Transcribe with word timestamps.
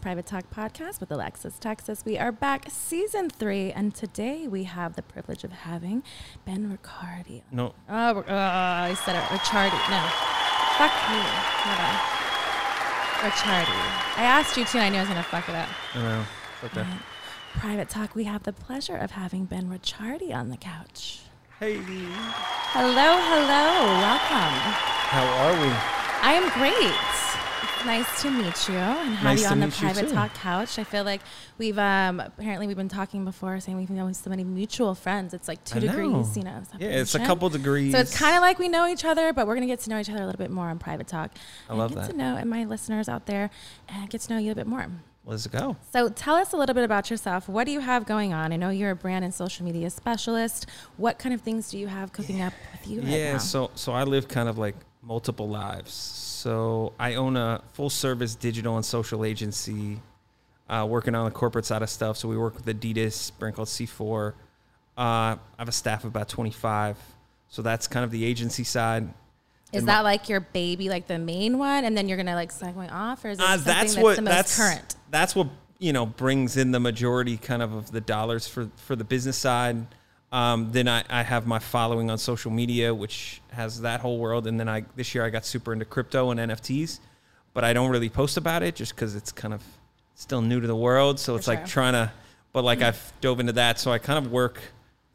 Private 0.00 0.24
Talk 0.26 0.44
Podcast 0.54 1.00
with 1.00 1.10
Alexis 1.10 1.58
Texas. 1.58 2.04
We 2.06 2.16
are 2.18 2.32
back, 2.32 2.66
season 2.70 3.28
three, 3.28 3.70
and 3.70 3.94
today 3.94 4.48
we 4.48 4.64
have 4.64 4.96
the 4.96 5.02
privilege 5.02 5.44
of 5.44 5.52
having 5.52 6.02
Ben 6.46 6.70
Riccardi. 6.70 7.42
No, 7.52 7.74
Oh, 7.88 8.20
uh, 8.20 8.24
I 8.28 8.94
said 9.04 9.16
it. 9.16 9.22
Ricciardi. 9.24 9.76
No. 9.90 10.00
Fuck 10.78 10.94
me. 11.10 11.20
Hold 11.64 11.80
on. 11.84 13.30
Ricciardi. 13.30 14.18
I 14.18 14.22
asked 14.24 14.56
you 14.56 14.64
too, 14.64 14.78
and 14.78 14.86
I 14.86 14.88
knew 14.88 14.96
I 14.96 15.00
was 15.02 15.08
going 15.10 15.22
to 15.22 15.28
fuck 15.28 15.48
it 15.48 15.54
up. 15.54 15.68
no. 15.94 16.24
Fuck 16.62 16.72
that. 16.72 16.86
Private 17.58 17.88
Talk, 17.90 18.14
we 18.14 18.24
have 18.24 18.44
the 18.44 18.52
pleasure 18.52 18.96
of 18.96 19.10
having 19.10 19.44
Ben 19.44 19.68
Ricciardi 19.68 20.34
on 20.34 20.48
the 20.48 20.56
couch. 20.56 21.20
Hey, 21.58 21.76
Hello, 21.76 23.18
hello. 23.20 24.00
Welcome. 24.00 24.54
how 25.12 25.26
are 25.44 25.52
we? 25.60 25.68
I 26.22 26.32
am 26.32 26.48
great. 26.56 27.29
Nice 27.86 28.22
to 28.22 28.30
meet 28.30 28.68
you 28.68 28.74
and 28.74 29.14
have 29.14 29.24
Nice 29.24 29.42
you 29.42 29.48
on 29.48 29.60
the 29.60 29.68
private 29.68 30.12
talk 30.12 30.34
couch. 30.34 30.78
I 30.78 30.84
feel 30.84 31.02
like 31.02 31.22
we've 31.56 31.78
um 31.78 32.20
apparently 32.20 32.66
we've 32.66 32.76
been 32.76 32.88
talking 32.88 33.24
before 33.24 33.58
saying 33.60 33.78
we've 33.78 33.90
known 33.90 34.12
so 34.12 34.28
many 34.28 34.44
mutual 34.44 34.94
friends. 34.94 35.32
It's 35.32 35.48
like 35.48 35.64
two 35.64 35.78
I 35.78 35.82
know. 35.82 35.86
degrees, 35.88 36.36
you 36.36 36.42
know. 36.42 36.62
Yeah, 36.78 36.88
it's 36.88 37.14
a 37.14 37.20
couple 37.20 37.48
degrees. 37.48 37.92
So 37.92 37.98
it's 37.98 38.16
kind 38.16 38.36
of 38.36 38.42
like 38.42 38.58
we 38.58 38.68
know 38.68 38.86
each 38.86 39.04
other, 39.04 39.32
but 39.32 39.46
we're 39.46 39.54
gonna 39.54 39.66
get 39.66 39.80
to 39.80 39.90
know 39.90 39.98
each 39.98 40.10
other 40.10 40.22
a 40.22 40.26
little 40.26 40.38
bit 40.38 40.50
more 40.50 40.68
on 40.68 40.78
private 40.78 41.06
talk. 41.06 41.30
I 41.68 41.74
love 41.74 41.92
and 41.92 42.00
get 42.00 42.06
that. 42.06 42.12
to 42.12 42.18
know 42.18 42.36
and 42.36 42.50
my 42.50 42.64
listeners 42.64 43.08
out 43.08 43.26
there 43.26 43.50
and 43.88 44.10
get 44.10 44.20
to 44.22 44.32
know 44.34 44.38
you 44.38 44.52
a 44.52 44.54
bit 44.54 44.66
more. 44.66 44.86
Let's 45.24 45.46
go. 45.46 45.76
So 45.92 46.08
tell 46.08 46.34
us 46.36 46.52
a 46.52 46.56
little 46.56 46.74
bit 46.74 46.84
about 46.84 47.10
yourself. 47.10 47.48
What 47.48 47.64
do 47.64 47.72
you 47.72 47.80
have 47.80 48.04
going 48.04 48.32
on? 48.32 48.52
I 48.52 48.56
know 48.56 48.70
you're 48.70 48.90
a 48.90 48.96
brand 48.96 49.24
and 49.24 49.32
social 49.32 49.64
media 49.64 49.88
specialist. 49.90 50.66
What 50.96 51.18
kind 51.18 51.34
of 51.34 51.40
things 51.40 51.70
do 51.70 51.78
you 51.78 51.86
have 51.86 52.12
cooking 52.12 52.42
up 52.42 52.52
with 52.72 52.90
you 52.90 53.00
right 53.00 53.08
yeah, 53.08 53.32
now? 53.32 53.38
so 53.38 53.70
so 53.74 53.92
I 53.92 54.04
live 54.04 54.28
kind 54.28 54.48
of 54.48 54.58
like 54.58 54.74
multiple 55.02 55.48
lives. 55.48 56.29
So 56.40 56.94
I 56.98 57.16
own 57.16 57.36
a 57.36 57.60
full 57.74 57.90
service 57.90 58.34
digital 58.34 58.76
and 58.76 58.84
social 58.84 59.26
agency, 59.26 60.00
uh, 60.70 60.86
working 60.88 61.14
on 61.14 61.26
the 61.26 61.30
corporate 61.30 61.66
side 61.66 61.82
of 61.82 61.90
stuff. 61.90 62.16
So 62.16 62.28
we 62.28 62.38
work 62.38 62.54
with 62.54 62.64
Adidas, 62.64 63.30
brand 63.38 63.56
called 63.56 63.68
C4. 63.68 64.28
Uh, 64.28 64.32
I 64.96 65.38
have 65.58 65.68
a 65.68 65.72
staff 65.72 66.04
of 66.04 66.08
about 66.08 66.30
25. 66.30 66.96
So 67.48 67.60
that's 67.60 67.86
kind 67.86 68.04
of 68.04 68.10
the 68.10 68.24
agency 68.24 68.64
side. 68.64 69.12
Is 69.72 69.80
And 69.80 69.88
that 69.88 70.00
like 70.00 70.30
your 70.30 70.40
baby, 70.40 70.88
like 70.88 71.06
the 71.08 71.18
main 71.18 71.58
one, 71.58 71.84
and 71.84 71.94
then 71.94 72.08
you're 72.08 72.16
gonna 72.16 72.34
like 72.34 72.52
segue 72.52 72.90
off, 72.90 73.22
or 73.22 73.28
is 73.28 73.38
it 73.38 73.42
Uh, 73.42 73.56
something 73.56 73.64
that's 73.66 73.94
that's, 73.94 74.02
what 74.02 74.16
the 74.16 74.22
most 74.22 74.34
that's 74.34 74.56
current? 74.56 74.96
That's 75.10 75.36
what 75.36 75.48
you 75.78 75.92
know 75.92 76.06
brings 76.06 76.56
in 76.56 76.72
the 76.72 76.80
majority 76.80 77.36
kind 77.36 77.62
of 77.62 77.74
of 77.74 77.92
the 77.92 78.00
dollars 78.00 78.48
for 78.48 78.70
for 78.76 78.96
the 78.96 79.04
business 79.04 79.36
side. 79.36 79.86
Um, 80.32 80.70
then 80.70 80.86
I, 80.86 81.02
I 81.10 81.22
have 81.22 81.46
my 81.46 81.58
following 81.58 82.10
on 82.10 82.18
social 82.18 82.50
media, 82.50 82.94
which 82.94 83.42
has 83.52 83.80
that 83.80 84.00
whole 84.00 84.18
world. 84.18 84.46
And 84.46 84.60
then 84.60 84.68
I 84.68 84.84
this 84.94 85.14
year 85.14 85.24
I 85.24 85.30
got 85.30 85.44
super 85.44 85.72
into 85.72 85.84
crypto 85.84 86.30
and 86.30 86.38
NFTs, 86.38 87.00
but 87.52 87.64
I 87.64 87.72
don't 87.72 87.90
really 87.90 88.08
post 88.08 88.36
about 88.36 88.62
it 88.62 88.76
just 88.76 88.94
because 88.94 89.16
it's 89.16 89.32
kind 89.32 89.52
of 89.52 89.62
still 90.14 90.40
new 90.42 90.60
to 90.60 90.66
the 90.66 90.76
world. 90.76 91.18
So 91.18 91.34
it's 91.34 91.48
like 91.48 91.66
trying 91.66 91.94
to, 91.94 92.12
but 92.52 92.62
like 92.62 92.80
I've 92.80 93.12
dove 93.20 93.40
into 93.40 93.54
that. 93.54 93.78
So 93.80 93.90
I 93.90 93.98
kind 93.98 94.24
of 94.24 94.30
work 94.30 94.60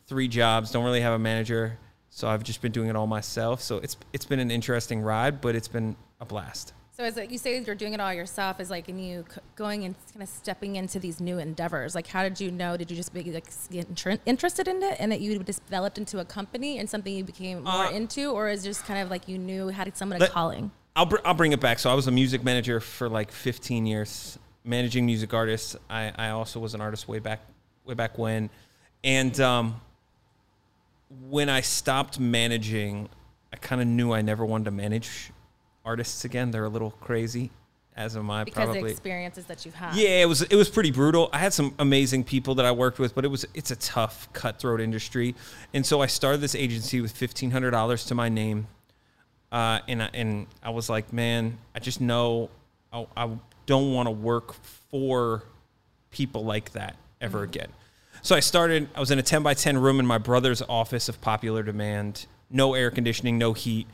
three 0.07 0.27
jobs. 0.27 0.71
Don't 0.71 0.83
really 0.83 1.01
have 1.01 1.13
a 1.13 1.19
manager, 1.19 1.77
so 2.09 2.27
I've 2.27 2.43
just 2.43 2.61
been 2.61 2.73
doing 2.73 2.89
it 2.89 2.95
all 2.95 3.07
myself. 3.07 3.61
So 3.61 3.77
it's 3.77 3.95
it's 4.11 4.25
been 4.25 4.39
an 4.39 4.51
interesting 4.51 5.01
ride, 5.01 5.39
but 5.39 5.55
it's 5.55 5.69
been 5.69 5.95
a 6.19 6.25
blast. 6.25 6.73
So 6.95 7.03
is 7.03 7.17
it 7.17 7.29
you 7.29 7.37
say 7.37 7.59
you're 7.59 7.75
doing 7.75 7.93
it 7.93 7.99
all 7.99 8.13
yourself? 8.13 8.61
Is 8.61 8.69
like 8.69 8.87
and 8.87 9.05
you 9.05 9.25
going 9.57 9.83
and 9.83 9.95
kind 10.13 10.23
of 10.23 10.29
stepping 10.29 10.77
into 10.77 10.97
these 10.97 11.19
new 11.19 11.39
endeavors? 11.39 11.93
Like, 11.93 12.07
how 12.07 12.23
did 12.23 12.39
you 12.39 12.51
know? 12.51 12.77
Did 12.77 12.89
you 12.89 12.95
just 12.95 13.13
be 13.13 13.21
like 13.33 13.47
get 13.69 14.19
interested 14.25 14.69
in 14.69 14.81
it, 14.81 14.95
and 14.97 15.11
that 15.11 15.19
you 15.19 15.37
developed 15.37 15.97
into 15.97 16.19
a 16.19 16.25
company 16.25 16.79
and 16.79 16.89
something 16.89 17.13
you 17.13 17.25
became 17.25 17.63
more 17.63 17.87
Uh, 17.87 17.91
into, 17.91 18.31
or 18.31 18.47
is 18.47 18.63
just 18.63 18.85
kind 18.85 19.01
of 19.01 19.09
like 19.09 19.27
you 19.27 19.37
knew 19.37 19.67
had 19.67 19.95
someone 19.97 20.21
a 20.21 20.29
calling? 20.29 20.71
I'll, 20.95 21.05
br- 21.05 21.17
I'll 21.25 21.33
bring 21.33 21.51
it 21.51 21.59
back. 21.59 21.79
So 21.79 21.91
I 21.91 21.93
was 21.95 22.07
a 22.07 22.11
music 22.11 22.45
manager 22.45 22.79
for 22.79 23.09
like 23.09 23.29
15 23.29 23.85
years, 23.85 24.39
managing 24.63 25.05
music 25.05 25.33
artists. 25.33 25.75
I, 25.89 26.13
I 26.15 26.29
also 26.29 26.61
was 26.61 26.75
an 26.75 26.79
artist 26.79 27.09
way 27.09 27.19
back 27.19 27.41
way 27.83 27.95
back 27.95 28.17
when, 28.17 28.49
and 29.03 29.37
um, 29.41 29.81
when 31.29 31.49
I 31.49 31.59
stopped 31.59 32.21
managing, 32.21 33.09
I 33.51 33.57
kind 33.57 33.81
of 33.81 33.87
knew 33.87 34.13
I 34.13 34.21
never 34.21 34.45
wanted 34.45 34.65
to 34.65 34.71
manage 34.71 35.33
artists 35.85 36.25
again. 36.25 36.51
They're 36.51 36.65
a 36.65 36.69
little 36.69 36.91
crazy, 36.91 37.51
as 37.95 38.17
am 38.17 38.29
I 38.31 38.43
Because 38.43 38.63
of 38.63 38.67
the 38.69 38.73
probably. 38.73 38.91
experiences 38.91 39.45
that 39.45 39.65
you've 39.65 39.75
had. 39.75 39.95
Yeah, 39.95 40.21
it 40.21 40.27
was 40.27 40.41
it 40.41 40.55
was 40.55 40.69
pretty 40.69 40.91
brutal. 40.91 41.29
I 41.31 41.37
had 41.37 41.53
some 41.53 41.75
amazing 41.79 42.23
people 42.23 42.55
that 42.55 42.65
I 42.65 42.71
worked 42.71 42.99
with, 42.99 43.13
but 43.15 43.23
it 43.25 43.29
was 43.29 43.45
it's 43.53 43.71
a 43.71 43.75
tough, 43.75 44.27
cutthroat 44.33 44.81
industry. 44.81 45.35
And 45.73 45.85
so 45.85 46.01
I 46.01 46.07
started 46.07 46.41
this 46.41 46.55
agency 46.55 47.01
with 47.01 47.11
fifteen 47.11 47.51
hundred 47.51 47.71
dollars 47.71 48.05
to 48.05 48.15
my 48.15 48.29
name, 48.29 48.67
uh, 49.51 49.79
and 49.87 50.03
I, 50.03 50.09
and 50.13 50.47
I 50.63 50.71
was 50.71 50.89
like, 50.89 51.13
man, 51.13 51.57
I 51.73 51.79
just 51.79 52.01
know 52.01 52.49
I, 52.91 53.05
I 53.15 53.29
don't 53.65 53.93
want 53.93 54.07
to 54.07 54.11
work 54.11 54.53
for 54.91 55.43
people 56.11 56.43
like 56.45 56.71
that 56.73 56.95
ever 57.21 57.43
again. 57.43 57.69
So 58.21 58.35
I 58.35 58.39
started. 58.39 58.89
I 58.95 58.99
was 58.99 59.11
in 59.11 59.19
a 59.19 59.23
ten 59.23 59.43
by 59.43 59.53
ten 59.53 59.77
room 59.77 59.99
in 59.99 60.05
my 60.05 60.17
brother's 60.17 60.61
office 60.67 61.09
of 61.09 61.21
Popular 61.21 61.61
Demand. 61.63 62.25
No 62.49 62.73
air 62.73 62.89
conditioning, 62.91 63.37
no 63.37 63.53
heat. 63.53 63.87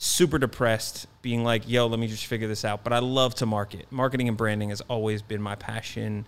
Super 0.00 0.38
depressed, 0.38 1.08
being 1.22 1.42
like, 1.42 1.68
"Yo, 1.68 1.88
let 1.88 1.98
me 1.98 2.06
just 2.06 2.26
figure 2.26 2.46
this 2.46 2.64
out." 2.64 2.84
But 2.84 2.92
I 2.92 3.00
love 3.00 3.34
to 3.36 3.46
market. 3.46 3.90
Marketing 3.90 4.28
and 4.28 4.36
branding 4.36 4.68
has 4.68 4.80
always 4.82 5.22
been 5.22 5.42
my 5.42 5.56
passion. 5.56 6.24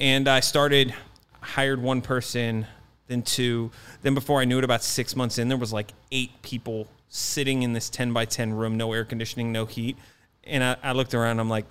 And 0.00 0.26
I 0.26 0.40
started, 0.40 0.94
hired 1.40 1.82
one 1.82 2.00
person, 2.00 2.66
then 3.06 3.22
two. 3.22 3.70
Then 4.02 4.14
before 4.14 4.40
I 4.40 4.46
knew 4.46 4.58
it, 4.58 4.64
about 4.64 4.82
six 4.82 5.14
months 5.14 5.36
in, 5.38 5.48
there 5.48 5.58
was 5.58 5.72
like 5.72 5.92
eight 6.12 6.40
people 6.42 6.88
sitting 7.08 7.62
in 7.62 7.74
this 7.74 7.90
ten 7.90 8.12
by 8.12 8.24
ten 8.24 8.54
room, 8.54 8.76
no 8.78 8.92
air 8.94 9.04
conditioning, 9.04 9.52
no 9.52 9.66
heat. 9.66 9.98
And 10.44 10.64
I, 10.64 10.76
I 10.82 10.92
looked 10.92 11.12
around. 11.12 11.40
I'm 11.40 11.50
like, 11.50 11.66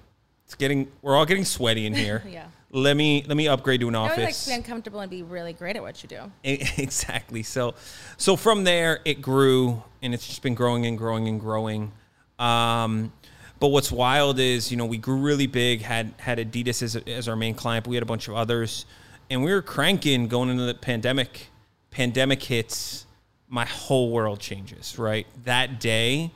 "It's 0.45 0.53
getting. 0.53 0.91
We're 1.01 1.15
all 1.15 1.25
getting 1.25 1.45
sweaty 1.45 1.85
in 1.87 1.93
here." 1.95 2.23
Yeah. 2.29 2.45
Let 2.71 2.97
me 2.97 3.23
let 3.25 3.37
me 3.37 3.47
upgrade 3.47 3.79
to 3.79 3.87
an 3.87 3.93
You 3.93 3.99
always 3.99 4.17
like 4.17 4.25
office. 4.25 4.43
to 4.43 4.49
be 4.49 4.55
uncomfortable 4.55 4.99
and 4.99 5.09
be 5.09 5.23
really 5.23 5.53
great 5.53 5.75
at 5.77 5.81
what 5.81 6.03
you 6.03 6.09
do. 6.09 6.31
Exactly. 6.43 7.43
So, 7.43 7.75
so 8.17 8.35
from 8.35 8.63
there 8.65 8.99
it 9.05 9.21
grew, 9.21 9.83
and 10.01 10.13
it's 10.13 10.27
just 10.27 10.41
been 10.41 10.55
growing 10.55 10.85
and 10.85 10.97
growing 10.97 11.27
and 11.27 11.39
growing. 11.39 11.91
Um, 12.39 13.13
but 13.59 13.69
what's 13.69 13.91
wild 13.91 14.37
is, 14.39 14.69
you 14.69 14.77
know, 14.77 14.85
we 14.85 14.97
grew 14.97 15.17
really 15.17 15.47
big. 15.47 15.81
Had 15.81 16.13
had 16.17 16.39
Adidas 16.39 16.83
as, 16.83 16.95
as 16.95 17.27
our 17.27 17.35
main 17.35 17.55
client, 17.55 17.85
but 17.85 17.89
we 17.91 17.95
had 17.95 18.03
a 18.03 18.07
bunch 18.07 18.27
of 18.27 18.35
others, 18.35 18.85
and 19.29 19.43
we 19.43 19.51
were 19.53 19.61
cranking 19.61 20.27
going 20.27 20.49
into 20.49 20.65
the 20.65 20.73
pandemic. 20.73 21.47
Pandemic 21.89 22.43
hits, 22.43 23.05
my 23.47 23.65
whole 23.65 24.11
world 24.11 24.39
changes. 24.39 24.99
Right 24.99 25.25
that 25.45 25.79
day, 25.79 26.31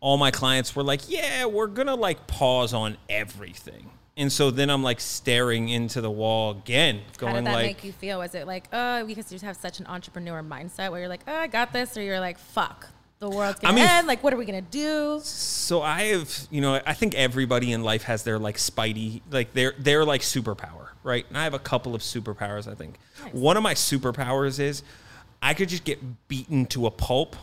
all 0.00 0.18
my 0.18 0.30
clients 0.30 0.76
were 0.76 0.84
like, 0.84 1.08
"Yeah, 1.08 1.46
we're 1.46 1.66
gonna 1.66 1.96
like 1.96 2.26
pause 2.26 2.74
on 2.74 2.98
everything." 3.08 3.90
And 4.18 4.32
so 4.32 4.50
then 4.50 4.70
I'm 4.70 4.82
like 4.82 5.00
staring 5.00 5.68
into 5.68 6.00
the 6.00 6.10
wall 6.10 6.52
again, 6.52 7.02
going 7.18 7.34
like. 7.34 7.34
How 7.34 7.40
did 7.40 7.46
that 7.46 7.52
like, 7.52 7.66
make 7.66 7.84
you 7.84 7.92
feel? 7.92 8.18
Was 8.18 8.34
it 8.34 8.46
like, 8.46 8.66
oh, 8.72 9.04
because 9.04 9.30
you 9.30 9.34
just 9.34 9.44
have 9.44 9.56
such 9.56 9.78
an 9.78 9.86
entrepreneur 9.86 10.42
mindset 10.42 10.90
where 10.90 11.00
you're 11.00 11.08
like, 11.08 11.20
oh, 11.28 11.34
I 11.34 11.48
got 11.48 11.72
this, 11.72 11.98
or 11.98 12.02
you're 12.02 12.18
like, 12.18 12.38
fuck, 12.38 12.88
the 13.18 13.28
world's 13.28 13.60
gonna 13.60 13.72
I 13.72 13.76
mean, 13.76 13.86
end. 13.86 14.06
Like, 14.06 14.22
what 14.22 14.32
are 14.32 14.38
we 14.38 14.46
gonna 14.46 14.62
do? 14.62 15.20
So 15.22 15.82
I 15.82 16.04
have, 16.04 16.34
you 16.50 16.62
know, 16.62 16.80
I 16.86 16.94
think 16.94 17.14
everybody 17.14 17.72
in 17.72 17.82
life 17.82 18.04
has 18.04 18.22
their 18.22 18.38
like 18.38 18.56
spidey, 18.56 19.20
like 19.30 19.52
their 19.52 19.74
their 19.78 20.04
like 20.04 20.22
superpower, 20.22 20.88
right? 21.02 21.26
And 21.28 21.36
I 21.36 21.44
have 21.44 21.54
a 21.54 21.58
couple 21.58 21.94
of 21.94 22.00
superpowers. 22.00 22.70
I 22.70 22.74
think 22.74 22.98
one 23.32 23.58
of 23.58 23.62
my 23.62 23.74
superpowers 23.74 24.58
is 24.58 24.82
I 25.42 25.52
could 25.52 25.68
just 25.68 25.84
get 25.84 26.28
beaten 26.28 26.64
to 26.66 26.86
a 26.86 26.90
pulp, 26.90 27.36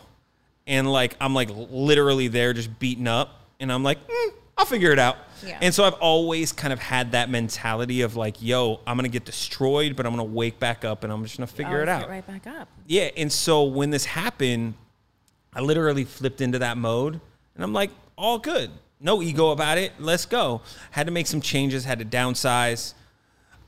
and 0.66 0.90
like 0.90 1.16
I'm 1.20 1.34
like 1.34 1.50
literally 1.52 2.26
there, 2.26 2.52
just 2.52 2.80
beaten 2.80 3.06
up, 3.06 3.42
and 3.60 3.72
I'm 3.72 3.84
like, 3.84 4.04
mm, 4.06 4.32
I'll 4.58 4.66
figure 4.66 4.90
it 4.90 4.98
out. 4.98 5.18
Yeah. 5.46 5.58
And 5.60 5.74
so 5.74 5.84
I've 5.84 5.94
always 5.94 6.52
kind 6.52 6.72
of 6.72 6.78
had 6.78 7.12
that 7.12 7.30
mentality 7.30 8.02
of 8.02 8.16
like, 8.16 8.42
yo, 8.42 8.80
I'm 8.86 8.96
gonna 8.96 9.08
get 9.08 9.24
destroyed, 9.24 9.96
but 9.96 10.06
I'm 10.06 10.12
gonna 10.12 10.24
wake 10.24 10.58
back 10.58 10.84
up, 10.84 11.04
and 11.04 11.12
I'm 11.12 11.22
just 11.22 11.36
gonna 11.36 11.46
figure 11.46 11.78
oh, 11.78 11.82
it 11.82 11.88
out. 11.88 12.08
Right 12.08 12.26
back 12.26 12.46
up. 12.46 12.68
Yeah, 12.86 13.10
and 13.16 13.32
so 13.32 13.64
when 13.64 13.90
this 13.90 14.04
happened, 14.04 14.74
I 15.52 15.60
literally 15.60 16.04
flipped 16.04 16.40
into 16.40 16.58
that 16.60 16.76
mode, 16.76 17.20
and 17.54 17.64
I'm 17.64 17.72
like, 17.72 17.90
all 18.16 18.38
good, 18.38 18.70
no 19.00 19.22
ego 19.22 19.50
about 19.50 19.78
it. 19.78 19.92
Let's 19.98 20.26
go. 20.26 20.62
Had 20.90 21.06
to 21.06 21.12
make 21.12 21.26
some 21.26 21.40
changes, 21.40 21.84
had 21.84 21.98
to 21.98 22.04
downsize. 22.04 22.94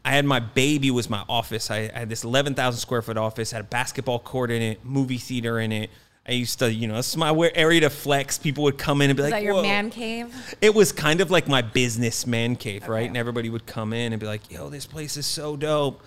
I 0.05 0.11
had 0.11 0.25
my 0.25 0.39
baby 0.39 0.91
was 0.93 1.11
my 1.11 1.25
office. 1.29 1.71
I, 1.71 1.91
I 1.93 2.01
had 2.01 2.09
this 2.09 2.23
11,000 2.23 2.79
square 2.79 3.03
foot 3.03 3.17
office, 3.17 3.51
had 3.51 3.61
a 3.61 3.65
basketball 3.65 4.21
court 4.21 4.53
in 4.53 4.63
it, 4.63 4.85
movie 4.85 5.19
theater 5.19 5.59
in 5.59 5.73
it. 5.73 5.91
I 6.29 6.33
used 6.33 6.59
to, 6.59 6.73
you 6.73 6.89
know, 6.89 6.99
it's 6.99 7.17
my 7.17 7.33
area 7.55 7.81
to 7.83 7.91
flex. 7.91 8.37
People 8.37 8.65
would 8.65 8.79
come 8.79 9.01
in 9.01 9.11
and 9.11 9.17
be 9.17 9.23
Is 9.23 9.31
like, 9.31 9.41
that 9.41 9.45
your 9.45 9.55
"Whoa." 9.55 9.63
man 9.63 9.91
cave? 9.91 10.57
It 10.61 10.75
was 10.75 10.91
kind 10.91 11.21
of 11.21 11.31
like 11.31 11.47
my 11.47 11.63
business 11.63 12.27
man 12.27 12.57
cave, 12.57 12.89
right? 12.89 13.07
And 13.07 13.17
everybody 13.17 13.49
would 13.49 13.65
come 13.67 13.93
in 13.93 14.13
and 14.13 14.19
be 14.21 14.27
like, 14.27 14.51
yo, 14.51 14.69
this 14.69 14.87
place 14.87 15.17
is 15.17 15.27
so 15.27 15.57
dope. 15.57 16.03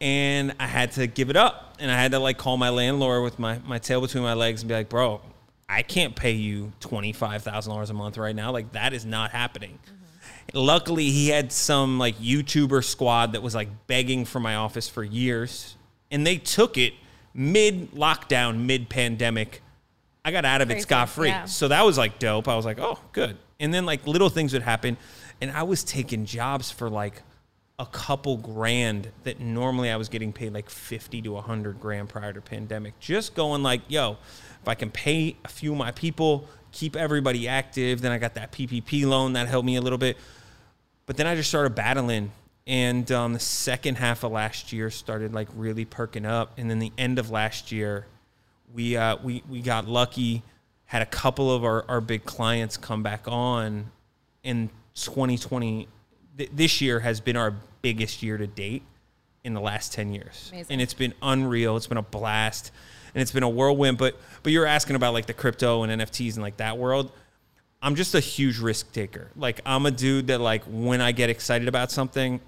and 0.00 0.54
I 0.58 0.66
had 0.66 0.92
to 0.92 1.06
give 1.06 1.28
it 1.30 1.36
up. 1.36 1.76
And 1.78 1.90
I 1.90 1.96
had 2.00 2.12
to 2.12 2.18
like 2.18 2.38
call 2.38 2.56
my 2.56 2.70
landlord 2.70 3.22
with 3.24 3.38
my, 3.38 3.58
my 3.66 3.78
tail 3.78 4.00
between 4.00 4.22
my 4.22 4.34
legs 4.34 4.62
and 4.62 4.68
be 4.68 4.74
like, 4.74 4.88
bro, 4.88 5.20
I 5.68 5.82
can't 5.82 6.16
pay 6.16 6.32
you 6.32 6.72
$25,000 6.80 7.90
a 7.90 7.92
month 7.92 8.18
right 8.18 8.34
now. 8.34 8.52
Like, 8.52 8.72
that 8.72 8.92
is 8.92 9.04
not 9.04 9.30
happening. 9.32 9.78
Mm-hmm. 9.84 10.58
Luckily, 10.58 11.10
he 11.10 11.28
had 11.28 11.52
some 11.52 11.98
like 11.98 12.16
YouTuber 12.18 12.82
squad 12.84 13.32
that 13.34 13.42
was 13.42 13.54
like 13.54 13.68
begging 13.86 14.24
for 14.24 14.40
my 14.40 14.56
office 14.56 14.88
for 14.88 15.04
years, 15.04 15.76
and 16.10 16.26
they 16.26 16.36
took 16.36 16.76
it 16.76 16.94
mid 17.34 17.92
lockdown, 17.92 18.64
mid 18.66 18.88
pandemic. 18.88 19.62
I 20.24 20.30
got 20.30 20.44
out 20.44 20.60
of 20.60 20.70
it 20.70 20.82
scot 20.82 21.08
free. 21.08 21.28
yeah. 21.28 21.46
So 21.46 21.68
that 21.68 21.84
was 21.84 21.98
like 21.98 22.18
dope. 22.18 22.46
I 22.48 22.54
was 22.54 22.64
like, 22.64 22.78
oh, 22.78 22.98
good. 23.12 23.36
And 23.58 23.72
then 23.72 23.86
like 23.86 24.06
little 24.06 24.28
things 24.28 24.52
would 24.52 24.62
happen, 24.62 24.96
and 25.40 25.50
I 25.50 25.62
was 25.64 25.84
taking 25.84 26.24
jobs 26.26 26.70
for 26.70 26.88
like 26.88 27.22
a 27.78 27.86
couple 27.86 28.36
grand 28.36 29.10
that 29.24 29.40
normally 29.40 29.90
I 29.90 29.96
was 29.96 30.08
getting 30.08 30.32
paid 30.32 30.52
like 30.52 30.70
50 30.70 31.22
to 31.22 31.32
100 31.32 31.80
grand 31.80 32.08
prior 32.08 32.32
to 32.32 32.40
pandemic. 32.40 32.98
Just 33.00 33.34
going 33.34 33.62
like, 33.62 33.80
yo, 33.88 34.18
if 34.60 34.68
I 34.68 34.74
can 34.74 34.90
pay 34.90 35.36
a 35.44 35.48
few 35.48 35.72
of 35.72 35.78
my 35.78 35.90
people, 35.90 36.46
keep 36.70 36.94
everybody 36.94 37.48
active, 37.48 38.00
then 38.00 38.12
I 38.12 38.18
got 38.18 38.34
that 38.34 38.52
PPP 38.52 39.04
loan 39.04 39.32
that 39.32 39.48
helped 39.48 39.66
me 39.66 39.76
a 39.76 39.80
little 39.80 39.98
bit. 39.98 40.16
But 41.06 41.16
then 41.16 41.26
I 41.26 41.34
just 41.34 41.48
started 41.48 41.74
battling. 41.74 42.30
And 42.66 43.10
um, 43.10 43.32
the 43.32 43.40
second 43.40 43.96
half 43.96 44.22
of 44.22 44.32
last 44.32 44.72
year 44.72 44.90
started 44.90 45.34
like 45.34 45.48
really 45.54 45.84
perking 45.84 46.24
up. 46.24 46.52
And 46.56 46.70
then 46.70 46.78
the 46.78 46.92
end 46.96 47.18
of 47.18 47.30
last 47.30 47.72
year, 47.72 48.06
we, 48.72 48.96
uh, 48.96 49.16
we, 49.22 49.42
we 49.48 49.60
got 49.60 49.88
lucky, 49.88 50.42
had 50.84 51.02
a 51.02 51.06
couple 51.06 51.50
of 51.50 51.64
our, 51.64 51.84
our 51.88 52.00
big 52.00 52.24
clients 52.24 52.76
come 52.76 53.02
back 53.02 53.24
on. 53.26 53.90
In 54.44 54.70
2020, 54.94 55.88
th- 56.38 56.50
this 56.52 56.80
year 56.80 57.00
has 57.00 57.20
been 57.20 57.36
our 57.36 57.54
biggest 57.82 58.22
year 58.22 58.36
to 58.36 58.46
date 58.46 58.82
in 59.44 59.54
the 59.54 59.60
last 59.60 59.92
10 59.92 60.12
years. 60.12 60.50
Amazing. 60.52 60.72
And 60.72 60.80
it's 60.80 60.94
been 60.94 61.14
unreal. 61.20 61.76
It's 61.76 61.88
been 61.88 61.98
a 61.98 62.02
blast 62.02 62.70
and 63.14 63.20
it's 63.20 63.32
been 63.32 63.42
a 63.42 63.48
whirlwind. 63.48 63.98
But, 63.98 64.16
but 64.42 64.52
you're 64.52 64.66
asking 64.66 64.96
about 64.96 65.14
like 65.14 65.26
the 65.26 65.34
crypto 65.34 65.82
and 65.82 66.00
NFTs 66.00 66.34
and 66.34 66.42
like 66.42 66.58
that 66.58 66.78
world. 66.78 67.10
I'm 67.82 67.96
just 67.96 68.14
a 68.14 68.20
huge 68.20 68.58
risk 68.60 68.92
taker. 68.92 69.30
Like 69.34 69.60
I'm 69.66 69.86
a 69.86 69.90
dude 69.90 70.28
that 70.28 70.40
like 70.40 70.62
when 70.64 71.00
I 71.00 71.10
get 71.10 71.30
excited 71.30 71.66
about 71.66 71.90
something, 71.90 72.40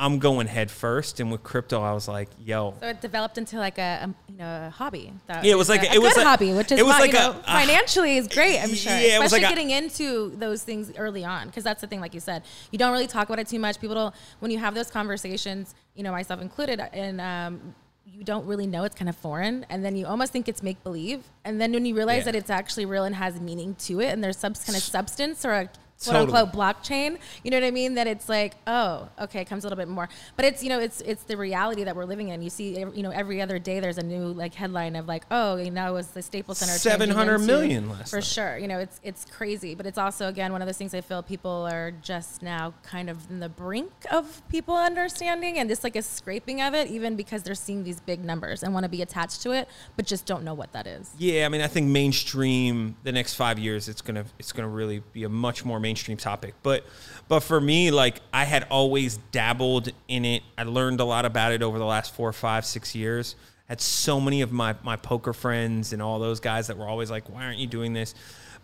I'm 0.00 0.18
going 0.18 0.46
head 0.46 0.70
first. 0.70 1.20
And 1.20 1.30
with 1.30 1.42
crypto, 1.42 1.82
I 1.82 1.92
was 1.92 2.08
like, 2.08 2.30
yo, 2.42 2.74
So 2.80 2.88
it 2.88 3.00
developed 3.02 3.36
into 3.36 3.58
like 3.58 3.76
a, 3.78 4.00
um, 4.02 4.14
you 4.28 4.36
know 4.36 4.66
a 4.66 4.70
hobby. 4.70 5.12
That 5.26 5.44
Yeah, 5.44 5.52
it 5.52 5.58
was 5.58 5.68
like- 5.68 5.82
a, 5.82 5.94
it 5.94 6.00
was 6.00 6.14
good 6.14 6.20
like- 6.20 6.26
hobby, 6.26 6.52
which 6.54 6.72
is 6.72 6.78
it 6.80 6.84
was 6.86 6.94
why, 6.94 7.00
like 7.00 7.12
you 7.12 7.18
a- 7.18 7.22
know, 7.22 7.40
uh, 7.46 7.60
financially 7.60 8.16
is 8.16 8.26
great. 8.26 8.58
I'm 8.58 8.74
sure, 8.74 8.92
yeah, 8.96 9.22
especially 9.22 9.40
like 9.42 9.52
a- 9.52 9.54
getting 9.54 9.70
into 9.70 10.30
those 10.36 10.62
things 10.62 10.90
early 10.96 11.24
on, 11.24 11.48
because 11.48 11.62
that's 11.64 11.82
the 11.82 11.86
thing. 11.86 12.00
Like 12.00 12.14
you 12.14 12.20
said, 12.20 12.42
you 12.70 12.78
don't 12.78 12.92
really 12.92 13.06
talk 13.06 13.28
about 13.28 13.38
it 13.38 13.46
too 13.48 13.58
much. 13.58 13.78
People 13.78 13.94
don't 13.94 14.14
when 14.38 14.50
you 14.50 14.58
have 14.58 14.74
those 14.74 14.90
conversations, 14.90 15.74
you 15.94 16.02
know, 16.02 16.12
myself 16.12 16.40
included, 16.40 16.80
and 16.94 17.20
um, 17.20 17.74
you 18.06 18.24
don't 18.24 18.46
really 18.46 18.66
know 18.66 18.84
it's 18.84 18.96
kind 18.96 19.08
of 19.10 19.16
foreign, 19.16 19.66
and 19.68 19.84
then 19.84 19.96
you 19.96 20.06
almost 20.06 20.32
think 20.32 20.48
it's 20.48 20.62
make 20.62 20.82
believe, 20.82 21.24
and 21.44 21.60
then 21.60 21.72
when 21.72 21.84
you 21.84 21.94
realize 21.94 22.18
Yeah. 22.20 22.24
that 22.32 22.34
it's 22.36 22.50
actually 22.50 22.86
real 22.86 23.04
and 23.04 23.14
has 23.16 23.38
meaning 23.38 23.74
to 23.80 24.00
it, 24.00 24.06
and 24.08 24.24
there's 24.24 24.38
some 24.38 24.54
kind 24.54 24.76
of 24.76 24.82
substance 24.82 25.44
or 25.44 25.52
a 25.52 25.68
quote 26.02 26.16
Totally. 26.16 26.38
unquote 26.40 26.54
blockchain. 26.54 27.18
You 27.44 27.50
know 27.50 27.58
what 27.58 27.66
I 27.66 27.70
mean? 27.70 27.94
That 27.94 28.06
it's 28.06 28.28
like, 28.28 28.54
oh, 28.66 29.08
okay, 29.20 29.40
it 29.40 29.46
comes 29.46 29.64
a 29.64 29.66
little 29.68 29.76
bit 29.76 29.88
more. 29.88 30.08
But 30.36 30.46
it's 30.46 30.62
you 30.62 30.68
know, 30.68 30.78
it's 30.80 31.00
it's 31.02 31.24
the 31.24 31.36
reality 31.36 31.84
that 31.84 31.94
we're 31.94 32.04
living 32.04 32.28
in. 32.28 32.42
You 32.42 32.50
see, 32.50 32.78
you 32.78 33.02
know, 33.02 33.10
every 33.10 33.40
other 33.42 33.58
day 33.58 33.80
there's 33.80 33.98
a 33.98 34.02
new 34.02 34.26
like 34.32 34.54
headline 34.54 34.96
of 34.96 35.06
like, 35.06 35.24
oh, 35.30 35.56
you 35.56 35.70
know, 35.70 35.92
was 35.92 36.08
the 36.08 36.22
Staples 36.22 36.58
Center 36.58 36.72
changing 36.72 37.12
700 37.14 37.88
last 37.88 38.10
for 38.10 38.16
night. 38.16 38.24
sure. 38.24 38.58
You 38.58 38.68
know, 38.68 38.78
it's 38.78 39.00
it's 39.02 39.26
crazy, 39.26 39.74
but 39.74 39.86
it's 39.86 39.98
also 39.98 40.28
again 40.28 40.52
one 40.52 40.62
of 40.62 40.68
those 40.68 40.78
things 40.78 40.94
I 40.94 41.02
feel 41.02 41.22
people 41.22 41.68
are 41.70 41.90
just 41.90 42.42
now 42.42 42.72
kind 42.82 43.10
of 43.10 43.30
in 43.30 43.40
the 43.40 43.48
brink 43.48 43.92
of 44.10 44.42
people 44.48 44.74
understanding 44.76 45.58
and 45.58 45.68
just 45.68 45.84
like 45.84 45.96
a 45.96 46.02
scraping 46.02 46.62
of 46.62 46.74
it, 46.74 46.88
even 46.88 47.14
because 47.16 47.42
they're 47.42 47.54
seeing 47.54 47.84
these 47.84 48.00
big 48.00 48.24
numbers 48.24 48.62
and 48.62 48.72
want 48.72 48.84
to 48.84 48.88
be 48.90 49.02
attached 49.02 49.42
to 49.42 49.52
it, 49.52 49.68
but 49.96 50.06
just 50.06 50.24
don't 50.24 50.44
know 50.44 50.54
what 50.54 50.72
that 50.72 50.86
is. 50.86 51.12
Yeah, 51.18 51.44
I 51.44 51.48
mean, 51.50 51.60
I 51.60 51.66
think 51.66 51.88
mainstream 51.88 52.96
the 53.02 53.12
next 53.12 53.34
five 53.34 53.58
years, 53.58 53.88
it's 53.88 54.00
gonna 54.00 54.24
it's 54.38 54.52
gonna 54.52 54.68
really 54.68 55.02
be 55.12 55.24
a 55.24 55.28
much 55.28 55.64
more 55.64 55.78
mainstream 55.78 55.89
topic. 55.94 56.54
But 56.62 56.84
but 57.28 57.40
for 57.40 57.60
me, 57.60 57.90
like 57.90 58.20
I 58.32 58.44
had 58.44 58.66
always 58.70 59.18
dabbled 59.32 59.90
in 60.08 60.24
it. 60.24 60.42
I 60.58 60.64
learned 60.64 61.00
a 61.00 61.04
lot 61.04 61.24
about 61.24 61.52
it 61.52 61.62
over 61.62 61.78
the 61.78 61.84
last 61.84 62.14
four, 62.14 62.32
five, 62.32 62.64
six 62.64 62.94
years. 62.94 63.36
Had 63.68 63.80
so 63.80 64.20
many 64.20 64.42
of 64.42 64.52
my 64.52 64.74
my 64.82 64.96
poker 64.96 65.32
friends 65.32 65.92
and 65.92 66.02
all 66.02 66.18
those 66.18 66.40
guys 66.40 66.66
that 66.66 66.76
were 66.76 66.88
always 66.88 67.10
like, 67.10 67.28
"Why 67.28 67.44
aren't 67.44 67.58
you 67.58 67.66
doing 67.66 67.92
this?" 67.92 68.14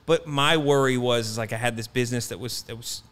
But 0.05 0.27
my 0.27 0.57
worry 0.57 0.99
was 0.99 1.29
is 1.29 1.39
like 1.39 1.53
I 1.53 1.57
had 1.57 1.77
this 1.77 1.87
business 1.87 2.29
that 2.29 2.41
was 2.41 2.63
that 2.63 2.77
was 2.77 3.03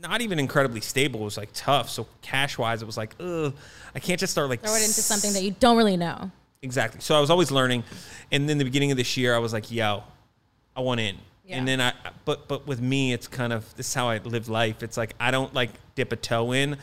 not 0.00 0.20
even 0.22 0.38
incredibly 0.38 0.80
stable. 0.80 1.20
It 1.20 1.24
was 1.24 1.36
like 1.36 1.50
tough. 1.52 1.90
So 1.90 2.06
cash 2.22 2.58
wise, 2.58 2.82
it 2.82 2.86
was 2.86 2.96
like, 2.96 3.14
ugh, 3.20 3.54
I 3.94 3.98
can't 3.98 4.18
just 4.18 4.32
start 4.32 4.48
like 4.48 4.62
Throw 4.62 4.74
it 4.74 4.82
into 4.82 5.02
something 5.02 5.32
that 5.34 5.42
you 5.42 5.54
don't 5.60 5.76
really 5.76 5.96
know. 5.96 6.30
Exactly. 6.62 7.00
So 7.00 7.14
I 7.14 7.20
was 7.20 7.30
always 7.30 7.50
learning, 7.50 7.84
and 8.30 8.48
then 8.48 8.58
the 8.58 8.64
beginning 8.64 8.90
of 8.90 8.96
this 8.96 9.16
year, 9.16 9.34
I 9.34 9.38
was 9.38 9.52
like, 9.52 9.70
"Yo, 9.70 10.02
I 10.76 10.80
want 10.80 11.00
in." 11.00 11.16
Yeah. 11.50 11.58
And 11.58 11.66
then 11.66 11.80
I, 11.80 11.92
but 12.24 12.46
but 12.46 12.64
with 12.68 12.80
me, 12.80 13.12
it's 13.12 13.26
kind 13.26 13.52
of 13.52 13.74
this 13.74 13.88
is 13.88 13.94
how 13.94 14.08
I 14.08 14.18
live 14.18 14.48
life. 14.48 14.84
It's 14.84 14.96
like 14.96 15.14
I 15.18 15.32
don't 15.32 15.52
like 15.52 15.70
dip 15.96 16.12
a 16.12 16.16
toe 16.16 16.52
in. 16.52 16.76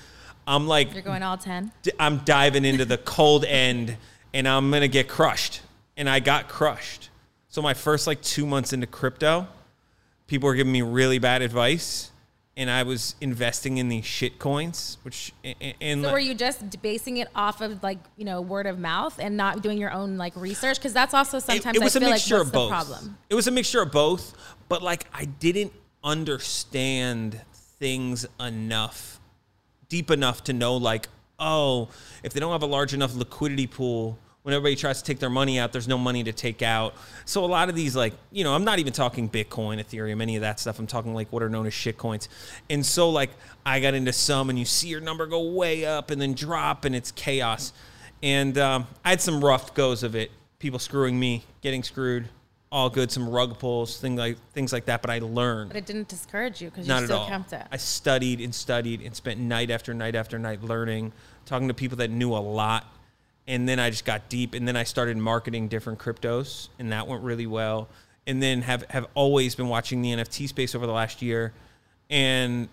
I'm 0.45 0.67
like 0.67 0.93
You're 0.93 1.01
going 1.01 1.23
all 1.23 1.37
ten. 1.37 1.71
d- 1.83 1.91
I'm 1.97 2.17
diving 2.19 2.65
into 2.65 2.83
the 2.83 2.97
cold 2.97 3.45
end, 3.45 3.95
and 4.33 4.45
I'm 4.45 4.69
gonna 4.69 4.89
get 4.89 5.07
crushed. 5.07 5.61
And 5.95 6.09
I 6.09 6.19
got 6.19 6.49
crushed. 6.49 7.09
So 7.47 7.61
my 7.61 7.73
first 7.73 8.07
like 8.07 8.21
two 8.21 8.45
months 8.45 8.73
into 8.73 8.87
crypto, 8.87 9.47
people 10.27 10.47
were 10.47 10.55
giving 10.55 10.73
me 10.73 10.81
really 10.81 11.17
bad 11.17 11.41
advice, 11.41 12.11
and 12.57 12.69
I 12.71 12.81
was 12.83 13.15
investing 13.21 13.77
in 13.77 13.88
these 13.88 14.04
shit 14.04 14.39
coins, 14.39 14.98
which 15.04 15.31
a- 15.45 15.56
a- 15.62 15.75
and 15.80 16.04
So 16.04 16.12
were 16.12 16.19
you 16.19 16.33
just 16.33 16.81
basing 16.81 17.18
it 17.18 17.30
off 17.36 17.62
of 17.62 17.81
like 17.83 18.00
you 18.18 18.25
know 18.25 18.42
word 18.42 18.65
of 18.65 18.80
mouth 18.80 19.18
and 19.19 19.38
not 19.38 19.62
doing 19.62 19.77
your 19.77 19.92
own 19.94 20.18
like 20.18 20.36
research? 20.36 20.77
Because 20.77 20.92
that's 20.92 21.13
also 21.13 21.38
sometimes 21.39 21.65
I 21.68 21.71
feel 21.71 22.09
like 22.09 22.19
what's 22.39 22.51
the 22.51 22.57
problem. 22.69 23.18
It 23.30 23.36
was 23.36 23.48
a 23.48 23.51
mixture 23.51 23.81
of 23.81 23.92
both, 23.92 24.33
but 24.68 24.81
like 24.81 25.06
I 25.13 25.25
didn't 25.25 25.71
understand 26.04 27.42
things 27.80 28.25
enough, 28.39 29.19
deep 29.88 30.10
enough 30.12 30.44
to 30.45 30.53
know 30.53 30.75
like, 30.77 31.07
oh, 31.39 31.89
if 32.24 32.33
they 32.33 32.39
don't 32.39 32.51
have 32.51 32.63
a 32.63 32.68
large 32.68 32.94
enough 32.94 33.13
liquidity 33.15 33.68
pool, 33.68 34.18
when 34.47 34.53
everybody 34.53 34.77
tries 34.77 34.99
to 34.99 35.03
take 35.03 35.19
their 35.19 35.29
money 35.29 35.59
out, 35.59 35.73
there's 35.73 35.89
no 35.89 35.97
money 35.97 36.23
to 36.23 36.31
take 36.31 36.61
out. 36.61 36.94
So 37.25 37.44
a 37.44 37.45
lot 37.45 37.67
of 37.67 37.75
these 37.75 37.97
like, 37.97 38.13
you 38.31 38.45
know, 38.45 38.55
I'm 38.55 38.63
not 38.63 38.79
even 38.79 38.94
talking 38.94 39.29
Bitcoin, 39.29 39.77
Ethereum, 39.83 40.21
any 40.21 40.38
of 40.38 40.41
that 40.41 40.57
stuff. 40.57 40.79
I'm 40.79 40.88
talking 40.88 41.13
like 41.13 41.33
what 41.33 41.44
are 41.44 41.49
known 41.49 41.67
as 41.67 41.73
shit 41.73 41.97
coins. 41.97 42.29
And 42.69 42.85
so 42.85 43.09
like 43.09 43.29
I 43.65 43.81
got 43.81 43.94
into 43.94 44.13
some 44.13 44.49
and 44.49 44.57
you 44.57 44.63
see 44.63 44.88
your 44.88 45.01
number 45.01 45.25
go 45.25 45.51
way 45.51 45.83
up 45.83 46.11
and 46.11 46.21
then 46.21 46.33
drop 46.33 46.85
and 46.85 46.95
it's 46.95 47.11
chaos. 47.11 47.73
And 48.23 48.57
um, 48.57 48.88
I 49.03 49.09
had 49.09 49.19
some 49.19 49.44
rough 49.44 49.73
goes 49.73 50.01
of 50.01 50.15
it. 50.15 50.31
People 50.59 50.79
screwing 50.79 51.19
me, 51.19 51.43
getting 51.60 51.83
screwed, 51.83 52.29
all 52.72 52.89
good. 52.89 53.12
Some 53.12 53.27
rug 53.27 53.60
pulls, 53.60 54.00
things 54.00 54.17
like 54.17 54.38
things 54.53 54.72
like 54.72 54.86
that. 54.86 55.01
But 55.01 55.12
I 55.12 55.19
learned. 55.19 55.72
But 55.72 55.77
it 55.77 55.86
didn't 55.86 56.07
discourage 56.07 56.62
you 56.62 56.69
because 56.69 56.88
you 56.88 56.98
still 57.03 57.27
kept 57.27 57.51
it. 57.51 57.63
I 57.69 57.75
studied 57.75 58.39
and 58.39 58.55
studied 58.55 59.01
and 59.01 59.13
spent 59.13 59.41
night 59.41 59.72
after 59.72 59.93
night 59.93 60.15
after 60.15 60.39
night 60.39 60.63
learning, 60.63 61.12
talking 61.45 61.67
to 61.67 61.74
people 61.74 61.98
that 61.98 62.12
knew 62.12 62.33
a 62.33 62.39
lot. 62.39 62.93
And 63.48 63.68
then 63.68 63.80
I 63.80 63.89
just 63.89 64.04
got 64.06 64.27
deep 64.30 64.54
and 64.54 64.68
then 64.68 64.75
I 64.75 64.84
started 64.84 65.16
marketing 65.18 65.68
different 65.70 66.00
cryptos 66.00 66.68
and 66.80 66.92
that 66.92 67.08
went 67.08 67.24
really 67.24 67.48
well. 67.48 67.88
And 68.25 68.44
then 68.44 68.62
have, 68.63 68.84
have 68.89 69.08
always 69.13 69.56
been 69.56 69.70
watching 69.70 70.01
the 70.01 70.12
NFT 70.12 70.50
space 70.50 70.75
over 70.75 70.86
the 70.86 70.92
last 70.92 71.22
year 71.22 71.54
and 72.10 72.68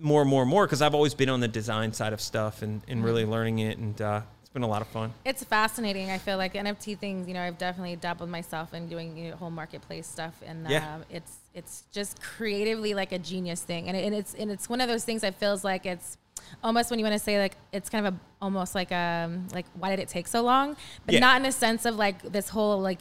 more 0.00 0.22
and 0.22 0.30
more 0.30 0.42
and 0.42 0.50
more 0.50 0.64
because 0.66 0.80
I've 0.80 0.94
always 0.94 1.12
been 1.14 1.28
on 1.28 1.40
the 1.40 1.48
design 1.48 1.92
side 1.92 2.12
of 2.12 2.20
stuff 2.20 2.62
and, 2.62 2.80
and 2.88 3.04
really 3.04 3.22
Mm-hmm. 3.22 3.30
learning 3.32 3.58
it. 3.58 3.76
And 3.78 4.00
uh, 4.00 4.20
it's 4.40 4.48
been 4.50 4.62
a 4.62 4.66
lot 4.68 4.80
of 4.80 4.88
fun. 4.88 5.12
It's 5.26 5.44
fascinating. 5.44 6.10
I 6.10 6.16
feel 6.16 6.38
like 6.38 6.54
NFT 6.54 6.98
things. 6.98 7.28
You 7.28 7.34
know, 7.34 7.42
I've 7.42 7.58
definitely 7.58 7.96
dabbled 7.96 8.30
myself 8.30 8.72
in 8.72 8.88
doing 8.88 9.14
you 9.18 9.30
know, 9.30 9.36
whole 9.36 9.50
marketplace 9.50 10.06
stuff, 10.06 10.40
and 10.46 10.66
Yeah. 10.70 10.94
um, 10.94 11.04
it's 11.10 11.36
it's 11.52 11.82
just 11.92 12.22
creatively 12.22 12.94
like 12.94 13.12
a 13.12 13.18
genius 13.18 13.60
thing, 13.60 13.88
and, 13.88 13.96
it, 13.96 14.06
and 14.06 14.14
it's 14.14 14.32
and 14.34 14.50
it's 14.50 14.68
one 14.70 14.80
of 14.80 14.88
those 14.88 15.04
things 15.04 15.20
that 15.20 15.34
feels 15.34 15.64
like 15.64 15.84
it's 15.84 16.16
almost 16.62 16.90
when 16.90 16.98
you 16.98 17.04
want 17.04 17.14
to 17.14 17.18
say 17.18 17.38
like 17.38 17.56
it's 17.72 17.88
kind 17.88 18.06
of 18.06 18.14
a 18.14 18.18
almost 18.40 18.74
like 18.74 18.90
um 18.92 19.48
like 19.52 19.66
why 19.74 19.90
did 19.90 19.98
it 20.00 20.08
take 20.08 20.26
so 20.28 20.42
long, 20.42 20.76
but 21.04 21.14
Yeah. 21.14 21.20
not 21.20 21.40
in 21.40 21.46
a 21.46 21.52
sense 21.52 21.84
of 21.84 21.96
like 21.96 22.22
this 22.22 22.48
whole 22.50 22.80
like 22.80 23.00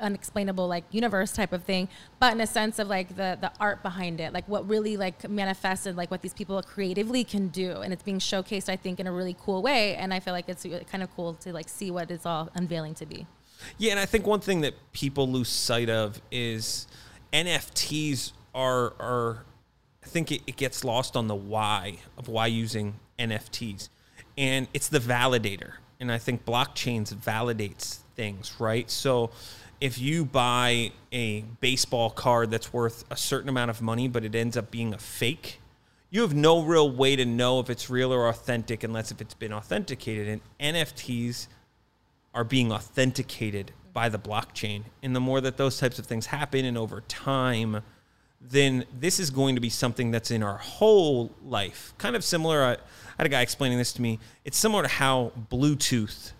unexplainable 0.00 0.66
like 0.66 0.82
universe 0.90 1.30
type 1.30 1.52
of 1.52 1.62
thing 1.62 1.88
but 2.18 2.32
in 2.32 2.40
a 2.40 2.46
sense 2.48 2.80
of 2.80 2.88
like 2.88 3.10
the 3.14 3.38
the 3.40 3.50
art 3.60 3.80
behind 3.80 4.20
it 4.20 4.32
like 4.32 4.46
what 4.48 4.68
really 4.68 4.96
like 4.96 5.26
manifested 5.30 5.94
like 5.96 6.10
what 6.10 6.20
these 6.20 6.34
people 6.34 6.60
creatively 6.62 7.22
can 7.22 7.46
do 7.46 7.76
and 7.80 7.92
it's 7.92 8.02
being 8.02 8.18
showcased 8.18 8.68
i 8.68 8.74
think 8.74 8.98
in 8.98 9.06
a 9.06 9.12
really 9.12 9.36
cool 9.40 9.62
way 9.62 9.94
and 9.94 10.12
i 10.12 10.18
feel 10.18 10.34
like 10.34 10.48
it's 10.48 10.64
really 10.64 10.84
kind 10.84 11.04
of 11.04 11.14
cool 11.14 11.34
to 11.34 11.52
like 11.52 11.68
see 11.68 11.92
what 11.92 12.10
it's 12.10 12.26
all 12.26 12.50
unveiling 12.56 12.92
to 12.92 13.06
be 13.06 13.24
Yeah, 13.78 13.92
and 13.92 14.00
I 14.00 14.04
think 14.04 14.26
one 14.26 14.40
thing 14.40 14.62
that 14.62 14.74
people 14.92 15.28
lose 15.30 15.48
sight 15.48 15.88
of 15.88 16.20
is 16.32 16.88
NFTs 17.32 18.32
are 18.52 18.94
are 18.98 19.44
I 20.04 20.06
think 20.06 20.30
it, 20.30 20.42
it 20.46 20.56
gets 20.56 20.84
lost 20.84 21.16
on 21.16 21.28
the 21.28 21.34
why 21.34 21.98
of 22.18 22.28
why 22.28 22.46
using 22.46 22.94
NFTs. 23.18 23.88
And 24.36 24.68
it's 24.74 24.88
the 24.88 24.98
validator. 24.98 25.74
And 25.98 26.12
I 26.12 26.18
think 26.18 26.44
blockchains 26.44 27.14
validates 27.14 28.00
things, 28.14 28.54
right? 28.58 28.90
So 28.90 29.30
if 29.80 29.98
you 29.98 30.24
buy 30.24 30.92
a 31.12 31.42
baseball 31.60 32.10
card 32.10 32.50
that's 32.50 32.72
worth 32.72 33.04
a 33.10 33.16
certain 33.16 33.48
amount 33.48 33.70
of 33.70 33.80
money, 33.80 34.08
but 34.08 34.24
it 34.24 34.34
ends 34.34 34.56
up 34.56 34.70
being 34.70 34.92
a 34.92 34.98
fake, 34.98 35.60
you 36.10 36.22
have 36.22 36.34
no 36.34 36.62
real 36.62 36.90
way 36.90 37.16
to 37.16 37.24
know 37.24 37.58
if 37.60 37.70
it's 37.70 37.88
real 37.88 38.12
or 38.12 38.28
authentic 38.28 38.84
unless 38.84 39.10
if 39.10 39.20
it's 39.20 39.34
been 39.34 39.52
authenticated. 39.52 40.28
And 40.60 40.74
NFTs 40.76 41.48
are 42.34 42.44
being 42.44 42.70
authenticated 42.70 43.72
by 43.92 44.08
the 44.08 44.18
blockchain. 44.18 44.82
And 45.02 45.16
the 45.16 45.20
more 45.20 45.40
that 45.40 45.56
those 45.56 45.78
types 45.78 45.98
of 45.98 46.06
things 46.06 46.26
happen 46.26 46.64
and 46.64 46.76
over 46.76 47.00
time, 47.02 47.82
then 48.50 48.84
this 48.98 49.18
is 49.18 49.30
going 49.30 49.54
to 49.54 49.60
be 49.60 49.70
something 49.70 50.10
that's 50.10 50.30
in 50.30 50.42
our 50.42 50.58
whole 50.58 51.32
life. 51.44 51.94
Kind 51.98 52.14
of 52.16 52.22
similar. 52.22 52.62
I 52.62 52.76
had 53.18 53.26
a 53.26 53.30
guy 53.30 53.40
explaining 53.40 53.78
this 53.78 53.92
to 53.94 54.02
me. 54.02 54.18
It's 54.44 54.58
similar 54.58 54.82
to 54.82 54.88
how 54.88 55.32
Bluetooth, 55.50 56.32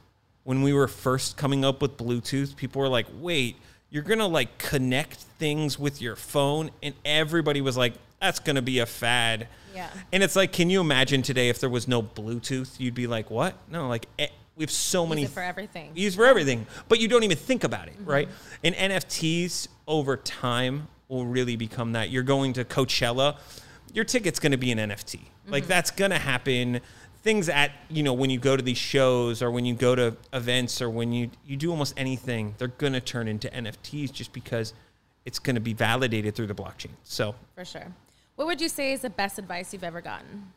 when 0.45 0.63
we 0.63 0.73
were 0.73 0.89
first 0.89 1.37
coming 1.37 1.65
up 1.65 1.81
with 1.81 1.97
Bluetooth, 1.97 2.57
people 2.57 2.81
were 2.83 2.89
like, 2.89 3.07
wait, 3.21 3.57
you're 3.91 4.03
going 4.03 4.19
to 4.19 4.27
like 4.27 4.59
connect 4.59 5.17
things 5.39 5.79
with 5.79 6.03
your 6.03 6.17
phone. 6.17 6.71
And 6.83 6.95
everybody 7.05 7.61
was 7.61 7.77
like, 7.77 7.95
that's 8.21 8.39
going 8.39 8.57
to 8.57 8.63
be 8.63 8.81
a 8.81 8.87
fad. 8.87 9.49
Yeah. 9.75 9.89
And 10.13 10.23
it's 10.23 10.37
like, 10.37 10.53
can 10.53 10.71
you 10.71 10.81
imagine 10.81 11.23
today 11.23 11.49
if 11.49 11.59
there 11.61 11.71
was 11.71 11.89
no 11.89 12.03
Bluetooth? 12.03 12.79
You'd 12.79 12.95
be 12.95 13.07
like, 13.07 13.31
what? 13.31 13.57
No, 13.71 13.89
like, 13.89 14.07
eh, 14.19 14.29
we 14.57 14.63
have 14.63 14.71
so 14.71 15.07
many 15.07 15.23
Use 15.23 15.33
for 15.33 15.43
everything. 15.43 15.91
Use 15.95 16.15
for 16.15 16.27
everything, 16.27 16.67
but 16.89 17.01
you 17.01 17.09
don't 17.09 17.25
even 17.25 17.37
think 17.37 17.65
about 17.65 17.89
Mm-hmm. 17.89 18.03
it, 18.03 18.13
right? 18.13 18.29
And 18.63 18.75
NFTs 18.75 19.69
over 19.89 20.17
time 20.17 20.87
will 21.09 21.27
really 21.27 21.57
become 21.57 21.93
that. 21.93 22.11
You're 22.11 22.23
going 22.23 22.53
to 22.55 22.65
Coachella, 22.65 23.37
your 23.93 24.05
ticket's 24.05 24.41
going 24.41 24.53
to 24.53 24.59
be 24.59 24.73
an 24.73 24.79
NFT. 24.79 25.19
Mm-hmm. 25.19 25.53
Like 25.53 25.67
that's 25.67 25.91
going 25.91 26.11
to 26.11 26.19
happen. 26.19 26.81
Things 27.23 27.49
at 27.49 27.73
you 27.89 28.03
know 28.03 28.13
when 28.13 28.29
you 28.29 28.39
go 28.39 28.57
to 28.57 28.63
these 28.63 28.79
shows 28.79 29.41
or 29.41 29.51
when 29.51 29.65
you 29.65 29.75
go 29.75 29.95
to 29.95 30.17
events 30.33 30.83
or 30.83 30.91
when 30.91 31.13
you 31.13 31.31
you 31.47 31.57
do 31.57 31.71
almost 31.71 31.95
anything, 31.97 32.55
they're 32.59 32.69
going 32.69 32.93
to 32.93 33.01
turn 33.01 33.29
into 33.29 33.49
NFTs 33.49 34.13
just 34.13 34.33
because 34.33 34.75
it's 35.25 35.39
going 35.39 35.55
to 35.55 35.61
be 35.61 35.73
validated 35.73 36.35
through 36.35 36.49
the 36.49 36.55
blockchain. 36.55 36.91
So 37.03 37.35
For 37.55 37.65
sure. 37.65 37.87
What 38.37 38.47
would 38.47 38.61
you 38.61 38.69
say 38.69 38.93
is 38.93 39.01
the 39.03 39.11
best 39.11 39.39
advice 39.39 39.73
you've 39.73 39.85
ever 39.85 40.01
gotten? 40.01 40.53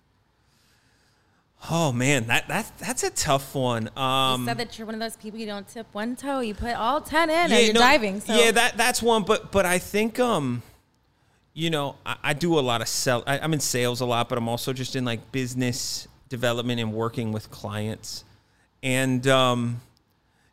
Oh 1.69 1.91
man, 1.91 2.27
that 2.27 2.47
that 2.47 2.71
that's 2.77 3.03
a 3.03 3.09
tough 3.09 3.55
one. 3.55 3.89
Um, 3.97 4.41
you 4.41 4.47
said 4.47 4.57
that 4.59 4.77
you're 4.77 4.85
one 4.85 4.93
of 4.93 5.01
those 5.01 5.17
people 5.17 5.39
you 5.39 5.47
don't 5.47 5.67
tip 5.67 5.87
one 5.91 6.15
toe, 6.15 6.39
you 6.39 6.53
put 6.53 6.75
all 6.75 7.01
ten 7.01 7.29
in, 7.29 7.51
and 7.51 7.65
you're 7.65 7.73
no, 7.73 7.79
diving. 7.79 8.21
So 8.21 8.35
Yeah, 8.35 8.51
that 8.51 8.77
that's 8.77 9.01
one. 9.01 9.23
But 9.23 9.51
but 9.51 9.65
I 9.65 9.79
think 9.79 10.19
um, 10.19 10.61
you 11.53 11.71
know, 11.71 11.95
I, 12.05 12.15
I 12.23 12.33
do 12.33 12.57
a 12.59 12.61
lot 12.61 12.81
of 12.81 12.87
sell. 12.87 13.23
I, 13.25 13.39
I'm 13.39 13.53
in 13.53 13.59
sales 13.59 14.01
a 14.01 14.05
lot, 14.05 14.29
but 14.29 14.37
I'm 14.37 14.47
also 14.47 14.71
just 14.71 14.95
in 14.95 15.03
like 15.03 15.31
business 15.31 16.07
development 16.29 16.79
and 16.79 16.93
working 16.93 17.31
with 17.31 17.49
clients. 17.49 18.23
And 18.83 19.25
um, 19.27 19.81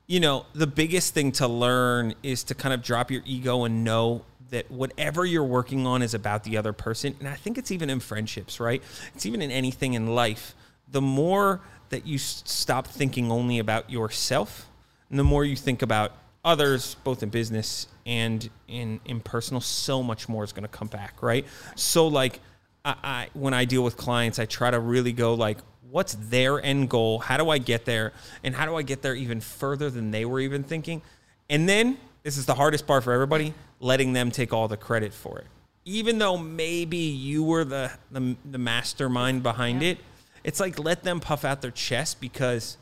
you 0.06 0.20
know, 0.20 0.46
the 0.54 0.66
biggest 0.66 1.12
thing 1.12 1.32
to 1.32 1.46
learn 1.46 2.14
is 2.22 2.44
to 2.44 2.54
kind 2.54 2.72
of 2.72 2.82
drop 2.82 3.10
your 3.10 3.22
ego 3.26 3.64
and 3.64 3.84
know 3.84 4.24
that 4.50 4.70
whatever 4.70 5.24
you're 5.24 5.44
working 5.44 5.86
on 5.86 6.02
is 6.02 6.14
about 6.14 6.44
the 6.44 6.56
other 6.56 6.72
person. 6.72 7.14
And 7.18 7.28
I 7.28 7.34
think 7.34 7.58
it's 7.58 7.70
even 7.70 7.90
in 7.90 8.00
friendships, 8.00 8.58
right? 8.58 8.82
It's 9.14 9.26
even 9.26 9.42
in 9.42 9.50
anything 9.50 9.94
in 9.94 10.14
life. 10.14 10.54
The 10.94 11.00
more 11.00 11.60
that 11.88 12.06
you 12.06 12.14
s- 12.14 12.44
stop 12.46 12.86
thinking 12.86 13.32
only 13.32 13.58
about 13.58 13.90
yourself, 13.90 14.68
and 15.10 15.18
the 15.18 15.24
more 15.24 15.44
you 15.44 15.56
think 15.56 15.82
about 15.82 16.12
others, 16.44 16.94
both 17.02 17.24
in 17.24 17.30
business 17.30 17.88
and 18.06 18.48
in 18.68 19.00
in 19.04 19.18
personal, 19.18 19.60
so 19.60 20.04
much 20.04 20.28
more 20.28 20.44
is 20.44 20.52
going 20.52 20.62
to 20.62 20.68
come 20.68 20.86
back, 20.86 21.20
right? 21.20 21.44
So 21.74 22.06
like, 22.06 22.38
I, 22.84 22.94
I 23.02 23.28
when 23.34 23.54
I 23.54 23.64
deal 23.64 23.82
with 23.82 23.96
clients, 23.96 24.38
I 24.38 24.46
try 24.46 24.70
to 24.70 24.78
really 24.78 25.12
go 25.12 25.34
like, 25.34 25.58
what's 25.90 26.14
their 26.14 26.62
end 26.62 26.90
goal? 26.90 27.18
How 27.18 27.38
do 27.38 27.50
I 27.50 27.58
get 27.58 27.84
there? 27.86 28.12
And 28.44 28.54
how 28.54 28.64
do 28.66 28.76
I 28.76 28.82
get 28.82 29.02
there 29.02 29.16
even 29.16 29.40
further 29.40 29.90
than 29.90 30.12
they 30.12 30.24
were 30.24 30.38
even 30.38 30.62
thinking? 30.62 31.02
And 31.50 31.68
then 31.68 31.98
this 32.22 32.36
is 32.38 32.46
the 32.46 32.54
hardest 32.54 32.86
part 32.86 33.02
for 33.02 33.12
everybody, 33.12 33.52
letting 33.80 34.12
them 34.12 34.30
take 34.30 34.52
all 34.52 34.68
the 34.68 34.76
credit 34.76 35.12
for 35.12 35.40
it. 35.40 35.46
Even 35.84 36.18
though 36.18 36.36
maybe 36.36 36.98
you 36.98 37.42
were 37.42 37.64
the 37.64 37.90
the, 38.12 38.36
the 38.48 38.58
mastermind 38.58 39.42
behind 39.42 39.82
Yeah. 39.82 39.90
it, 39.90 39.98
it's 40.44 40.60
like 40.60 40.78
let 40.78 41.02
them 41.02 41.20
puff 41.20 41.44
out 41.44 41.62
their 41.62 41.70
chest 41.70 42.20
because 42.20 42.76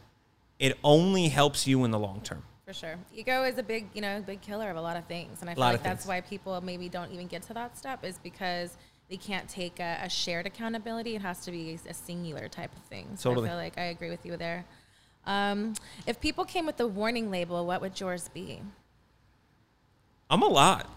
it 0.59 0.77
only 0.85 1.29
helps 1.29 1.67
you 1.67 1.85
in 1.85 1.91
the 1.91 1.99
long 1.99 2.21
term. 2.21 2.43
For 2.67 2.73
sure. 2.73 2.95
Ego 3.15 3.45
is 3.45 3.59
a 3.59 3.63
big, 3.63 3.89
you 3.95 4.01
know, 4.01 4.23
big 4.25 4.41
killer 4.41 4.71
of 4.71 4.77
a 4.77 4.81
lot 4.81 4.97
of 4.97 5.05
things. 5.07 5.41
And 5.41 5.51
I 5.51 5.55
feel 5.55 5.65
like 5.65 5.83
that's 5.83 6.07
why 6.07 6.21
people 6.21 6.61
maybe 6.61 6.89
don't 6.89 7.13
even 7.13 7.27
get 7.27 7.43
to 7.43 7.55
that 7.55 7.77
step 7.77 8.05
is 8.05 8.19
because 8.19 8.77
they 9.11 9.17
can't 9.17 9.49
take 9.49 9.81
a, 9.81 9.99
a 10.03 10.09
shared 10.09 10.47
accountability. 10.47 11.17
It 11.17 11.23
has 11.23 11.41
to 11.45 11.51
be 11.51 11.79
a 11.89 11.95
singular 11.95 12.49
type 12.49 12.75
of 12.77 12.83
thing. 12.85 13.09
So 13.17 13.31
Totally. 13.31 13.49
I 13.49 13.51
feel 13.51 13.59
like 13.59 13.79
I 13.79 13.85
agree 13.85 14.11
with 14.11 14.25
you 14.25 14.37
there. 14.37 14.65
Um, 15.27 15.75
if 16.07 16.21
people 16.21 16.45
came 16.45 16.67
with 16.67 16.77
the 16.77 16.87
warning 16.87 17.31
label, 17.31 17.67
what 17.67 17.81
would 17.81 17.99
yours 18.01 18.29
be? 18.33 18.61
I'm 20.31 20.43
a 20.43 20.49
lot. 20.49 20.89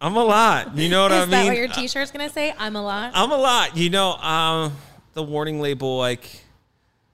I'm 0.00 0.16
a 0.16 0.24
lot. 0.24 0.76
You 0.76 0.88
know 0.88 1.02
what 1.02 1.12
I 1.12 1.14
mean? 1.14 1.24
Is 1.24 1.30
that 1.30 1.46
what 1.46 1.56
your 1.56 1.68
t-shirt's 1.68 2.10
going 2.10 2.26
to 2.26 2.32
say? 2.32 2.54
I'm 2.58 2.76
a 2.76 2.82
lot. 2.82 3.12
I'm 3.14 3.30
a 3.30 3.36
lot. 3.36 3.76
You 3.76 3.90
know, 3.90 4.12
um, 4.14 4.76
the 5.14 5.22
warning 5.22 5.60
label, 5.60 5.98
like, 5.98 6.44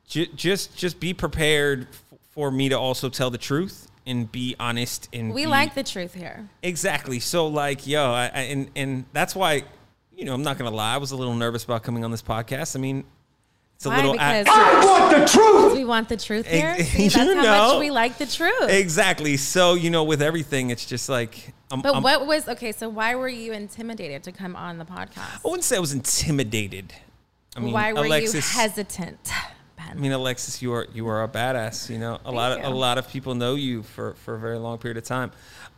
j- 0.09 0.31
just 0.35 0.77
just 0.77 1.01
be 1.01 1.13
prepared 1.15 1.89
f- 1.91 2.19
for 2.33 2.51
me 2.51 2.69
to 2.69 2.79
also 2.79 3.09
tell 3.09 3.31
the 3.31 3.39
truth 3.39 3.89
and 4.07 4.31
be 4.31 4.55
honest. 4.61 5.09
And 5.13 5.33
we 5.35 5.43
be- 5.45 5.47
like 5.51 5.75
the 5.75 5.83
truth 5.83 6.15
here. 6.15 6.49
exactly. 6.63 7.19
So, 7.21 7.47
like, 7.47 7.87
yo, 7.87 8.05
I, 8.13 8.25
I, 8.27 8.41
and 8.43 8.71
and 8.77 9.05
that's 9.13 9.35
why, 9.35 9.65
you 10.15 10.25
know, 10.25 10.35
I'm 10.35 10.43
not 10.43 10.59
gonna 10.59 10.71
lie. 10.71 10.95
I 10.95 10.99
was 10.99 11.11
a 11.13 11.17
little 11.17 11.35
nervous 11.35 11.65
about 11.65 11.83
coming 11.83 12.05
on 12.05 12.11
this 12.11 12.23
podcast. 12.23 12.77
I 12.77 12.79
mean, 12.79 13.05
it's 13.77 13.85
a 13.85 13.89
Why? 13.91 13.97
little 13.97 14.13
Because 14.13 14.47
I 14.49 14.85
want 14.85 15.17
the 15.17 15.27
truth. 15.33 15.73
we 15.75 15.85
want 15.85 16.09
the 16.09 16.17
truth 16.17 16.47
here. 16.47 16.79
See, 16.83 17.09
that's 17.09 17.17
you 17.17 17.35
how 17.37 17.43
know. 17.43 17.69
much 17.75 17.81
we 17.81 17.91
like 17.91 18.17
the 18.19 18.27
truth. 18.27 18.71
exactly. 18.71 19.37
So, 19.37 19.75
you 19.75 19.91
know, 19.91 20.05
with 20.05 20.23
everything, 20.23 20.71
it's 20.71 20.87
just 20.87 21.09
like, 21.11 21.53
I'm, 21.71 21.83
But 21.83 21.95
I'm- 21.95 22.03
what 22.03 22.27
was 22.27 22.49
okay? 22.49 22.73
So 22.73 22.89
why 22.89 23.15
were 23.17 23.29
you 23.29 23.53
intimidated 23.53 24.23
to 24.25 24.33
come 24.33 24.55
on 24.57 24.79
the 24.79 24.85
podcast? 24.87 25.19
I 25.45 25.49
wouldn't 25.49 25.65
say 25.65 25.77
I 25.77 25.81
was 25.81 25.93
intimidated. 25.93 26.95
I 27.57 27.61
mean, 27.61 27.73
why 27.73 27.93
were 27.93 28.05
Alexis, 28.05 28.35
you 28.55 28.61
hesitant? 28.61 29.31
Ben? 29.77 29.87
I 29.91 29.95
mean, 29.95 30.13
Alexis, 30.13 30.61
you 30.63 30.73
are 30.73 30.87
you 30.93 31.09
are 31.09 31.23
a 31.23 31.29
badass. 31.29 31.89
You 31.91 31.99
know, 31.99 32.19
a 32.25 32.31
lot 32.33 32.53
of 32.53 32.59
you. 32.59 32.67
a 32.67 32.71
lot 32.75 32.99
of 32.99 33.09
people 33.09 33.35
know 33.35 33.55
you 33.55 33.83
for 33.83 34.15
for 34.15 34.35
a 34.35 34.39
very 34.39 34.59
long 34.59 34.79
period 34.79 34.97
of 34.99 35.05
time. 35.05 35.33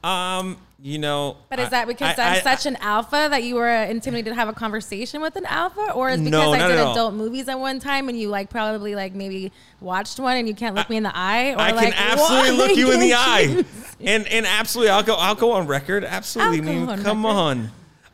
Um, 0.05 0.59
you 0.81 0.99
know, 0.99 1.37
but 1.49 1.59
is 1.59 1.71
that 1.71 1.89
because 1.89 2.17
I- 2.19 2.23
I, 2.23 2.27
am 2.27 2.33
I- 2.37 2.41
such 2.41 2.67
an 2.67 2.77
alpha 2.77 3.27
that 3.31 3.43
you 3.43 3.57
were 3.57 3.69
intimidated 3.69 4.33
to 4.33 4.35
have 4.37 4.49
a 4.49 4.53
conversation 4.53 5.21
with 5.21 5.35
an 5.35 5.45
alpha, 5.47 5.91
or 5.93 6.11
is 6.11 6.19
because 6.21 6.31
No, 6.31 6.53
I 6.53 6.69
did 6.69 6.79
adult 6.79 7.15
movies 7.15 7.49
at 7.49 7.59
one 7.59 7.81
time 7.81 8.09
and 8.09 8.19
you 8.19 8.29
like 8.29 8.49
probably 8.49 8.95
like 8.95 9.13
maybe 9.13 9.51
watched 9.81 10.21
one 10.21 10.37
and 10.37 10.47
you 10.47 10.55
can't 10.55 10.77
look 10.77 10.89
me 10.89 10.97
in 10.97 11.03
the 11.03 11.17
eye? 11.17 11.53
Or 11.53 11.59
I 11.59 11.73
like, 11.73 11.95
can 11.95 12.13
absolutely 12.13 12.57
look 12.57 12.77
you 12.77 12.93
in 12.93 13.01
the 13.01 13.15
eye, 13.15 13.65
and 14.01 14.29
and 14.29 14.47
absolutely, 14.47 14.91
I'll 14.91 15.03
go 15.03 15.17
I'll 15.17 15.35
go 15.35 15.53
on 15.53 15.67
record. 15.67 16.05
Absolutely, 16.05 16.59
I 16.59 16.61
mean, 16.61 16.89
on 16.89 17.03
come 17.03 17.25
record. 17.27 17.71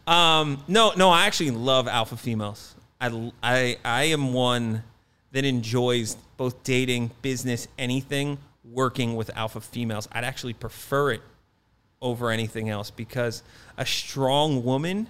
on. 0.06 0.40
Um, 0.40 0.64
no, 0.68 0.92
no, 0.97 1.11
I 1.11 1.26
actually 1.26 1.50
love 1.50 1.87
alpha 1.87 2.16
females. 2.16 2.74
I 3.04 3.32
I 3.42 3.76
I 3.84 4.04
am 4.04 4.32
one 4.32 4.82
that 5.32 5.44
enjoys 5.44 6.16
both 6.37 6.62
dating, 6.64 7.11
business, 7.23 7.68
anything, 7.78 8.38
working 8.64 9.16
with 9.16 9.30
alpha 9.37 9.61
females. 9.61 10.08
I'd 10.12 10.25
actually 10.25 10.54
prefer 10.54 11.12
it 11.12 11.23
over 12.00 12.30
anything 12.30 12.68
else 12.68 12.90
because 12.90 13.42
a 13.76 13.84
strong 13.87 14.64
woman 14.64 15.08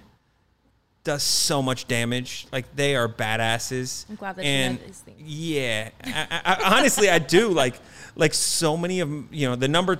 does 1.03 1.23
so 1.23 1.61
much 1.61 1.87
damage. 1.87 2.47
Like 2.51 2.75
they 2.75 2.95
are 2.95 3.07
badasses. 3.07 4.09
I'm 4.09 4.15
glad 4.15 4.35
that 4.35 4.45
you 4.45 4.69
know 4.69 4.77
these 4.85 4.99
things. 4.99 5.21
yeah, 5.21 5.89
I, 6.03 6.41
I, 6.43 6.77
honestly, 6.77 7.09
I 7.09 7.19
do 7.19 7.49
like 7.49 7.75
like 8.15 8.33
so 8.33 8.75
many 8.75 8.99
of 8.99 9.09
you 9.31 9.47
know 9.47 9.55
the 9.55 9.67
number 9.67 9.99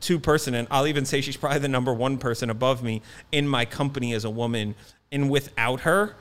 two 0.00 0.18
person, 0.18 0.54
and 0.54 0.66
I'll 0.70 0.86
even 0.86 1.04
say 1.04 1.20
she's 1.20 1.36
probably 1.36 1.58
the 1.58 1.68
number 1.68 1.92
one 1.92 2.18
person 2.18 2.48
above 2.48 2.82
me 2.82 3.02
in 3.30 3.46
my 3.46 3.64
company 3.64 4.14
as 4.14 4.24
a 4.24 4.30
woman. 4.30 4.74
And 5.12 5.30
without 5.30 5.80
her, 5.80 6.16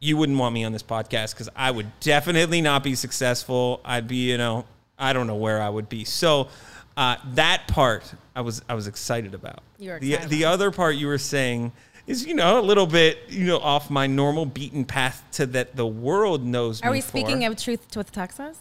you 0.00 0.16
wouldn't 0.16 0.38
want 0.38 0.54
me 0.54 0.64
on 0.64 0.72
this 0.72 0.82
podcast 0.82 1.32
because 1.32 1.48
I 1.56 1.70
would 1.70 1.98
definitely 2.00 2.60
not 2.60 2.82
be 2.82 2.94
successful. 2.94 3.80
I'd 3.84 4.06
be, 4.06 4.30
you 4.30 4.38
know, 4.38 4.64
I 4.98 5.12
don't 5.12 5.26
know 5.26 5.36
where 5.36 5.60
I 5.60 5.68
would 5.68 5.88
be. 5.88 6.04
So 6.04 6.48
uh, 6.96 7.16
that 7.34 7.68
part 7.68 8.12
I 8.34 8.40
was 8.40 8.62
I 8.68 8.74
was 8.74 8.86
excited 8.86 9.34
about. 9.34 9.60
You 9.78 9.92
were 9.92 9.98
the 10.00 10.14
excited 10.14 10.30
the 10.30 10.44
other 10.44 10.70
part 10.70 10.96
you 10.96 11.06
were 11.06 11.18
saying 11.18 11.72
is 12.06 12.26
you 12.26 12.34
know 12.34 12.58
a 12.58 12.62
little 12.62 12.86
bit 12.86 13.18
you 13.28 13.46
know 13.46 13.58
off 13.58 13.90
my 13.90 14.06
normal 14.06 14.46
beaten 14.46 14.84
path 14.84 15.22
to 15.32 15.46
that 15.46 15.76
the 15.76 15.86
world 15.86 16.44
knows. 16.44 16.82
Are 16.82 16.90
we 16.90 17.00
speaking 17.00 17.42
for. 17.42 17.52
of 17.52 17.62
truth 17.62 17.96
with 17.96 18.10
Texas? 18.10 18.58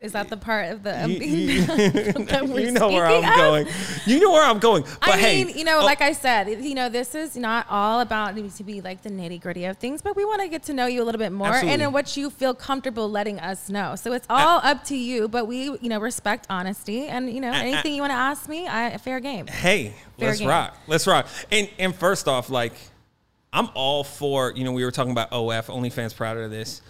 Is 0.00 0.12
that 0.12 0.30
the 0.30 0.36
part 0.38 0.70
of 0.70 0.82
the 0.82 1.04
um, 1.04 1.10
You- 1.10 1.18
you- 1.18 1.62
that 1.66 2.48
you 2.56 2.70
know 2.70 2.88
where 2.88 3.04
I'm 3.04 3.22
of? 3.22 3.36
going. 3.36 3.66
You 4.06 4.18
know 4.20 4.30
where 4.32 4.42
I'm 4.42 4.58
going. 4.58 4.82
But 5.00 5.10
I 5.10 5.18
hey, 5.18 5.44
mean, 5.44 5.58
you 5.58 5.64
know, 5.64 5.80
oh, 5.80 5.84
like 5.84 6.00
I 6.00 6.12
said, 6.12 6.48
you 6.64 6.74
know, 6.74 6.88
this 6.88 7.14
is 7.14 7.36
not 7.36 7.66
all 7.68 8.00
about 8.00 8.34
to 8.34 8.64
be 8.64 8.80
like 8.80 9.02
the 9.02 9.10
nitty 9.10 9.42
gritty 9.42 9.66
of 9.66 9.76
things, 9.76 10.00
but 10.00 10.16
we 10.16 10.24
want 10.24 10.40
to 10.40 10.48
get 10.48 10.62
to 10.64 10.72
know 10.72 10.86
you 10.86 11.02
a 11.02 11.04
little 11.04 11.18
bit 11.18 11.32
more 11.32 11.48
Absolutely. 11.48 11.72
and 11.74 11.82
in 11.82 11.92
what 11.92 12.16
you 12.16 12.30
feel 12.30 12.54
comfortable 12.54 13.10
letting 13.10 13.38
us 13.40 13.68
know. 13.68 13.94
So 13.94 14.14
it's 14.14 14.26
all 14.30 14.60
up 14.62 14.84
to 14.84 14.96
you, 14.96 15.28
but 15.28 15.46
we, 15.46 15.64
you 15.64 15.90
know, 15.90 16.00
respect 16.00 16.46
honesty 16.48 17.06
and 17.06 17.30
you 17.30 17.42
know 17.42 17.52
anything 17.52 17.94
you 17.94 18.00
want 18.00 18.12
to 18.12 18.16
ask 18.16 18.48
me, 18.48 18.66
I 18.66 18.96
fair 18.96 19.20
game. 19.20 19.48
hey, 19.48 19.94
Fair 20.18 20.28
let's 20.28 20.38
game. 20.38 20.48
rock. 20.48 20.76
Let's 20.86 21.06
rock. 21.06 21.26
And 21.52 21.68
and 21.78 21.94
first 21.94 22.26
off, 22.26 22.48
like 22.48 22.72
I'm 23.52 23.68
all 23.74 24.02
for, 24.04 24.54
you 24.56 24.64
know, 24.64 24.72
we 24.72 24.82
were 24.82 24.92
talking 24.92 25.12
about 25.12 25.28
OF, 25.30 25.66
OnlyFans 25.66 26.16
proud 26.16 26.38
of 26.38 26.50
this. 26.50 26.80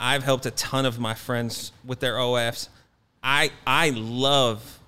I've 0.00 0.24
helped 0.24 0.46
a 0.46 0.50
ton 0.52 0.86
of 0.86 0.98
my 0.98 1.12
friends 1.12 1.72
with 1.84 2.00
their 2.00 2.14
OFs. 2.14 2.70
I 3.22 3.50
I 3.66 3.90
love 3.90 4.80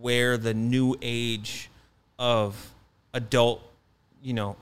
where 0.00 0.36
the 0.36 0.52
new 0.52 0.96
age 1.00 1.70
of 2.18 2.72
adult, 3.14 3.62
you 4.20 4.34
know, 4.34 4.56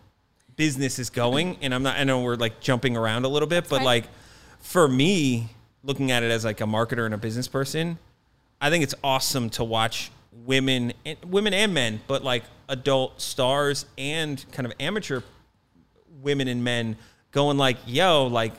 business 0.57 0.99
is 0.99 1.09
going. 1.09 1.57
And 1.63 1.75
I'm 1.75 1.83
not. 1.83 1.97
I 1.97 2.05
know 2.05 2.21
we're 2.21 2.37
like 2.37 2.61
jumping 2.61 2.99
around 2.99 3.25
a 3.25 3.29
little 3.29 3.49
bit, 3.49 3.69
but 3.69 3.83
like 3.83 4.05
for 4.61 4.87
me, 4.87 5.49
looking 5.83 6.11
at 6.11 6.23
it 6.23 6.31
as 6.31 6.45
like 6.45 6.61
a 6.61 6.65
marketer 6.65 7.07
and 7.07 7.15
a 7.15 7.19
business 7.19 7.49
person, 7.49 7.99
I 8.61 8.69
think 8.69 8.85
it's 8.85 8.95
awesome 9.03 9.49
to 9.51 9.65
watch 9.65 10.11
women, 10.45 10.93
and 11.07 11.17
women 11.25 11.55
and 11.55 11.73
men, 11.73 12.01
but 12.07 12.23
like 12.23 12.45
adult 12.69 13.21
stars 13.21 13.87
and 13.97 14.45
kind 14.53 14.67
of 14.67 14.73
amateur 14.79 15.23
women 16.23 16.49
and 16.49 16.63
men 16.63 16.97
going 17.31 17.57
like, 17.57 17.79
"Yo, 17.87 18.27
like 18.27 18.53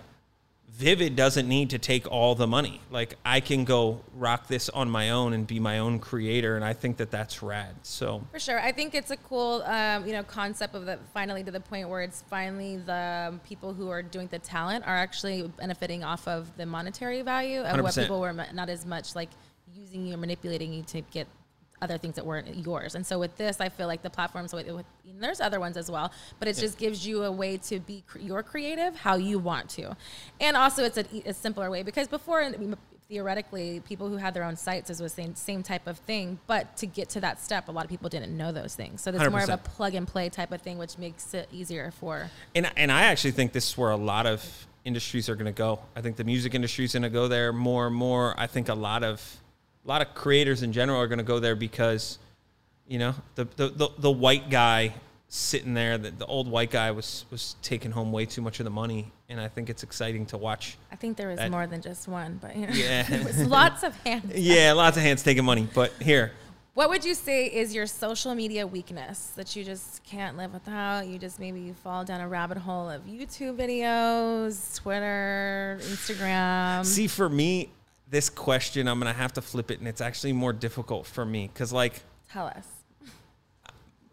Vivid 0.78 1.16
doesn't 1.16 1.48
need 1.48 1.70
to 1.70 1.80
take 1.80 2.12
all 2.12 2.36
the 2.36 2.48
money. 2.48 2.82
Like 2.92 3.16
I 3.24 3.40
can 3.40 3.64
go 3.64 4.02
rock 4.14 4.48
this 4.48 4.68
on 4.68 4.90
my 4.90 5.12
own 5.12 5.32
and 5.32 5.48
be 5.48 5.58
my 5.58 5.80
own 5.80 6.00
creator, 6.00 6.58
and 6.58 6.66
I 6.66 6.74
think 6.74 6.98
that 6.98 7.12
that's 7.12 7.42
rad. 7.42 7.76
So 7.84 8.22
For 8.34 8.40
sure, 8.40 8.60
I 8.60 8.74
think 8.74 8.94
it's 8.94 9.10
a 9.10 9.16
cool, 9.16 9.64
um, 9.66 10.06
you 10.06 10.12
know, 10.12 10.24
concept 10.24 10.76
of 10.76 10.86
the 10.86 11.00
finally 11.14 11.46
to 11.46 11.52
the 11.52 11.62
point 11.62 11.88
where 11.88 12.02
it's 12.02 12.24
finally 12.30 12.76
the 12.76 13.40
people 13.48 13.74
who 13.74 13.90
are 13.90 14.04
doing 14.04 14.28
the 14.28 14.40
talent 14.40 14.86
are 14.86 14.98
actually 14.98 15.48
benefiting 15.58 16.04
off 16.04 16.28
of 16.28 16.56
the 16.58 16.66
monetary 16.66 17.22
value 17.22 17.62
of 17.62 17.82
what 17.82 17.94
100%. 17.94 18.02
people 18.02 18.20
were 18.20 18.34
not 18.34 18.68
as 18.68 18.86
much 18.86 19.16
like 19.16 19.30
using 19.74 20.06
you 20.06 20.16
or 20.16 20.18
manipulating 20.18 20.74
you 20.74 20.84
to 20.84 21.00
get 21.02 21.28
other 21.82 21.98
things 21.98 22.16
that 22.16 22.26
weren't 22.26 22.56
yours. 22.66 22.96
And 22.96 23.06
so 23.06 23.20
with 23.20 23.36
this, 23.38 23.60
I 23.60 23.70
feel 23.70 23.88
like 23.88 24.02
the 24.02 24.10
platforms 24.10 24.54
with, 24.54 24.68
with 24.70 24.86
there's 25.20 25.42
other 25.42 25.60
ones 25.60 25.78
as 25.78 25.90
well, 25.90 26.12
but 26.40 26.48
it 26.48 26.56
just 26.56 26.78
gives 26.78 27.06
you 27.06 27.24
a 27.24 27.32
way 27.32 27.58
to 27.58 27.80
be 27.80 28.04
cr- 28.08 28.20
your 28.20 28.44
creative 28.44 28.96
how 28.96 29.16
you 29.16 29.40
want 29.40 29.70
to, 29.72 29.96
and 30.40 30.58
also 30.58 30.84
it's 30.84 30.98
a, 30.98 31.06
a 31.26 31.34
simpler 31.34 31.70
way 31.70 31.84
because 31.84 32.08
before. 32.08 32.44
I 32.44 32.52
mean, 32.52 32.76
Theoretically, 33.08 33.82
people 33.82 34.10
who 34.10 34.18
had 34.18 34.34
their 34.34 34.44
own 34.44 34.56
sites 34.56 34.90
was 34.90 34.98
the 34.98 35.10
same 35.10 35.36
same 35.36 35.62
type 35.62 35.86
of 35.86 36.00
thing, 36.00 36.40
but 36.48 36.76
to 36.78 36.88
get 36.88 37.08
to 37.10 37.20
that 37.20 37.40
step, 37.40 37.68
a 37.68 37.72
lot 37.72 37.86
of 37.86 37.90
people 37.92 38.10
didn't 38.10 38.36
know 38.36 38.52
those 38.52 38.74
things. 38.74 39.02
So 39.02 39.12
it's 39.12 39.30
more 39.30 39.44
of 39.44 39.50
a 39.50 39.58
plug 39.58 39.94
and 39.94 40.08
play 40.08 40.28
type 40.30 40.52
of 40.52 40.64
thing, 40.64 40.80
which 40.80 40.98
makes 40.98 41.36
it 41.36 41.48
easier 41.52 41.92
for. 41.92 42.32
and 42.56 42.68
and 42.76 42.92
I 42.92 43.04
actually 43.04 43.34
think 43.34 43.52
this 43.52 43.70
is 43.70 43.78
where 43.78 43.92
a 43.92 43.96
lot 43.96 44.26
of 44.26 44.68
industries 44.86 45.30
are 45.30 45.36
going 45.36 45.46
to 45.46 45.52
go. 45.52 45.82
I 45.96 46.02
think 46.02 46.16
the 46.16 46.24
music 46.24 46.56
industry 46.56 46.86
is 46.86 46.94
going 46.94 47.04
to 47.04 47.10
go 47.12 47.28
there 47.28 47.54
more 47.54 47.86
and 47.86 47.96
more. 47.96 48.34
I 48.40 48.48
think 48.48 48.70
a 48.70 48.74
lot 48.74 49.04
of 49.04 49.22
a 49.86 49.88
lot 49.88 50.02
of 50.02 50.14
creators 50.16 50.64
in 50.64 50.72
general 50.74 51.00
are 51.00 51.08
going 51.08 51.20
to 51.20 51.24
go 51.24 51.40
there 51.40 51.56
because 51.56 52.18
you 52.88 53.00
know 53.00 53.14
the 53.36 53.46
the 53.56 53.70
the, 53.70 53.90
the 54.00 54.12
white 54.12 54.50
guy 54.50 54.94
sitting 55.28 55.74
there, 55.74 55.98
the, 55.98 56.12
the 56.12 56.26
old 56.26 56.48
white 56.50 56.70
guy 56.72 56.92
was 56.92 57.26
was 57.32 57.56
taking 57.62 57.92
home 57.92 58.12
way 58.12 58.26
too 58.26 58.42
much 58.42 58.60
of 58.60 58.64
the 58.64 58.70
money, 58.70 59.12
and 59.30 59.40
I 59.40 59.48
think 59.48 59.70
it's 59.70 59.84
exciting 59.84 60.26
to 60.28 60.38
watch. 60.38 60.78
I 60.92 60.96
think 60.96 61.18
there 61.18 61.28
was 61.30 61.38
That- 61.38 61.52
more 61.52 61.68
than 61.68 61.82
just 61.82 62.08
one, 62.08 62.40
but 62.42 62.56
you 62.56 62.68
know, 62.68 62.74
Yeah. 62.74 63.26
lots 63.48 63.84
of 63.84 63.96
hands. 64.04 64.32
Yeah, 64.36 64.74
lots 64.74 64.98
of 64.98 65.04
hands 65.04 65.24
taking 65.24 65.46
money, 65.46 65.68
but 65.74 65.92
here. 66.02 66.32
What 66.76 66.90
would 66.90 67.06
you 67.06 67.14
say 67.14 67.46
is 67.46 67.74
your 67.74 67.88
social 67.88 68.36
media 68.36 68.68
weakness 68.68 69.28
that 69.38 69.56
you 69.56 69.64
just 69.64 70.04
can't 70.04 70.36
live 70.36 70.52
without? 70.54 71.08
You 71.08 71.18
just 71.18 71.40
maybe 71.40 71.62
you 71.62 71.74
fall 71.74 72.04
down 72.04 72.20
a 72.20 72.28
rabbit 72.28 72.58
hole 72.58 72.90
of 72.90 73.04
YouTube 73.06 73.56
videos, 73.58 74.76
Twitter, 74.82 75.80
Instagram. 75.82 76.86
See, 76.86 77.08
for 77.08 77.30
me, 77.30 77.70
this 78.16 78.30
question, 78.30 78.88
I'm 78.88 78.98
going 78.98 79.14
to 79.14 79.20
have 79.20 79.34
to 79.34 79.42
flip 79.42 79.70
it, 79.70 79.80
and 79.80 79.90
it's 79.90 80.00
actually 80.00 80.32
more 80.32 80.54
difficult 80.54 81.06
for 81.06 81.26
me 81.26 81.50
because, 81.52 81.74
like, 81.74 82.02
Tell 82.32 82.46
us. 82.46 82.66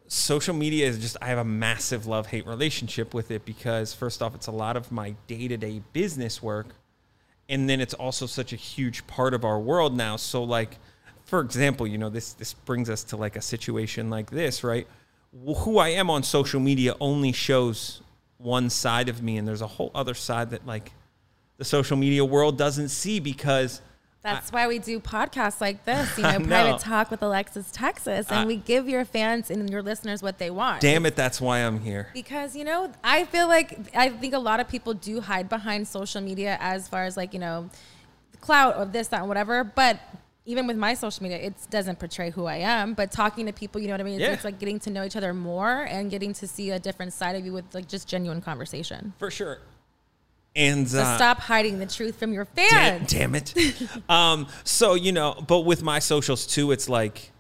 social 0.08 0.54
media 0.54 0.88
is 0.88 0.98
just 0.98 1.16
I 1.22 1.26
have 1.26 1.38
a 1.38 1.44
massive 1.44 2.04
love 2.08 2.26
hate 2.26 2.44
relationship 2.44 3.14
with 3.14 3.30
it 3.30 3.44
because 3.44 3.94
first 3.94 4.20
off 4.20 4.34
it's 4.34 4.48
a 4.48 4.52
lot 4.52 4.76
of 4.76 4.90
my 4.90 5.14
day-to-day 5.28 5.82
business 5.92 6.42
work 6.42 6.66
and 7.48 7.68
then 7.68 7.80
it's 7.80 7.94
also 7.94 8.26
such 8.26 8.52
a 8.52 8.56
huge 8.56 9.06
part 9.06 9.34
of 9.34 9.44
our 9.44 9.58
world 9.58 9.96
now 9.96 10.16
so 10.16 10.42
like 10.44 10.78
for 11.24 11.40
example 11.40 11.86
you 11.86 11.96
know 11.96 12.10
this 12.10 12.34
this 12.34 12.52
brings 12.52 12.90
us 12.90 13.02
to 13.04 13.16
like 13.16 13.34
a 13.34 13.42
situation 13.42 14.10
like 14.10 14.30
this 14.30 14.62
right 14.62 14.86
who 15.32 15.78
I 15.78 15.88
am 15.88 16.10
on 16.10 16.22
social 16.22 16.60
media 16.60 16.94
only 17.00 17.32
shows 17.32 18.02
one 18.38 18.68
side 18.68 19.08
of 19.08 19.22
me 19.22 19.38
and 19.38 19.48
there's 19.48 19.62
a 19.62 19.66
whole 19.78 19.90
other 19.94 20.14
side 20.14 20.50
that 20.50 20.66
like 20.66 20.92
the 21.56 21.64
social 21.64 21.96
media 21.96 22.24
world 22.24 22.58
doesn't 22.58 22.90
see 22.90 23.18
because 23.18 23.80
That's 24.22 24.52
why 24.52 24.68
we 24.68 24.78
do 24.78 25.00
podcasts 25.00 25.60
like 25.60 25.84
this, 25.84 26.16
you 26.16 26.22
know, 26.22 26.28
I 26.30 26.38
private 26.38 26.78
talk 26.80 27.10
with 27.10 27.22
Alexis 27.22 27.70
Texas, 27.72 28.28
and 28.30 28.38
I- 28.40 28.44
we 28.46 28.56
give 28.56 28.88
your 28.88 29.04
fans 29.04 29.50
and 29.50 29.68
your 29.68 29.82
listeners 29.82 30.22
what 30.22 30.38
they 30.38 30.50
want. 30.50 30.80
damn 30.80 31.04
it 31.06 31.16
that's 31.16 31.40
why 31.40 31.58
I'm 31.58 31.80
here 31.80 32.08
Because, 32.14 32.54
you 32.54 32.64
know, 32.64 32.92
I 33.02 33.24
feel 33.24 33.48
like 33.48 33.78
I 33.96 34.10
think 34.10 34.32
a 34.34 34.38
lot 34.38 34.60
of 34.60 34.68
people 34.68 34.94
do 34.94 35.20
hide 35.20 35.48
behind 35.48 35.88
social 35.88 36.20
media 36.20 36.56
as 36.60 36.86
far 36.88 37.04
as 37.04 37.16
like, 37.16 37.34
you 37.34 37.40
know, 37.40 37.68
clout 38.40 38.74
of 38.74 38.92
this, 38.92 39.08
that, 39.08 39.20
and 39.20 39.28
whatever. 39.28 39.64
But 39.64 39.98
even 40.44 40.66
with 40.66 40.76
my 40.76 40.94
social 40.94 41.22
media, 41.22 41.38
it 41.38 41.54
doesn't 41.70 41.98
portray 42.00 42.30
who 42.30 42.46
I 42.46 42.56
am. 42.56 42.94
But 42.94 43.12
talking 43.12 43.46
to 43.46 43.52
people, 43.52 43.80
you 43.80 43.86
know 43.88 43.94
what 43.94 44.00
I 44.00 44.04
mean? 44.04 44.14
It's, 44.14 44.22
Yeah. 44.22 44.32
it's 44.34 44.44
like 44.44 44.58
getting 44.58 44.78
to 44.80 44.90
know 44.90 45.04
each 45.04 45.14
other 45.16 45.32
more 45.34 45.82
and 45.84 46.10
getting 46.10 46.32
to 46.34 46.46
see 46.48 46.70
a 46.70 46.78
different 46.80 47.12
side 47.12 47.36
of 47.36 47.44
you 47.44 47.52
with 47.52 47.64
like 47.74 47.86
just 47.88 48.08
genuine 48.08 48.40
conversation. 48.40 49.12
for 49.18 49.30
sure 49.30 49.58
and 50.54 50.88
So 50.88 51.00
uh, 51.00 51.16
stop 51.16 51.38
hiding 51.38 51.78
the 51.78 51.86
truth 51.86 52.16
from 52.18 52.32
your 52.32 52.46
Damn, 52.54 52.98
fans. 53.00 53.10
damn 53.12 53.34
it. 53.34 53.54
um, 54.08 54.46
so 54.64 54.94
you 54.94 55.12
know, 55.12 55.34
but 55.46 55.60
with 55.60 55.82
my 55.82 55.98
socials 55.98 56.46
too, 56.46 56.72
it's 56.72 56.88
like 56.88 57.30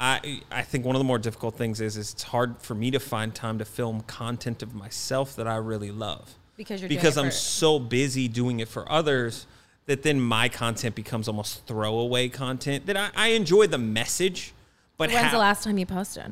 I 0.00 0.40
I 0.50 0.62
think 0.62 0.84
one 0.84 0.94
of 0.96 1.00
the 1.00 1.04
more 1.04 1.18
difficult 1.18 1.56
things 1.56 1.80
is, 1.80 1.96
is 1.96 2.12
it's 2.12 2.22
hard 2.24 2.56
for 2.60 2.74
me 2.74 2.90
to 2.90 3.00
find 3.00 3.34
time 3.34 3.58
to 3.58 3.64
film 3.64 4.00
content 4.02 4.62
of 4.62 4.74
myself 4.74 5.34
that 5.36 5.46
I 5.48 5.56
really 5.56 5.90
love 5.90 6.34
Because 6.56 6.80
you're 6.80 6.88
because 6.88 7.16
I'm 7.16 7.26
for- 7.26 7.30
so 7.32 7.78
busy 7.78 8.28
doing 8.28 8.60
it 8.60 8.68
for 8.68 8.90
others 8.90 9.46
that 9.86 10.02
then 10.02 10.20
my 10.20 10.48
content 10.48 10.94
becomes 10.94 11.28
almost 11.28 11.66
throwaway 11.66 12.28
content 12.28 12.86
that 12.86 12.96
I, 12.96 13.08
I 13.16 13.28
enjoy 13.28 13.66
the 13.68 13.78
message, 13.78 14.52
but 14.98 15.08
When's 15.10 15.22
how, 15.26 15.30
the 15.32 15.38
last 15.38 15.64
time 15.64 15.78
you 15.78 15.86
posted? 15.86 16.24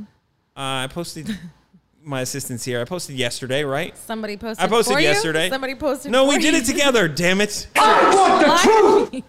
uh, 0.57 0.85
I 0.85 0.89
posted 0.91 1.37
my 2.07 2.21
assistant's 2.21 2.65
here. 2.65 2.81
I 2.81 2.85
posted 2.85 3.17
yesterday, 3.17 3.65
right? 3.65 3.97
Somebody 3.99 4.37
posted. 4.37 4.65
I 4.65 4.69
posted 4.69 4.95
for 4.95 5.01
you? 5.01 5.09
yesterday. 5.09 5.51
Somebody 5.51 5.75
posted. 5.75 6.13
No, 6.13 6.27
we 6.27 6.37
for 6.37 6.41
did 6.41 6.55
you? 6.55 6.61
it 6.61 6.65
together. 6.65 7.09
Damn 7.09 7.41
it! 7.41 7.67
Why? 7.75 9.23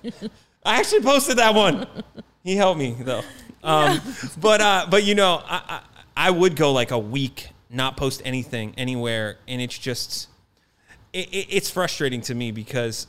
I 0.63 0.80
actually 0.80 1.02
posted 1.02 1.38
that 1.38 1.56
one. 1.56 1.88
He 2.44 2.56
helped 2.56 2.80
me 2.80 2.96
though. 3.00 3.24
Um, 3.63 4.00
but 4.40 4.62
uh, 4.62 4.86
but 4.90 5.04
you 5.04 5.13
know, 5.13 5.42
I, 5.44 5.82
I 6.16 6.28
I 6.28 6.32
would 6.32 6.56
go 6.56 6.72
like 6.72 6.92
a 6.92 6.98
week 6.98 7.50
not 7.70 7.98
post 7.98 8.22
anything 8.24 8.74
anywhere, 8.78 9.40
and 9.46 9.62
it's 9.62 9.78
just 9.78 10.30
it, 11.12 11.28
it, 11.34 11.48
it's 11.50 11.70
frustrating 11.70 12.22
to 12.22 12.36
me 12.36 12.52
because 12.52 13.08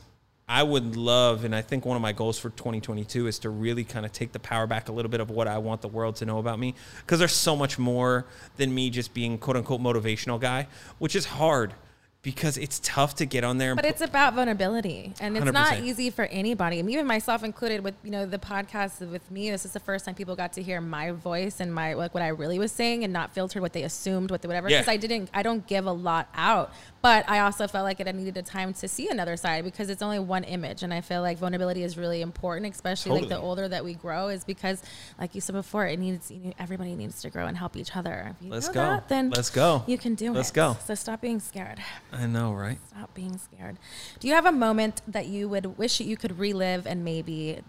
I 0.51 0.63
would 0.63 0.95
love, 0.95 1.43
and 1.43 1.55
I 1.55 1.61
think 1.61 1.85
one 1.85 1.95
of 1.95 2.01
my 2.01 2.11
goals 2.11 2.39
for 2.39 2.49
2022 2.49 3.27
is 3.27 3.37
to 3.39 3.51
really 3.51 3.83
kind 3.83 4.03
of 4.03 4.11
take 4.11 4.31
the 4.31 4.39
power 4.39 4.65
back 4.65 4.89
a 4.89 4.91
little 4.91 5.11
bit 5.11 5.19
of 5.19 5.29
what 5.29 5.47
I 5.47 5.59
want 5.59 5.81
the 5.83 5.87
world 5.87 6.15
to 6.17 6.25
know 6.25 6.39
about 6.39 6.57
me, 6.57 6.73
because 7.01 7.19
there's 7.19 7.35
so 7.35 7.55
much 7.55 7.77
more 7.77 8.25
than 8.57 8.73
me 8.73 8.89
just 8.89 9.13
being 9.13 9.37
quote 9.37 9.57
unquote 9.57 9.79
motivational 9.79 10.39
guy, 10.39 10.67
which 10.97 11.15
is 11.15 11.25
hard 11.25 11.75
because 12.21 12.57
it's 12.57 12.81
tough 12.83 13.15
to 13.15 13.25
get 13.25 13.45
on 13.45 13.57
there. 13.59 13.75
But 13.75 13.85
it's 13.85 14.01
about 14.01 14.33
vulnerability, 14.33 15.13
and 15.21 15.37
it's 15.37 15.45
not 15.51 15.75
100%. 15.75 15.83
easy 15.85 16.09
for 16.09 16.25
anybody. 16.25 16.79
I 16.79 16.81
mean, 16.81 16.93
even 16.93 17.07
myself 17.07 17.43
included. 17.43 17.81
With 17.81 17.95
you 18.03 18.11
know 18.11 18.25
the 18.25 18.37
podcast 18.37 19.09
with 19.09 19.29
me, 19.31 19.49
this 19.49 19.63
is 19.63 19.71
the 19.71 19.79
first 19.79 20.03
time 20.03 20.15
people 20.15 20.35
got 20.35 20.53
to 20.53 20.61
hear 20.61 20.81
my 20.81 21.11
voice 21.11 21.61
and 21.61 21.73
my 21.73 21.93
like 21.93 22.13
what 22.13 22.21
I 22.21 22.29
really 22.29 22.59
was 22.59 22.73
saying, 22.73 23.05
and 23.05 23.13
not 23.13 23.33
filtered 23.33 23.61
what 23.61 23.71
they 23.71 23.83
assumed, 23.83 24.31
what 24.31 24.41
they 24.41 24.47
whatever. 24.47 24.69
Yeah. 24.69 24.79
Because 24.79 24.91
I 24.91 24.97
didn't, 24.97 25.29
I 25.33 25.43
don't 25.43 25.65
give 25.65 25.85
a 25.85 25.91
lot 25.91 26.27
out, 26.35 26.73
but 27.01 27.29
I 27.29 27.39
also 27.39 27.67
felt 27.67 27.85
like 27.85 28.01
it 28.01 28.07
I 28.07 28.11
needed 28.11 28.35
a 28.35 28.41
time 28.41 28.73
to 28.73 28.87
see 28.87 29.07
another 29.07 29.37
side 29.37 29.63
because 29.63 29.89
it's 29.89 30.01
only 30.01 30.19
one 30.19 30.43
image, 30.43 30.83
and 30.83 30.93
I 30.93 30.99
feel 30.99 31.21
like 31.21 31.37
vulnerability 31.37 31.83
is 31.83 31.97
really 31.97 32.21
important, 32.21 32.73
especially 32.73 33.21
like 33.21 33.29
the 33.29 33.39
older 33.39 33.69
that 33.69 33.85
we 33.85 33.93
grow, 33.93 34.27
is 34.27 34.43
because 34.43 34.83
like 35.17 35.35
you 35.35 35.41
said 35.41 35.53
before, 35.53 35.87
it 35.87 35.97
needs 35.99 36.29
you 36.29 36.39
know, 36.39 36.53
everybody 36.59 36.95
needs 36.95 37.21
to 37.21 37.29
grow 37.29 37.45
and 37.45 37.57
help 37.57 37.77
each 37.77 37.95
other. 37.95 38.35
If 38.37 38.45
you 38.45 38.51
Let's 38.51 38.67
go. 38.67 38.73
that, 38.73 39.07
then 39.07 39.29
Let's 39.29 39.49
go. 39.49 39.83
You 39.87 39.97
can 39.97 40.15
do 40.15 40.33
it. 40.33 40.35
Let's 40.35 40.51
go. 40.51 40.75
So 40.85 40.95
stop 40.95 41.21
being 41.21 41.39
scared. 41.39 41.79
I 42.11 42.25
know, 42.25 42.53
right? 42.53 42.79
Stop 42.89 43.13
being 43.13 43.37
scared. 43.37 43.77
Do 44.19 44.27
you 44.27 44.33
have 44.33 44.45
a 44.45 44.51
moment 44.51 45.01
that 45.07 45.27
you 45.27 45.47
would 45.49 45.77
wish 45.77 45.99
you 45.99 46.17
could 46.17 46.39
relive 46.39 46.87
and 46.87 47.03
maybe 47.05 47.59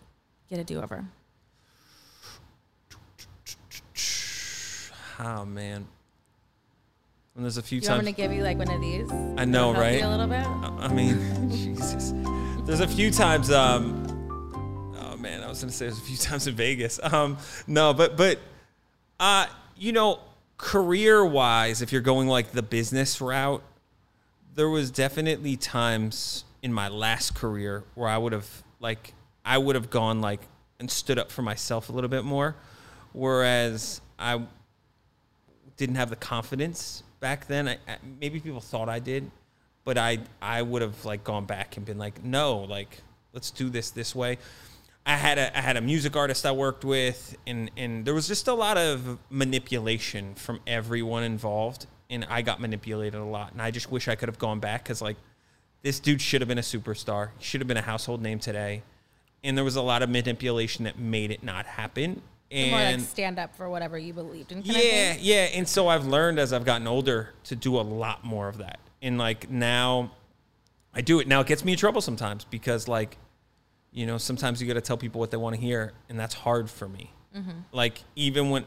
get 0.49 0.59
a 0.59 0.65
do 0.65 0.81
over? 0.81 1.05
Oh 5.19 5.45
man. 5.45 5.87
And 7.37 7.45
there's 7.45 7.59
a 7.59 7.63
few 7.63 7.77
You 7.81 7.87
times. 7.87 8.05
me 8.05 8.13
to 8.13 8.17
give 8.17 8.33
you 8.33 8.43
like 8.43 8.59
one 8.59 8.71
of 8.71 8.81
these? 8.81 9.11
I 9.39 9.45
know, 9.45 9.73
right? 9.73 10.03
A 10.03 10.09
little 10.09 10.27
bit. 10.27 10.47
I 10.47 10.89
mean, 10.89 11.51
Jesus. 11.51 12.13
There's 12.67 12.81
a 12.81 12.89
few 12.89 13.11
times. 13.11 13.51
Um, 13.51 14.95
oh 14.99 15.17
man, 15.17 15.43
I 15.43 15.49
was 15.49 15.61
gonna 15.61 15.73
say 15.73 15.87
there's 15.87 15.99
a 15.99 16.03
few 16.03 16.17
times 16.29 16.47
in 16.47 16.55
Vegas. 16.55 16.99
Um, 17.03 17.37
no, 17.67 17.93
but 17.95 18.17
but, 18.17 18.39
uh, 19.19 19.47
you 19.77 19.93
know, 19.93 20.21
career 20.57 21.25
wise, 21.25 21.83
if 21.83 21.93
you're 21.93 22.01
going 22.01 22.27
like 22.29 22.53
the 22.53 22.63
business 22.63 23.21
route, 23.21 23.63
there 24.55 24.69
was 24.69 24.91
definitely 24.91 25.57
times 25.57 26.45
in 26.63 26.73
my 26.73 26.89
last 26.89 27.35
career 27.35 27.85
where 27.95 28.09
I 28.09 28.19
would 28.19 28.33
have 28.33 28.63
like 28.81 29.15
I 29.45 29.59
would 29.59 29.75
have 29.75 29.91
gone 29.91 30.21
like 30.21 30.41
and 30.79 30.91
stood 30.91 31.19
up 31.19 31.31
for 31.31 31.43
myself 31.43 31.89
a 31.89 31.93
little 31.93 32.09
bit 32.09 32.25
more, 32.25 32.57
whereas 33.13 34.01
I 34.19 34.43
didn't 35.77 35.97
have 35.97 36.11
the 36.11 36.17
confidence 36.17 37.03
back 37.21 37.47
then. 37.47 37.69
I, 37.69 37.79
I, 37.89 37.97
maybe 38.21 38.41
people 38.41 38.61
thought 38.61 38.89
I 38.89 38.99
did, 38.99 39.31
but 39.85 39.99
I 39.99 40.19
I 40.41 40.63
would 40.63 40.83
have 40.83 41.05
like 41.05 41.25
gone 41.25 41.45
back 41.45 41.77
and 41.77 41.87
been 41.87 41.99
like, 41.99 42.23
no, 42.25 42.59
like 42.59 42.99
let's 43.33 43.51
do 43.51 43.69
this 43.71 43.91
this 43.91 44.15
way. 44.15 44.39
I 45.07 45.17
had 45.17 45.39
a 45.39 45.57
I 45.57 45.61
had 45.61 45.77
a 45.77 45.81
music 45.81 46.17
artist 46.17 46.45
I 46.45 46.53
worked 46.53 46.85
with, 46.85 47.37
and 47.47 47.71
and 47.77 48.05
there 48.05 48.15
was 48.15 48.29
just 48.29 48.49
a 48.49 48.55
lot 48.55 48.77
of 48.77 49.19
manipulation 49.31 50.35
from 50.35 50.61
everyone 50.67 51.23
involved, 51.23 51.87
and 52.11 52.27
I 52.29 52.43
got 52.43 52.61
manipulated 52.61 53.19
a 53.21 53.25
lot. 53.25 53.53
And 53.53 53.63
I 53.63 53.71
just 53.71 53.91
wish 53.91 54.09
I 54.09 54.17
could 54.17 54.29
have 54.29 54.39
gone 54.39 54.61
back 54.61 54.83
because 54.83 55.01
like 55.01 55.17
this 55.83 56.01
dude 56.01 56.21
should 56.21 56.41
have 56.41 56.49
been 56.49 56.59
a 56.59 56.63
superstar. 56.63 57.31
He 57.39 57.45
should 57.45 57.61
have 57.61 57.69
been 57.69 57.77
a 57.77 57.83
household 57.83 58.21
name 58.21 58.39
today. 58.39 58.83
And 59.43 59.57
there 59.57 59.65
was 59.65 59.77
a 59.77 59.83
lot 59.83 60.03
of 60.03 60.11
manipulation 60.11 60.85
that 60.85 60.99
made 60.99 61.31
it 61.31 61.43
not 61.43 61.65
happen. 61.65 62.21
More 62.53 62.73
like 62.73 62.95
And 62.95 63.03
stand 63.03 63.39
up 63.39 63.57
for 63.57 63.71
whatever 63.71 63.97
you 63.97 64.13
believed 64.13 64.53
in. 64.53 64.63
Yeah, 64.65 65.17
yeah. 65.19 65.45
And 65.55 65.67
so 65.67 65.89
I've 65.89 66.07
learned 66.07 66.39
as 66.39 66.53
I've 66.53 66.65
gotten 66.65 66.87
older 66.87 67.31
to 67.45 67.57
do 67.57 67.79
a 67.79 67.81
lot 67.81 68.25
more 68.25 68.49
of 68.49 68.59
that. 68.59 68.81
And 69.01 69.17
like 69.17 69.49
now 69.49 70.11
I 70.93 71.01
do 71.01 71.21
it. 71.21 71.29
Now 71.29 71.41
it 71.41 71.47
gets 71.47 71.65
me 71.65 71.73
in 71.73 71.79
trouble 71.79 72.01
sometimes 72.01 72.45
because 72.45 72.89
like, 72.89 73.17
you 73.93 74.07
know, 74.07 74.19
sometimes 74.19 74.61
you 74.61 74.69
got 74.69 74.75
to 74.75 74.81
tell 74.81 74.97
people 74.97 75.21
what 75.21 75.31
they 75.31 75.37
want 75.37 75.55
to 75.57 75.61
hear, 75.61 75.93
and 76.09 76.19
that's 76.19 76.35
hard 76.35 76.71
for 76.71 76.89
me. 76.89 77.13
Mm-hmm. 77.37 77.51
Like 77.73 78.03
even 78.17 78.51
when 78.51 78.65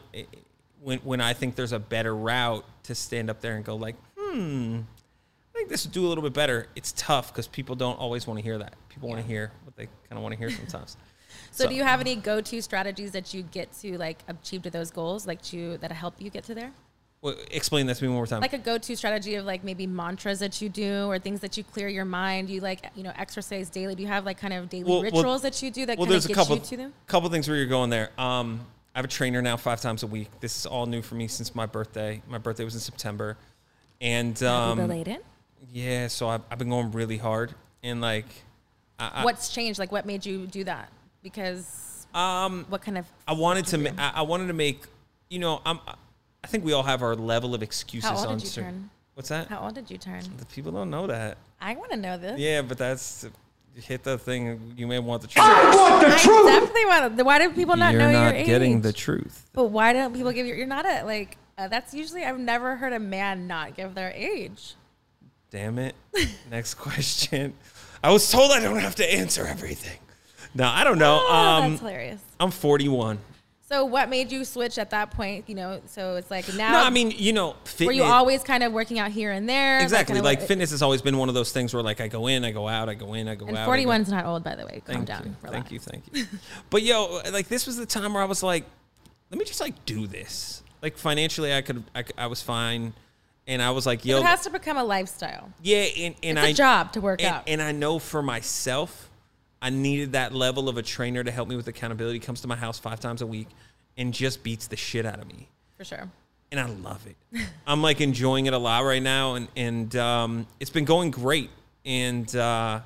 when 0.84 0.98
when 0.98 1.20
I 1.20 1.32
think 1.32 1.56
there's 1.56 1.72
a 1.72 1.78
better 1.78 2.14
route 2.14 2.64
to 2.84 2.94
stand 2.94 3.30
up 3.30 3.40
there 3.40 3.56
and 3.56 3.64
go 3.64 3.74
like, 3.74 3.96
hmm, 4.16 4.80
I 5.54 5.58
think 5.58 5.70
this 5.70 5.84
would 5.84 5.92
do 5.92 6.06
a 6.06 6.08
little 6.08 6.22
bit 6.22 6.34
better. 6.34 6.68
It's 6.76 6.92
tough 6.92 7.32
because 7.32 7.48
people 7.48 7.74
don't 7.74 7.98
always 7.98 8.26
want 8.26 8.38
to 8.38 8.44
hear 8.44 8.58
that. 8.58 8.74
People 8.90 9.08
want 9.08 9.20
to 9.20 9.26
hear 9.26 9.50
what 9.64 9.74
they 9.76 9.86
kind 9.86 10.12
of 10.12 10.20
want 10.20 10.32
to 10.32 10.38
hear 10.38 10.50
sometimes. 10.50 10.96
So, 11.50 11.68
do 11.68 11.74
you 11.74 11.82
have 11.84 12.00
any 12.00 12.14
go-to 12.16 12.60
strategies 12.62 13.12
that 13.12 13.32
you 13.34 13.42
get 13.42 13.72
to 13.80 13.96
like 13.98 14.18
achieve 14.28 14.62
to 14.62 14.70
those 14.70 14.90
goals, 14.90 15.26
like 15.26 15.40
to 15.42 15.78
that 15.78 15.90
help 15.90 16.14
you 16.18 16.30
get 16.30 16.44
to 16.44 16.54
there? 16.54 16.70
Well, 17.22 17.34
explain 17.50 17.86
that 17.86 17.96
to 17.96 18.04
me 18.04 18.08
one 18.08 18.16
more 18.16 18.26
time. 18.26 18.40
Like 18.40 18.52
a 18.52 18.58
go-to 18.58 18.96
strategy 18.96 19.34
of 19.36 19.44
like 19.44 19.64
maybe 19.64 19.86
mantras 19.86 20.38
that 20.40 20.60
you 20.60 20.68
do, 20.68 21.06
or 21.06 21.18
things 21.18 21.40
that 21.40 21.56
you 21.56 21.64
clear 21.64 21.88
your 21.88 22.04
mind. 22.04 22.50
You 22.50 22.60
like 22.60 22.88
you 22.94 23.02
know 23.02 23.12
exercise 23.16 23.68
daily. 23.70 23.94
Do 23.94 24.02
you 24.02 24.08
have 24.08 24.24
like 24.24 24.38
kind 24.38 24.52
of 24.52 24.68
daily 24.68 24.84
Well- 24.84 25.02
well- 25.02 25.10
rituals 25.10 25.42
that 25.42 25.60
you 25.62 25.70
do 25.70 25.86
that 25.86 25.98
well, 25.98 26.06
kind 26.06 26.16
of 26.16 26.22
there's 26.22 26.26
get 26.28 26.36
a 26.36 26.40
couple 26.40 26.56
you 26.56 26.62
to 26.62 26.76
them? 26.76 26.92
couple 27.06 27.30
things 27.30 27.48
where 27.48 27.56
you're 27.56 27.66
going 27.66 27.90
there. 27.90 28.10
Um, 28.18 28.60
I 28.94 28.98
have 28.98 29.04
a 29.04 29.08
trainer 29.08 29.42
now 29.42 29.56
five 29.56 29.80
times 29.80 30.04
a 30.04 30.06
week. 30.06 30.28
This 30.40 30.56
is 30.56 30.66
all 30.66 30.86
new 30.86 31.02
for 31.02 31.16
me 31.16 31.26
since 31.26 31.54
my 31.54 31.66
birthday. 31.66 32.22
My 32.28 32.38
birthday 32.38 32.64
was 32.64 32.74
in 32.74 32.80
September, 32.80 33.36
and 34.00 34.40
um, 34.44 34.78
Related. 34.78 35.18
yeah, 35.72 36.06
so 36.06 36.28
I've, 36.28 36.42
I've 36.50 36.58
been 36.58 36.68
going 36.68 36.92
really 36.92 37.16
hard 37.16 37.54
and 37.82 38.00
like, 38.00 38.26
I, 38.98 39.10
I, 39.16 39.24
What's 39.24 39.48
changed? 39.48 39.80
Like 39.80 39.90
what 39.90 40.06
made 40.06 40.24
you 40.24 40.46
do 40.46 40.62
that? 40.64 40.90
Because 41.24 42.06
um, 42.14 42.66
what 42.68 42.82
kind 42.82 42.96
of 42.96 43.06
I 43.26 43.32
wanted 43.32 43.66
to, 43.66 43.78
ma- 43.78 43.90
I, 43.98 44.12
I 44.16 44.22
wanted 44.22 44.46
to 44.46 44.52
make, 44.52 44.84
you 45.28 45.40
know, 45.40 45.60
I'm, 45.66 45.80
I 46.44 46.46
think 46.46 46.64
we 46.64 46.72
all 46.72 46.84
have 46.84 47.02
our 47.02 47.16
level 47.16 47.52
of 47.52 47.64
excuses 47.64 48.08
How 48.08 48.16
old 48.16 48.26
on 48.26 48.34
did 48.36 48.44
you 48.44 48.48
certain- 48.50 48.70
turn? 48.70 48.90
What's 49.14 49.28
that? 49.28 49.48
How 49.48 49.60
old 49.60 49.74
did 49.74 49.90
you 49.90 49.98
turn? 49.98 50.22
The 50.38 50.44
people 50.46 50.70
don't 50.72 50.90
know 50.90 51.06
that. 51.08 51.38
I 51.60 51.74
want 51.76 51.90
to 51.92 51.96
know 51.96 52.16
this. 52.18 52.38
Yeah, 52.38 52.62
but 52.62 52.78
that's 52.78 53.24
hit 53.76 54.04
the 54.04 54.18
thing. 54.18 54.74
You 54.76 54.86
may 54.86 54.98
want 54.98 55.22
the 55.22 55.28
truth. 55.28 55.44
I 55.46 56.42
definitely 56.46 56.84
want 56.86 57.16
to. 57.16 57.24
Why 57.24 57.38
do 57.38 57.50
people 57.50 57.76
not 57.76 57.92
you're 57.92 58.02
know 58.02 58.12
not 58.12 58.22
your 58.24 58.32
age? 58.34 58.48
You're 58.48 58.58
getting 58.58 58.80
the 58.80 58.92
truth. 58.92 59.48
But 59.52 59.64
why 59.66 59.92
don't 59.92 60.14
people 60.14 60.32
give 60.32 60.46
you? 60.46 60.54
You're 60.54 60.66
not 60.66 60.86
a 60.86 61.04
like. 61.04 61.36
Uh, 61.56 61.68
that's 61.68 61.94
usually 61.94 62.24
I've 62.24 62.38
never 62.38 62.76
heard 62.76 62.92
a 62.92 62.98
man 62.98 63.46
not 63.46 63.76
give 63.76 63.94
their 63.94 64.10
age. 64.12 64.74
Damn 65.50 65.78
it. 65.78 65.94
Next 66.50 66.74
question. 66.74 67.54
I 68.02 68.10
was 68.10 68.30
told 68.30 68.50
I 68.50 68.60
don't 68.60 68.80
have 68.80 68.96
to 68.96 69.14
answer 69.14 69.46
everything. 69.46 69.98
No, 70.54 70.66
I 70.66 70.84
don't 70.84 70.98
know. 70.98 71.24
Oh, 71.28 71.32
Um, 71.34 71.70
that's 71.70 71.80
hilarious. 71.80 72.20
I'm 72.40 72.50
41. 72.50 73.18
So 73.66 73.84
what 73.86 74.10
made 74.10 74.30
you 74.30 74.44
switch 74.44 74.78
at 74.78 74.90
that 74.90 75.10
point? 75.10 75.48
You 75.48 75.54
know, 75.54 75.80
so 75.86 76.16
it's 76.16 76.30
like 76.30 76.52
now. 76.54 76.72
No, 76.72 76.78
I 76.84 76.90
mean, 76.90 77.10
you 77.16 77.32
know, 77.32 77.56
fitness. 77.64 77.86
were 77.86 77.92
you 77.92 78.02
always 78.02 78.42
kind 78.42 78.62
of 78.62 78.72
working 78.74 78.98
out 78.98 79.10
here 79.10 79.32
and 79.32 79.48
there? 79.48 79.80
exactly 79.80 80.20
like 80.20 80.40
what- 80.40 80.48
fitness 80.48 80.70
has 80.70 80.82
always 80.82 81.00
been 81.00 81.16
one 81.16 81.28
of 81.30 81.34
those 81.34 81.50
things 81.50 81.72
where 81.72 81.82
like 81.82 82.00
I 82.00 82.08
go 82.08 82.26
in, 82.26 82.44
I 82.44 82.50
go 82.50 82.68
out, 82.68 82.88
I 82.90 82.94
go 82.94 83.14
in, 83.14 83.26
I 83.26 83.34
go 83.34 83.46
And 83.46 83.56
out. 83.56 83.64
41 83.66 84.04
go- 84.04 84.10
not 84.10 84.26
old, 84.26 84.44
by 84.44 84.54
the 84.54 84.66
way. 84.66 84.82
Calm 84.84 84.96
Thank 84.96 85.06
down. 85.06 85.24
you, 85.42 85.50
thank 85.50 85.72
you, 85.72 85.78
thank 85.78 86.04
you. 86.12 86.24
but 86.70 86.82
yo, 86.82 87.22
like 87.32 87.48
this 87.48 87.66
was 87.66 87.76
the 87.78 87.86
time 87.86 88.12
where 88.12 88.22
I 88.22 88.26
was 88.26 88.42
like, 88.42 88.64
let 89.30 89.38
me 89.38 89.46
just 89.46 89.60
like 89.62 89.84
do 89.86 90.06
this. 90.06 90.62
Like 90.82 90.98
financially, 90.98 91.54
I 91.54 91.62
could, 91.62 91.82
I, 91.94 92.04
I 92.18 92.26
was 92.26 92.42
fine, 92.42 92.92
and 93.46 93.62
I 93.62 93.70
was 93.70 93.86
like, 93.86 94.04
yo, 94.04 94.18
It 94.18 94.24
has 94.24 94.42
to 94.42 94.50
become 94.50 94.76
a 94.76 94.84
lifestyle. 94.84 95.48
yeah, 95.62 95.78
and, 95.78 96.14
and 96.22 96.38
It's 96.38 96.46
a 96.46 96.50
I 96.50 96.52
job 96.52 96.92
to 96.92 97.00
work 97.00 97.22
and, 97.22 97.34
out. 97.34 97.44
and 97.46 97.62
I 97.62 97.72
know 97.72 97.98
for 97.98 98.22
myself, 98.22 99.08
I 99.64 99.70
needed 99.70 100.12
that 100.12 100.34
level 100.34 100.68
of 100.68 100.76
a 100.76 100.82
trainer 100.82 101.24
to 101.24 101.30
help 101.30 101.48
me 101.48 101.56
with 101.56 101.68
accountability. 101.68 102.18
Comes 102.18 102.42
to 102.42 102.48
my 102.48 102.54
house 102.54 102.78
five 102.78 103.00
times 103.00 103.22
a 103.22 103.26
week 103.26 103.48
and 103.96 104.12
just 104.12 104.42
beats 104.42 104.66
the 104.66 104.76
shit 104.76 105.06
out 105.06 105.18
of 105.20 105.26
me. 105.26 105.48
For 105.78 105.84
sure. 105.84 106.06
And 106.52 106.60
I 106.60 106.66
love 106.66 107.06
it. 107.06 107.16
I'm 107.66 107.80
like 107.80 108.02
enjoying 108.02 108.44
it 108.44 108.52
a 108.52 108.58
lot 108.58 108.84
right 108.84 109.02
now, 109.02 109.36
and 109.36 109.48
and 109.56 109.96
um, 109.96 110.46
it's 110.60 110.70
been 110.70 110.84
going 110.84 111.10
great. 111.10 111.48
And 111.86 112.36
uh, 112.36 112.80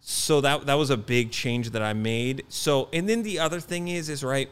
so 0.00 0.40
that 0.40 0.64
that 0.64 0.74
was 0.74 0.88
a 0.88 0.96
big 0.96 1.32
change 1.32 1.68
that 1.70 1.82
I 1.82 1.92
made. 1.92 2.46
So 2.48 2.88
and 2.94 3.06
then 3.06 3.22
the 3.22 3.38
other 3.38 3.60
thing 3.60 3.88
is 3.88 4.08
is 4.08 4.24
right. 4.24 4.48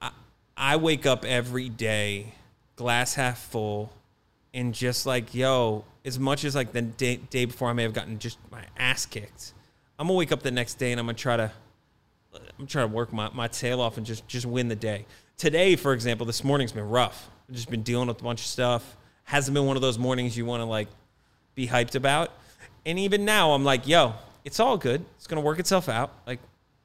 I, 0.00 0.12
I 0.56 0.76
wake 0.76 1.06
up 1.06 1.24
every 1.24 1.68
day, 1.68 2.34
glass 2.76 3.14
half 3.14 3.40
full, 3.40 3.92
and 4.54 4.72
just 4.72 5.06
like 5.06 5.34
yo, 5.34 5.84
as 6.04 6.20
much 6.20 6.44
as 6.44 6.54
like 6.54 6.70
the 6.70 6.82
day, 6.82 7.16
day 7.16 7.46
before 7.46 7.68
I 7.68 7.72
may 7.72 7.82
have 7.82 7.94
gotten 7.94 8.20
just 8.20 8.38
my 8.52 8.62
ass 8.78 9.04
kicked, 9.04 9.54
I'm 9.98 10.06
gonna 10.06 10.16
wake 10.16 10.32
up 10.32 10.42
the 10.42 10.50
next 10.50 10.74
day 10.74 10.92
and 10.92 11.00
I'm 11.00 11.06
gonna 11.06 11.18
try 11.18 11.36
to 11.36 11.50
I'm 12.58 12.66
trying 12.66 12.88
to 12.88 12.94
work 12.94 13.12
my, 13.12 13.30
my 13.32 13.48
tail 13.48 13.80
off 13.80 13.96
and 13.96 14.06
just 14.06 14.26
just 14.28 14.46
win 14.46 14.68
the 14.68 14.76
day. 14.76 15.06
Today, 15.36 15.76
for 15.76 15.92
example, 15.92 16.26
this 16.26 16.44
morning's 16.44 16.72
been 16.72 16.88
rough. 16.88 17.28
I've 17.48 17.54
just 17.54 17.70
been 17.70 17.82
dealing 17.82 18.08
with 18.08 18.20
a 18.20 18.24
bunch 18.24 18.40
of 18.40 18.46
stuff. 18.46 18.96
Hasn't 19.24 19.54
been 19.54 19.66
one 19.66 19.76
of 19.76 19.82
those 19.82 19.98
mornings 19.98 20.36
you 20.36 20.44
want 20.44 20.60
to 20.60 20.64
like 20.64 20.88
be 21.54 21.66
hyped 21.66 21.94
about. 21.94 22.30
And 22.86 22.98
even 22.98 23.24
now, 23.24 23.52
I'm 23.52 23.64
like, 23.64 23.86
yo, 23.86 24.14
it's 24.44 24.60
all 24.60 24.76
good. 24.76 25.04
It's 25.16 25.26
gonna 25.26 25.40
work 25.40 25.58
itself 25.58 25.88
out. 25.88 26.12
Like, 26.26 26.38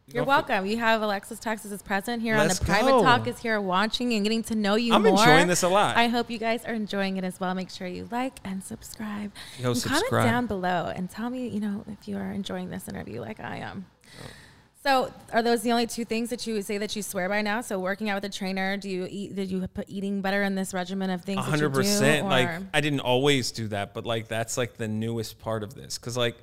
You're 0.08 0.26
welcome. 0.26 0.66
You 0.66 0.78
have 0.78 1.02
Alexis 1.02 1.40
Texas 1.40 1.72
is 1.72 1.82
present 1.82 2.22
here 2.22 2.36
Let's 2.36 2.60
on 2.60 2.66
the 2.66 2.72
private 2.72 2.92
go. 2.92 3.04
talk 3.04 3.28
is 3.28 3.40
here 3.40 3.60
watching 3.62 4.14
and 4.14 4.24
getting 4.24 4.44
to 4.44 4.56
know 4.56 4.76
you 4.76 4.94
I'm 4.94 5.04
more. 5.04 5.12
enjoying 5.12 5.48
this 5.48 5.64
a 5.64 5.70
lot. 5.70 5.96
I 5.96 6.08
hope 6.08 6.30
you 6.30 6.38
guys 6.38 6.66
are 6.66 6.74
enjoying 6.74 7.18
it 7.18 7.24
as 7.24 7.40
well. 7.40 7.56
Make 7.56 7.70
sure 7.70 7.88
you 7.88 8.08
like 8.12 8.40
and 8.44 8.64
subscribe. 8.64 9.32
Yo, 9.60 9.72
and 9.72 9.78
subscribe. 9.78 10.10
Comment 10.10 10.30
down 10.30 10.48
below 10.48 10.92
and 10.94 11.10
tell 11.10 11.30
me, 11.30 11.48
you 11.48 11.62
know, 11.62 11.86
if 11.88 12.08
you 12.08 12.18
are 12.18 12.32
enjoying 12.32 12.70
this 12.70 12.88
interview 12.88 13.22
like 13.22 13.40
I 13.40 13.58
am. 13.58 13.86
Oh. 14.22 14.26
So, 14.84 15.14
are 15.32 15.42
those 15.42 15.62
the 15.62 15.72
only 15.72 15.88
two 15.88 16.04
things 16.04 16.30
that 16.30 16.46
you 16.46 16.56
would 16.56 16.66
say 16.66 16.78
that 16.78 16.94
you 16.94 17.02
swear 17.02 17.30
by 17.30 17.42
now? 17.42 17.62
So, 17.62 17.80
working 17.80 18.10
out 18.10 18.16
with 18.16 18.26
a 18.26 18.34
trainer, 18.34 18.76
do 18.76 18.90
you 18.90 19.08
eat? 19.10 19.34
Did 19.34 19.50
you 19.50 19.66
put 19.70 19.90
eating 19.90 20.22
better 20.22 20.44
in 20.44 20.56
this 20.56 20.74
regimen 20.74 21.10
of 21.10 21.24
things? 21.24 21.38
One 21.38 21.46
hundred 21.46 21.74
percent. 21.74 22.28
Like 22.28 22.50
I 22.74 22.82
didn't 22.82 23.00
always 23.00 23.52
do 23.52 23.70
that, 23.70 23.94
but 23.94 24.06
like 24.06 24.28
that's 24.28 24.58
like 24.58 24.76
the 24.76 24.90
newest 24.90 25.40
part 25.40 25.64
of 25.64 25.74
this 25.74 25.98
because 25.98 26.18
like 26.18 26.36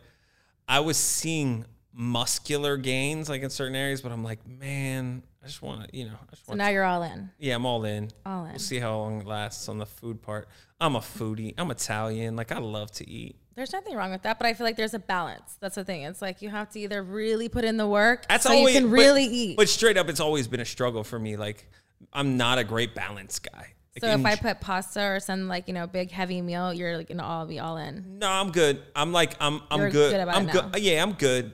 I 0.66 0.80
was 0.80 0.96
seeing 0.96 1.66
muscular 1.92 2.76
gains 2.76 3.28
like 3.28 3.42
in 3.42 3.50
certain 3.50 3.74
areas, 3.76 4.00
but 4.00 4.12
I'm 4.12 4.24
like, 4.24 4.46
man, 4.46 5.22
I 5.42 5.46
just 5.46 5.62
want 5.62 5.88
to, 5.88 5.96
you 5.96 6.04
know, 6.06 6.12
I 6.14 6.30
just 6.30 6.46
so 6.46 6.54
now 6.54 6.68
you're 6.68 6.84
all 6.84 7.02
in. 7.02 7.30
yeah, 7.38 7.54
I'm 7.54 7.66
all 7.66 7.84
in. 7.84 8.10
All 8.24 8.44
in. 8.44 8.50
We'll 8.52 8.58
see 8.58 8.78
how 8.78 8.96
long 8.96 9.20
it 9.20 9.26
lasts 9.26 9.68
on 9.68 9.78
the 9.78 9.86
food 9.86 10.22
part. 10.22 10.48
I'm 10.80 10.96
a 10.96 11.00
foodie. 11.00 11.54
I'm 11.58 11.70
Italian. 11.70 12.36
Like 12.36 12.52
I 12.52 12.58
love 12.58 12.90
to 12.92 13.08
eat. 13.08 13.36
There's 13.56 13.72
nothing 13.72 13.94
wrong 13.94 14.10
with 14.10 14.22
that, 14.22 14.38
but 14.38 14.46
I 14.46 14.54
feel 14.54 14.64
like 14.64 14.76
there's 14.76 14.94
a 14.94 14.98
balance. 14.98 15.56
That's 15.60 15.74
the 15.74 15.84
thing. 15.84 16.02
It's 16.02 16.22
like 16.22 16.40
you 16.40 16.48
have 16.48 16.70
to 16.70 16.80
either 16.80 17.02
really 17.02 17.48
put 17.48 17.64
in 17.64 17.76
the 17.76 17.86
work 17.86 18.26
That's 18.28 18.44
so 18.44 18.52
always 18.54 18.74
you 18.74 18.80
can 18.80 18.90
but- 18.90 18.94
really 18.96 19.24
eat. 19.24 19.56
But 19.56 19.68
straight 19.68 19.98
up, 19.98 20.08
it's 20.08 20.20
always 20.20 20.48
been 20.48 20.60
a 20.60 20.64
struggle 20.64 21.04
for 21.04 21.18
me. 21.18 21.36
Like 21.36 21.68
I'm 22.12 22.36
not 22.36 22.58
a 22.58 22.64
great 22.64 22.94
balance 22.94 23.38
guy. 23.38 23.74
Like, 23.94 24.02
so 24.02 24.06
if 24.06 24.20
in- 24.20 24.26
I 24.26 24.36
put 24.36 24.60
pasta 24.60 25.02
or 25.02 25.20
some 25.20 25.48
like 25.48 25.66
you 25.68 25.74
know 25.74 25.86
big 25.86 26.10
heavy 26.10 26.40
meal, 26.40 26.72
you're 26.72 26.96
like 26.96 27.08
gonna 27.08 27.24
all 27.24 27.44
be 27.44 27.58
all 27.58 27.76
in. 27.76 28.18
no, 28.20 28.28
I'm 28.30 28.52
good. 28.52 28.80
I'm 28.94 29.12
like 29.12 29.34
I'm 29.40 29.60
I'm 29.70 29.80
You're 29.80 29.90
good. 29.90 30.12
good 30.12 30.28
I'm 30.28 30.46
good. 30.46 30.78
Yeah, 30.80 31.02
I'm 31.02 31.12
good. 31.14 31.52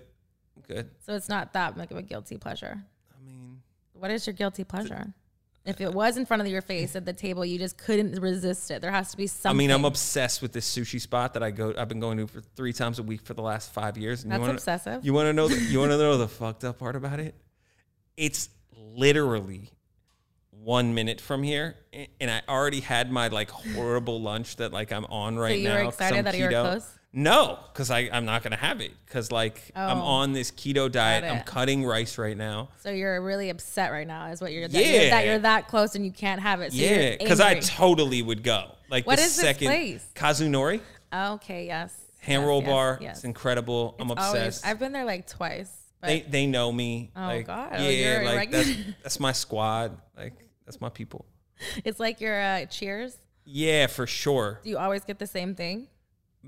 Good. 0.68 0.90
So 1.04 1.14
it's 1.14 1.28
not 1.28 1.52
that 1.52 1.76
much 1.76 1.90
of 1.90 1.96
a 1.96 2.02
guilty 2.02 2.36
pleasure. 2.38 2.82
I 3.12 3.24
mean. 3.24 3.60
What 3.92 4.10
is 4.10 4.26
your 4.26 4.34
guilty 4.34 4.64
pleasure? 4.64 5.12
If 5.64 5.80
it 5.80 5.92
was 5.92 6.16
in 6.16 6.26
front 6.26 6.42
of 6.42 6.46
your 6.48 6.62
face 6.62 6.94
at 6.94 7.04
the 7.04 7.12
table, 7.12 7.44
you 7.44 7.58
just 7.58 7.76
couldn't 7.76 8.20
resist 8.20 8.70
it. 8.70 8.80
There 8.82 8.92
has 8.92 9.10
to 9.10 9.16
be 9.16 9.26
something. 9.26 9.56
I 9.56 9.58
mean, 9.58 9.72
I'm 9.72 9.84
obsessed 9.84 10.40
with 10.40 10.52
this 10.52 10.72
sushi 10.72 11.00
spot 11.00 11.34
that 11.34 11.42
I 11.42 11.50
go. 11.50 11.74
I've 11.76 11.88
been 11.88 11.98
going 11.98 12.18
to 12.18 12.28
for 12.28 12.40
three 12.40 12.72
times 12.72 13.00
a 13.00 13.02
week 13.02 13.22
for 13.22 13.34
the 13.34 13.42
last 13.42 13.72
five 13.72 13.98
years. 13.98 14.22
And 14.22 14.30
That's 14.30 14.38
you 14.38 14.42
wanna, 14.42 14.52
obsessive. 14.54 15.04
You 15.04 15.12
want 15.12 15.26
to 15.26 15.32
know? 15.32 15.48
The, 15.48 15.56
you 15.56 15.80
want 15.80 15.90
to 15.90 15.98
know 15.98 16.18
the 16.18 16.28
fucked 16.42 16.62
up 16.62 16.78
part 16.78 16.94
about 16.94 17.18
it? 17.18 17.34
It's 18.16 18.48
literally 18.76 19.70
one 20.52 20.94
minute 20.94 21.20
from 21.20 21.42
here, 21.42 21.76
and 22.20 22.30
I 22.30 22.42
already 22.48 22.80
had 22.80 23.10
my 23.10 23.28
like 23.28 23.50
horrible 23.50 24.20
lunch 24.20 24.56
that 24.56 24.72
like 24.72 24.92
I'm 24.92 25.04
on 25.06 25.36
right 25.36 25.58
you 25.58 25.68
now. 25.68 25.78
were 25.78 25.84
'cause 25.86 25.94
excited 25.94 26.26
that 26.26 26.36
you 26.36 26.44
were 26.44 26.50
close? 26.50 26.95
No, 27.18 27.58
because 27.72 27.90
I 27.90 28.10
I'm 28.12 28.26
not 28.26 28.42
gonna 28.42 28.56
have 28.56 28.82
it 28.82 28.92
because 29.06 29.32
like 29.32 29.70
I'm 29.74 29.98
Oh. 29.98 30.02
on 30.02 30.32
this 30.34 30.50
keto 30.50 30.92
diet. 30.92 31.24
I'm 31.24 31.40
cutting 31.44 31.82
rice 31.82 32.18
right 32.18 32.36
now. 32.36 32.68
so 32.82 32.90
you're 32.90 33.22
really 33.22 33.48
upset 33.48 33.90
right 33.90 34.06
now, 34.06 34.26
is 34.26 34.42
what 34.42 34.52
you're. 34.52 34.68
That, 34.68 34.84
you're, 34.84 35.02
Yeah. 35.04 35.10
that 35.10 35.24
you're 35.24 35.38
that 35.38 35.66
close 35.66 35.94
and 35.94 36.04
you 36.04 36.12
can't 36.12 36.42
have 36.42 36.60
it. 36.60 36.72
So 36.74 36.78
yeah, 36.78 37.16
because 37.18 37.40
I 37.40 37.58
totally 37.60 38.20
would 38.20 38.42
go. 38.42 38.70
Like 38.90 39.06
What 39.06 39.16
the 39.16 39.22
is 39.24 39.34
this 39.34 39.44
second 39.46 39.68
place? 39.68 40.06
Kazunori 40.14 40.80
okay, 41.12 41.64
yes. 41.66 41.94
hand 42.18 42.42
Yes, 42.42 42.46
roll 42.46 42.60
yes, 42.60 42.68
bar. 42.70 42.98
Yes. 43.00 43.16
It's 43.16 43.24
incredible. 43.24 43.96
I'm 43.98 44.10
It's 44.10 44.20
always- 44.22 44.42
obsessed. 44.42 44.66
I've 44.66 44.78
been 44.78 44.92
there 44.92 45.06
like 45.06 45.26
twice. 45.26 45.70
They 46.02 46.20
they 46.20 46.46
know 46.46 46.70
me. 46.70 47.12
Oh, 47.16 47.20
like, 47.22 47.46
God. 47.46 47.70
Yeah, 47.80 47.88
You're 47.88 48.24
like 48.26 48.50
that's 48.50 48.68
that's 49.02 49.18
my 49.20 49.32
squad. 49.32 49.96
Like 50.16 50.34
that's 50.66 50.82
my 50.82 50.90
people. 50.90 51.24
it's 51.82 51.98
like 51.98 52.20
your 52.20 52.38
uh, 52.38 52.66
Cheers. 52.66 53.16
Yeah, 53.46 53.86
for 53.86 54.06
sure. 54.06 54.60
Do 54.62 54.68
you 54.68 54.76
always 54.76 55.02
get 55.04 55.18
the 55.18 55.26
same 55.26 55.54
thing? 55.54 55.88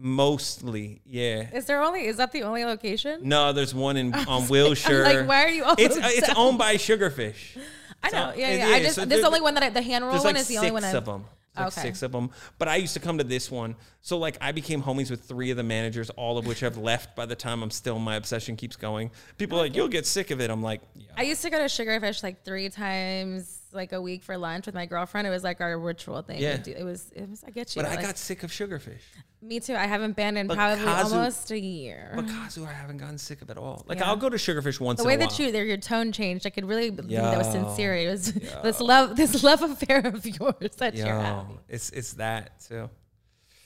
Mostly, 0.00 1.00
yeah. 1.04 1.48
Is 1.52 1.64
there 1.66 1.82
only? 1.82 2.06
Is 2.06 2.16
that 2.18 2.30
the 2.32 2.42
only 2.44 2.64
location? 2.64 3.20
No, 3.28 3.52
there's 3.52 3.74
one 3.74 3.96
in 3.96 4.14
on 4.28 4.46
Wilshire. 4.48 5.02
like, 5.04 5.26
why 5.28 5.44
are 5.44 5.48
you 5.48 5.64
all 5.64 5.74
It's 5.76 5.96
so 5.96 6.00
it's 6.04 6.30
owned 6.36 6.56
by 6.58 6.76
Sugarfish. 6.76 7.58
I 8.02 8.10
know. 8.10 8.32
Yeah, 8.36 8.54
yeah. 8.54 8.66
I 8.76 8.80
just 8.80 8.94
So 8.94 9.04
this 9.04 9.24
only 9.24 9.40
one 9.40 9.54
that 9.54 9.62
I, 9.64 9.70
the 9.70 9.82
hand 9.82 10.04
roll 10.04 10.14
one 10.14 10.22
like 10.22 10.36
is 10.36 10.46
the 10.48 10.58
only 10.58 10.70
one. 10.70 10.82
six 10.82 10.94
of 10.94 11.04
them. 11.04 11.24
like 11.56 11.66
Okay. 11.66 11.80
six 11.80 12.02
of 12.02 12.12
them. 12.12 12.30
But 12.58 12.68
I 12.68 12.76
used 12.76 12.94
to 12.94 13.00
come 13.00 13.18
to 13.18 13.24
this 13.24 13.50
one, 13.50 13.74
so 14.00 14.18
like 14.18 14.38
I 14.40 14.52
became 14.52 14.80
homies 14.82 15.10
with 15.10 15.22
three 15.24 15.50
of 15.50 15.56
the 15.56 15.64
managers, 15.64 16.10
all 16.10 16.38
of 16.38 16.46
which 16.46 16.60
have 16.60 16.76
left 16.76 17.16
by 17.16 17.26
the 17.26 17.34
time 17.34 17.62
I'm 17.64 17.70
still. 17.72 17.98
My 17.98 18.14
obsession 18.14 18.54
keeps 18.54 18.76
going. 18.76 19.10
People 19.36 19.58
are 19.58 19.62
like 19.62 19.74
you'll 19.74 19.88
get 19.88 20.06
sick 20.06 20.30
of 20.30 20.40
it. 20.40 20.48
I'm 20.48 20.62
like, 20.62 20.80
yeah. 20.94 21.06
I 21.16 21.22
used 21.22 21.42
to 21.42 21.50
go 21.50 21.58
to 21.58 21.64
Sugarfish 21.64 22.22
like 22.22 22.44
three 22.44 22.68
times 22.68 23.57
like 23.78 23.92
a 23.94 24.02
week 24.02 24.22
for 24.22 24.36
lunch 24.36 24.66
with 24.66 24.74
my 24.74 24.84
girlfriend. 24.84 25.26
It 25.26 25.30
was 25.30 25.42
like 25.42 25.62
our 25.62 25.78
ritual 25.78 26.20
thing. 26.20 26.38
Yeah. 26.42 26.58
Do- 26.58 26.74
It 26.76 26.84
was 26.84 27.10
it 27.16 27.26
was 27.30 27.42
I 27.42 27.50
get 27.50 27.74
you. 27.74 27.80
But 27.82 27.90
I 27.90 27.94
like- 27.94 28.04
got 28.04 28.18
sick 28.18 28.42
of 28.42 28.50
sugarfish. 28.50 29.00
me 29.40 29.60
too. 29.60 29.74
I 29.74 29.86
haven't 29.86 30.16
been 30.16 30.36
in 30.36 30.46
But 30.48 30.56
probably 30.58 30.84
Kazu- 30.84 31.14
almost 31.14 31.50
a 31.50 31.58
year. 31.58 32.12
But 32.14 32.26
Kazu, 32.26 32.66
I 32.66 32.72
haven't 32.72 32.98
gotten 32.98 33.16
sick 33.16 33.40
of 33.40 33.48
it 33.48 33.56
all. 33.56 33.84
Like 33.86 34.00
Yeah. 34.00 34.08
I'll 34.10 34.16
go 34.16 34.28
to 34.28 34.36
sugarfish 34.36 34.78
once 34.80 34.98
the 34.98 35.04
in 35.04 35.08
way 35.08 35.16
that 35.16 35.38
you, 35.38 35.46
your 35.48 35.76
tone 35.78 36.12
changed, 36.12 36.46
I 36.46 36.50
could 36.50 36.66
really 36.66 36.90
believe 36.90 37.16
that 37.16 37.38
was 37.38 37.50
sincere. 37.50 37.94
It 37.96 38.08
was 38.10 38.32
this 38.62 38.80
love, 38.80 39.16
this 39.16 39.42
love 39.42 39.62
affair 39.62 40.00
of 40.04 40.26
yours 40.26 40.76
that 40.76 40.94
you're 40.94 41.06
having. 41.06 41.58
it's 41.68 41.88
it's 41.90 42.12
that 42.14 42.60
too. 42.60 42.90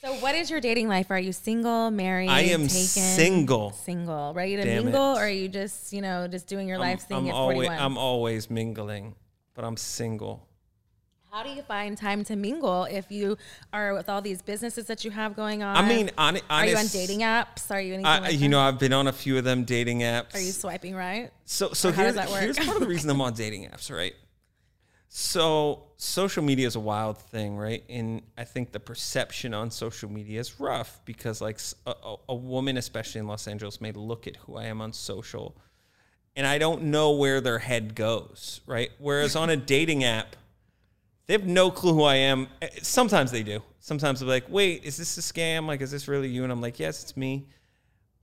So, 0.05 0.13
what 0.15 0.35
is 0.35 0.51
your 0.51 0.59
dating 0.59 0.89
life? 0.89 1.09
Are 1.11 1.17
you 1.17 1.31
single, 1.31 1.89
married? 1.89 2.27
I 2.29 2.41
am 2.41 2.63
taken? 2.67 3.03
single. 3.21 3.71
Single, 3.71 4.33
ready 4.33 4.57
to 4.57 4.63
Damn 4.65 4.83
mingle, 4.83 5.13
it. 5.15 5.17
or 5.19 5.21
are 5.23 5.29
you 5.29 5.47
just, 5.47 5.93
you 5.93 6.01
know, 6.01 6.27
just 6.27 6.45
doing 6.45 6.67
your 6.67 6.77
life 6.77 7.03
thing 7.07 7.19
I'm 7.19 7.27
at 7.29 7.33
always 7.33 7.55
41? 7.67 7.79
I'm 7.79 7.97
always 7.97 8.49
mingling, 8.49 9.15
but 9.53 9.63
I'm 9.65 9.77
single. 9.77 10.47
How 11.31 11.41
do 11.41 11.49
you 11.49 11.63
find 11.63 11.97
time 11.97 12.23
to 12.25 12.35
mingle 12.35 12.83
if 12.83 13.11
you 13.11 13.37
are 13.73 13.95
with 13.95 14.07
all 14.07 14.21
these 14.21 14.43
businesses 14.43 14.85
that 14.85 15.03
you 15.03 15.09
have 15.09 15.35
going 15.35 15.63
on? 15.63 15.75
I 15.75 15.87
mean, 15.87 16.11
on, 16.15 16.37
are 16.47 16.67
you 16.67 16.77
on 16.77 16.85
dating 16.85 17.21
apps? 17.21 17.71
Are 17.71 17.81
you 17.81 17.95
anything 17.95 18.05
I, 18.05 18.19
like 18.19 18.33
you 18.33 18.39
that? 18.39 18.47
know, 18.49 18.59
I've 18.59 18.77
been 18.77 18.93
on 18.93 19.07
a 19.07 19.11
few 19.11 19.39
of 19.39 19.43
them 19.43 19.63
dating 19.63 20.01
apps. 20.01 20.35
Are 20.35 20.39
you 20.39 20.51
swiping 20.51 20.93
right? 20.93 21.31
So 21.45 21.73
so 21.73 21.91
here's, 21.91 22.13
does 22.13 22.15
that 22.17 22.29
work? 22.29 22.41
here's 22.41 22.59
part 22.59 22.75
of 22.75 22.81
the 22.81 22.87
reason 22.87 23.09
I'm 23.09 23.19
on 23.19 23.33
dating 23.33 23.65
apps, 23.65 23.89
right? 23.89 24.13
So 25.15 25.85
social 25.97 26.43
media 26.43 26.67
is 26.67 26.75
a 26.75 26.79
wild 26.79 27.17
thing, 27.17 27.57
right? 27.57 27.83
And 27.89 28.21
I 28.37 28.43
think 28.43 28.71
the 28.71 28.79
perception 28.79 29.55
on 29.55 29.71
social 29.71 30.11
media 30.11 30.39
is 30.39 30.59
rough 30.59 31.01
because 31.05 31.41
like 31.41 31.59
a 32.29 32.35
woman, 32.35 32.77
especially 32.77 33.19
in 33.19 33.27
Los 33.27 33.47
Angeles, 33.47 33.81
may 33.81 33.91
look 33.91 34.27
at 34.27 34.37
who 34.37 34.55
I 34.55 34.65
am 34.65 34.81
on 34.81 34.93
social, 34.93 35.55
and 36.35 36.47
I 36.47 36.57
don't 36.57 36.83
know 36.83 37.11
where 37.11 37.41
their 37.41 37.59
head 37.59 37.95
goes, 37.95 38.61
right? 38.65 38.91
Whereas 38.99 39.35
on 39.35 39.49
a 39.49 39.55
dating 39.75 40.03
app, 40.03 40.35
they 41.27 41.33
have 41.33 41.45
no 41.45 41.71
clue 41.71 41.93
who 41.93 42.03
I 42.03 42.15
am. 42.15 42.47
Eh, 42.61 42.69
Sometimes 42.81 43.31
they 43.31 43.43
do. 43.43 43.61
Sometimes 43.79 44.19
they're 44.19 44.29
like, 44.29 44.45
"Wait, 44.49 44.83
is 44.83 44.97
this 44.97 45.17
a 45.17 45.21
scam? 45.21 45.67
Like, 45.67 45.81
is 45.81 45.91
this 45.91 46.07
really 46.07 46.29
you?" 46.29 46.43
And 46.43 46.51
I'm 46.51 46.61
like, 46.61 46.79
"Yes, 46.79 47.03
it's 47.03 47.15
me." 47.17 47.47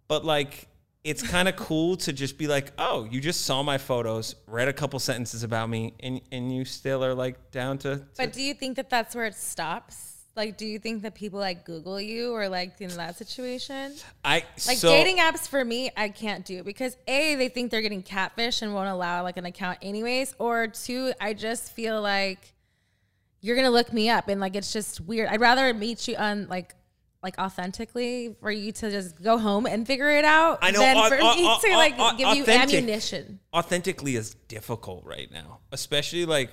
But 0.09 0.25
like, 0.25 0.68
it's 1.05 1.23
kind 1.35 1.49
of 1.49 1.57
cool 1.57 1.96
to 1.99 2.12
just 2.12 2.37
be 2.38 2.46
like, 2.46 2.73
"Oh, 2.79 3.05
you 3.11 3.20
just 3.20 3.42
saw 3.42 3.62
my 3.62 3.79
photos, 3.79 4.37
read 4.46 4.68
a 4.68 4.73
couple 4.73 4.99
sentences 4.99 5.42
about 5.42 5.68
me, 5.70 5.94
and 6.01 6.20
and 6.33 6.55
you 6.55 6.64
still 6.64 7.05
are 7.05 7.14
like 7.14 7.51
down 7.51 7.79
to." 7.79 7.96
to 7.99 8.05
But 8.16 8.33
do 8.33 8.42
you 8.42 8.55
think 8.55 8.77
that 8.77 8.90
that's 8.90 9.14
where 9.14 9.27
it 9.27 9.35
stops? 9.35 10.19
Like, 10.37 10.57
do 10.57 10.64
you 10.64 10.79
think 10.79 11.03
that 11.03 11.14
people 11.14 11.40
like 11.40 11.64
Google 11.64 12.01
you 12.01 12.33
or 12.33 12.49
like 12.49 12.81
in 12.81 12.88
that 12.97 13.16
situation? 13.19 13.95
I 14.25 14.45
Like 14.66 14.79
so, 14.79 14.88
dating 14.90 15.19
apps 15.19 15.49
for 15.49 15.64
me, 15.64 15.90
I 15.97 16.09
can't 16.09 16.45
do 16.45 16.62
because 16.62 16.97
a 17.09 17.35
they 17.35 17.49
think 17.49 17.71
they're 17.71 17.83
getting 17.83 18.03
catfish 18.03 18.62
and 18.62 18.73
won't 18.73 18.88
allow 18.88 19.23
like 19.23 19.37
an 19.37 19.45
account 19.45 19.79
anyways, 19.83 20.35
or 20.38 20.69
two 20.69 21.12
I 21.21 21.35
just 21.35 21.73
feel 21.73 22.01
like 22.01 22.55
you're 23.40 23.57
gonna 23.57 23.71
look 23.71 23.93
me 23.93 24.09
up 24.09 24.29
and 24.29 24.40
like 24.40 24.55
it's 24.55 24.73
just 24.73 25.01
weird. 25.01 25.29
I'd 25.29 25.40
rather 25.40 25.75
meet 25.75 26.07
you 26.07 26.16
on 26.16 26.47
like 26.49 26.75
like 27.23 27.37
authentically 27.38 28.35
for 28.40 28.51
you 28.51 28.73
to 28.73 28.90
just 28.90 29.21
go 29.23 29.37
home 29.37 29.66
and 29.66 29.87
figure 29.87 30.11
it 30.11 30.25
out 30.25 30.61
I 30.62 30.71
know, 30.71 30.81
than 30.81 30.97
au- 30.97 31.09
for 31.09 31.16
au- 31.21 31.35
me 31.35 31.47
au- 31.47 31.59
to 31.61 31.77
like 31.77 32.16
give 32.16 32.37
you 32.37 32.45
ammunition. 32.47 33.40
authentically 33.53 34.16
is 34.16 34.35
difficult 34.49 35.05
right 35.05 35.31
now, 35.31 35.59
especially 35.73 36.25
like. 36.25 36.51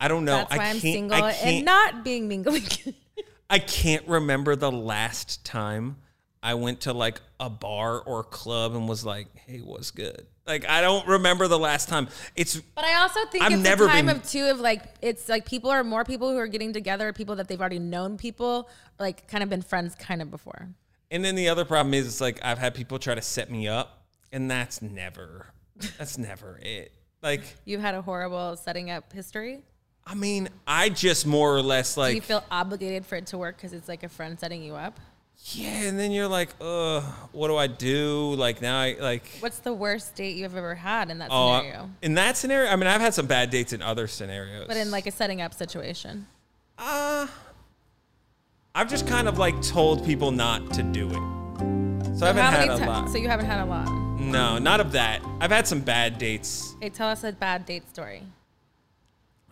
I 0.00 0.08
don't 0.08 0.24
know. 0.24 0.36
That's 0.36 0.56
why 0.56 0.64
I 0.64 0.68
I'm 0.68 0.80
can't, 0.80 0.94
single 0.94 1.22
I 1.24 1.30
and 1.32 1.64
not 1.64 2.04
being 2.04 2.28
mingling. 2.28 2.62
I 3.50 3.58
can't 3.58 4.06
remember 4.06 4.56
the 4.56 4.70
last 4.70 5.44
time 5.44 5.96
I 6.42 6.54
went 6.54 6.82
to 6.82 6.92
like 6.92 7.20
a 7.40 7.50
bar 7.50 8.00
or 8.00 8.22
club 8.22 8.74
and 8.74 8.88
was 8.88 9.04
like, 9.04 9.26
"Hey, 9.36 9.58
what's 9.58 9.90
good?" 9.90 10.26
Like 10.46 10.68
I 10.68 10.80
don't 10.82 11.06
remember 11.08 11.48
the 11.48 11.58
last 11.58 11.88
time. 11.88 12.08
It's 12.36 12.56
But 12.56 12.84
I 12.84 13.00
also 13.00 13.20
think 13.32 13.42
I've 13.44 13.52
it's 13.52 13.62
never 13.62 13.86
a 13.86 13.88
time 13.88 14.06
been- 14.06 14.16
of 14.16 14.28
two 14.28 14.44
of 14.46 14.60
like 14.60 14.82
it's 15.02 15.28
like 15.28 15.44
people 15.46 15.70
are 15.70 15.82
more 15.82 16.04
people 16.04 16.30
who 16.30 16.36
are 16.38 16.46
getting 16.46 16.72
together, 16.72 17.12
people 17.12 17.36
that 17.36 17.48
they've 17.48 17.60
already 17.60 17.78
known 17.80 18.16
people, 18.18 18.68
like 18.98 19.26
kind 19.28 19.42
of 19.42 19.50
been 19.50 19.62
friends 19.62 19.94
kind 19.94 20.22
of 20.22 20.30
before. 20.30 20.68
and 21.10 21.24
then 21.24 21.34
the 21.34 21.48
other 21.48 21.64
problem 21.64 21.92
is 21.94 22.06
it's 22.06 22.20
like 22.20 22.38
I've 22.44 22.58
had 22.58 22.74
people 22.74 22.98
try 22.98 23.14
to 23.14 23.22
set 23.22 23.50
me 23.50 23.66
up, 23.66 24.06
and 24.30 24.50
that's 24.50 24.80
never 24.80 25.46
that's 25.98 26.16
never 26.18 26.58
it. 26.62 26.92
Like 27.22 27.42
You've 27.64 27.80
had 27.80 27.94
a 27.96 28.02
horrible 28.02 28.56
setting 28.56 28.90
up 28.90 29.12
history. 29.12 29.64
I 30.10 30.14
mean, 30.14 30.48
I 30.66 30.88
just 30.88 31.26
more 31.26 31.54
or 31.54 31.60
less 31.60 31.98
like. 31.98 32.12
Do 32.12 32.16
you 32.16 32.22
feel 32.22 32.42
obligated 32.50 33.04
for 33.04 33.16
it 33.16 33.26
to 33.26 33.38
work 33.38 33.56
because 33.56 33.74
it's 33.74 33.88
like 33.88 34.02
a 34.02 34.08
friend 34.08 34.40
setting 34.40 34.62
you 34.62 34.74
up? 34.74 34.98
yeah, 35.52 35.82
and 35.84 35.98
then 35.98 36.10
you're 36.10 36.28
like, 36.28 36.50
"Ugh, 36.60 37.02
what 37.32 37.48
do 37.48 37.56
I 37.56 37.66
do?" 37.66 38.34
Like 38.34 38.60
now 38.60 38.78
I 38.78 38.96
like 38.98 39.24
What's 39.40 39.58
the 39.60 39.72
worst 39.72 40.14
date 40.14 40.36
you've 40.36 40.56
ever 40.56 40.74
had 40.74 41.10
in 41.10 41.18
that 41.18 41.28
oh, 41.30 41.58
scenario? 41.58 41.90
in 42.02 42.14
that 42.14 42.36
scenario, 42.36 42.70
I 42.70 42.76
mean, 42.76 42.86
I've 42.86 43.00
had 43.00 43.14
some 43.14 43.26
bad 43.26 43.50
dates 43.50 43.72
in 43.72 43.82
other 43.82 44.06
scenarios. 44.06 44.66
But 44.66 44.76
in 44.76 44.90
like 44.90 45.06
a 45.06 45.10
setting 45.10 45.40
up 45.40 45.54
situation. 45.54 46.26
Uh, 46.76 47.26
I've 48.74 48.88
just 48.88 49.06
kind 49.06 49.28
of 49.28 49.38
like 49.38 49.60
told 49.62 50.04
people 50.04 50.30
not 50.30 50.72
to 50.74 50.82
do 50.82 51.08
it. 51.08 52.18
So 52.18 52.26
I 52.26 52.32
haven't 52.32 52.44
had 52.44 52.68
a 52.68 52.86
lot. 52.86 53.10
So 53.10 53.18
you 53.18 53.28
haven't 53.28 53.46
had 53.46 53.60
a 53.60 53.66
lot. 53.66 53.88
no, 54.20 54.58
not 54.58 54.80
of 54.80 54.92
that. 54.92 55.22
I've 55.40 55.50
had 55.50 55.66
some 55.66 55.80
bad 55.80 56.18
dates. 56.18 56.74
Hey, 56.80 56.88
tell 56.88 57.08
us 57.08 57.24
a 57.24 57.32
bad 57.32 57.64
date 57.66 57.88
story. 57.88 58.24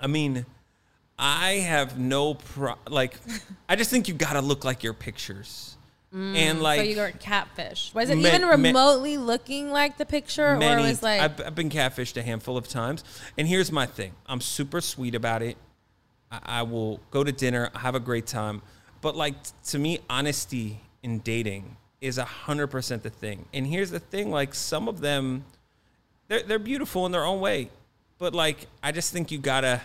I 0.01 0.07
mean, 0.07 0.45
I 1.19 1.55
have 1.55 1.99
no 1.99 2.35
pro. 2.35 2.75
Like, 2.89 3.15
I 3.69 3.77
just 3.77 3.91
think 3.91 4.09
you 4.09 4.15
gotta 4.15 4.41
look 4.41 4.65
like 4.65 4.83
your 4.83 4.93
pictures, 4.93 5.77
and 6.13 6.63
like 6.63 6.81
Mm, 6.81 6.83
so 6.83 6.89
you 6.89 6.95
got 6.95 7.21
catfish. 7.21 7.93
Was 7.95 8.11
it 8.11 8.17
Ma- 8.19 8.29
even 8.29 8.43
ma- 8.43 8.49
remotely 8.49 9.17
looking 9.19 9.71
like 9.71 9.99
the 9.99 10.07
picture, 10.07 10.57
many. 10.57 10.83
or 10.83 10.87
was 10.87 11.03
like 11.03 11.21
I've, 11.21 11.41
I've 11.49 11.55
been 11.55 11.71
catfished 11.71 12.17
a 12.17 12.23
handful 12.23 12.57
of 12.57 12.69
times, 12.69 13.05
and 13.39 13.49
here's 13.49 13.73
my 13.73 13.87
thing: 13.87 14.13
I'm 14.27 14.41
super 14.41 14.81
sweet 14.81 15.15
about 15.15 15.43
it. 15.43 15.57
I, 16.31 16.41
I 16.45 16.63
will 16.63 17.01
go 17.11 17.25
to 17.25 17.33
dinner, 17.33 17.71
have 17.75 17.95
a 17.95 18.01
great 18.01 18.27
time, 18.27 18.63
but 19.01 19.17
like 19.17 19.43
t- 19.43 19.51
to 19.69 19.79
me, 19.79 20.01
honesty 20.11 20.81
in 21.03 21.21
dating 21.21 21.77
is 22.01 22.19
a 22.19 22.25
hundred 22.25 22.67
percent 22.69 23.03
the 23.03 23.11
thing. 23.11 23.47
And 23.55 23.67
here's 23.67 23.91
the 23.91 24.01
thing: 24.01 24.31
like 24.31 24.55
some 24.55 24.87
of 24.89 25.01
them, 25.01 25.45
they're 26.29 26.43
they're 26.43 26.59
beautiful 26.59 27.07
in 27.07 27.13
their 27.13 27.25
own 27.25 27.41
way, 27.41 27.71
but 28.19 28.35
like 28.35 28.67
I 28.83 28.93
just 28.93 29.13
think 29.13 29.31
you 29.31 29.39
gotta, 29.39 29.81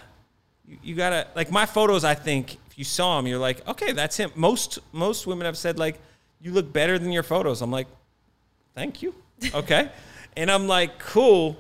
you, 0.66 0.78
you 0.84 0.96
gotta 0.96 1.28
like 1.36 1.52
my 1.52 1.66
photos. 1.66 2.04
I 2.04 2.16
think 2.16 2.58
if 2.70 2.78
you 2.78 2.84
saw 2.84 3.18
them, 3.18 3.28
you're 3.28 3.40
like, 3.40 3.68
okay, 3.68 3.92
that's 3.92 4.18
him. 4.18 4.32
Most 4.36 4.80
most 4.92 5.28
women 5.28 5.46
have 5.46 5.58
said 5.58 5.78
like, 5.80 6.00
you 6.42 6.52
look 6.52 6.72
better 6.72 6.98
than 6.98 7.12
your 7.12 7.24
photos. 7.24 7.62
I'm 7.62 7.72
like, 7.72 7.88
thank 8.76 9.02
you. 9.02 9.14
Okay. 9.56 9.90
and 10.38 10.52
I'm 10.52 10.68
like, 10.68 11.00
cool. 11.00 11.58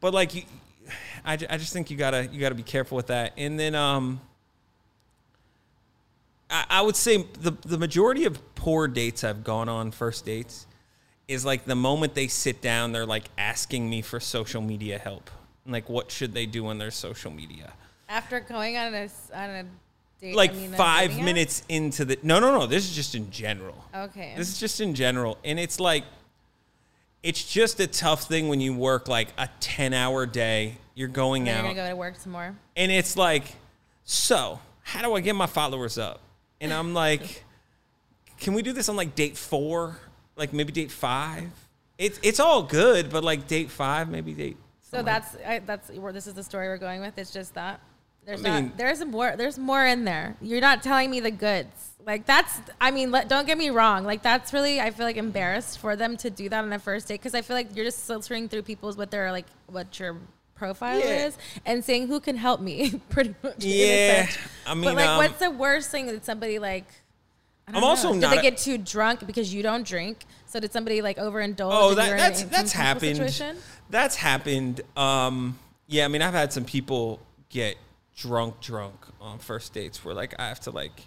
But 0.00 0.14
like 0.14 0.36
you, 0.36 0.42
I, 1.24 1.32
I 1.32 1.56
just 1.56 1.72
think 1.72 1.90
you 1.90 1.96
gotta, 1.96 2.28
you 2.30 2.38
gotta 2.38 2.54
be 2.54 2.62
careful 2.62 2.94
with 2.94 3.08
that. 3.08 3.32
And 3.36 3.58
then, 3.58 3.74
um, 3.74 4.20
I, 6.50 6.64
I 6.70 6.82
would 6.82 6.96
say 6.96 7.24
the, 7.40 7.50
the 7.66 7.78
majority 7.78 8.24
of 8.24 8.54
poor 8.54 8.88
dates 8.88 9.24
I've 9.24 9.44
gone 9.44 9.68
on 9.68 9.90
first 9.90 10.24
dates 10.24 10.66
is 11.26 11.44
like 11.44 11.64
the 11.64 11.74
moment 11.74 12.14
they 12.14 12.28
sit 12.28 12.62
down, 12.62 12.92
they're 12.92 13.04
like 13.04 13.24
asking 13.36 13.88
me 13.90 14.00
for 14.00 14.18
social 14.20 14.62
media 14.62 14.98
help. 14.98 15.30
And 15.68 15.74
like, 15.74 15.90
what 15.90 16.10
should 16.10 16.32
they 16.32 16.46
do 16.46 16.66
on 16.68 16.78
their 16.78 16.90
social 16.90 17.30
media? 17.30 17.74
after 18.08 18.40
going 18.40 18.78
on 18.78 18.94
a 18.94 19.06
on 19.34 19.50
a 19.50 19.64
date? 20.18 20.34
Like 20.34 20.52
I 20.52 20.54
mean, 20.54 20.72
five 20.72 21.10
app? 21.10 21.22
minutes 21.22 21.62
into 21.68 22.06
the, 22.06 22.18
no, 22.22 22.40
no, 22.40 22.58
no, 22.58 22.64
this 22.66 22.88
is 22.88 22.96
just 22.96 23.14
in 23.14 23.30
general. 23.30 23.84
Okay. 23.94 24.32
This 24.34 24.48
is 24.48 24.58
just 24.58 24.80
in 24.80 24.94
general. 24.94 25.36
And 25.44 25.60
it's 25.60 25.78
like, 25.78 26.04
it's 27.22 27.44
just 27.44 27.80
a 27.80 27.86
tough 27.86 28.22
thing 28.22 28.48
when 28.48 28.62
you 28.62 28.72
work 28.72 29.08
like 29.08 29.28
a 29.36 29.50
10 29.60 29.92
hour 29.92 30.24
day. 30.24 30.78
You're 30.94 31.08
going 31.08 31.44
Then 31.44 31.56
out. 31.58 31.64
you're 31.66 31.74
gonna 31.74 31.88
go 31.88 31.92
to 31.92 31.96
work 31.96 32.16
some 32.16 32.32
more. 32.32 32.56
and 32.74 32.90
it's 32.90 33.14
like, 33.14 33.44
so 34.04 34.58
how 34.84 35.02
do 35.02 35.12
I 35.12 35.20
get 35.20 35.36
my 35.36 35.44
followers 35.46 35.98
up? 35.98 36.22
And 36.62 36.72
I'm 36.72 36.94
like, 36.94 37.44
can 38.40 38.54
we 38.54 38.62
do 38.62 38.72
this 38.72 38.88
on 38.88 38.96
like 38.96 39.14
date 39.14 39.36
four? 39.36 39.98
Like 40.34 40.54
maybe 40.54 40.72
date 40.72 40.90
five? 40.90 41.50
It's, 41.98 42.18
it's 42.22 42.40
all 42.40 42.62
good, 42.62 43.10
but 43.10 43.22
like 43.22 43.46
date 43.46 43.70
five, 43.70 44.08
maybe 44.08 44.32
date. 44.32 44.56
So 44.90 45.02
that's 45.02 45.36
I, 45.46 45.58
that's 45.60 45.90
where 45.90 46.12
this 46.12 46.26
is 46.26 46.34
the 46.34 46.42
story 46.42 46.68
we're 46.68 46.78
going 46.78 47.00
with. 47.00 47.18
It's 47.18 47.30
just 47.30 47.54
that 47.54 47.80
there's 48.24 48.44
I 48.44 48.50
mean- 48.60 48.68
not 48.68 48.78
there's 48.78 49.04
more 49.04 49.34
there's 49.36 49.58
more 49.58 49.84
in 49.86 50.04
there. 50.04 50.36
You're 50.40 50.60
not 50.60 50.82
telling 50.82 51.10
me 51.10 51.20
the 51.20 51.30
goods. 51.30 51.90
Like 52.06 52.24
that's 52.24 52.60
I 52.80 52.90
mean 52.90 53.10
let, 53.10 53.28
don't 53.28 53.46
get 53.46 53.58
me 53.58 53.68
wrong. 53.70 54.04
Like 54.04 54.22
that's 54.22 54.52
really 54.52 54.80
I 54.80 54.90
feel 54.90 55.04
like 55.04 55.16
embarrassed 55.16 55.78
for 55.78 55.94
them 55.96 56.16
to 56.18 56.30
do 56.30 56.48
that 56.48 56.62
on 56.64 56.70
the 56.70 56.78
first 56.78 57.08
date 57.08 57.14
because 57.16 57.34
I 57.34 57.42
feel 57.42 57.54
like 57.56 57.74
you're 57.76 57.84
just 57.84 58.06
filtering 58.06 58.48
through 58.48 58.62
people's 58.62 58.96
what 58.96 59.10
they're 59.10 59.30
like 59.30 59.46
what 59.66 59.98
your 60.00 60.16
profile 60.54 60.98
Yeah. 60.98 61.26
is 61.26 61.38
and 61.66 61.84
saying 61.84 62.08
who 62.08 62.18
can 62.18 62.36
help 62.36 62.60
me 62.60 63.00
pretty 63.10 63.34
much. 63.42 63.62
Yeah. 63.64 64.26
I 64.66 64.74
mean, 64.74 64.84
but 64.84 64.94
like 64.96 65.08
um, 65.08 65.16
what's 65.18 65.38
the 65.38 65.50
worst 65.50 65.90
thing 65.90 66.06
that 66.06 66.24
somebody 66.24 66.58
like. 66.58 66.86
I 67.66 67.72
don't 67.72 67.82
I'm 67.82 67.88
also 67.90 68.14
know. 68.14 68.20
not 68.20 68.30
Did 68.30 68.38
they 68.38 68.42
get 68.50 68.56
too 68.56 68.78
drunk 68.78 69.26
because 69.26 69.52
you 69.52 69.62
don't 69.62 69.86
drink? 69.86 70.24
So 70.48 70.58
did 70.58 70.72
somebody 70.72 71.02
like 71.02 71.18
overindulge? 71.18 71.70
Oh, 71.72 71.94
that, 71.94 72.12
in 72.12 72.16
that's 72.16 72.42
that's 72.44 72.72
happened. 72.72 73.16
situation? 73.16 73.56
That's 73.90 74.16
happened. 74.16 74.80
Um, 74.96 75.58
yeah, 75.86 76.06
I 76.06 76.08
mean, 76.08 76.22
I've 76.22 76.32
had 76.34 76.52
some 76.52 76.64
people 76.64 77.20
get 77.50 77.76
drunk, 78.16 78.60
drunk 78.60 78.94
on 79.20 79.38
first 79.38 79.74
dates 79.74 80.04
where 80.04 80.14
like 80.14 80.34
I 80.38 80.48
have 80.48 80.60
to 80.60 80.70
like, 80.70 81.02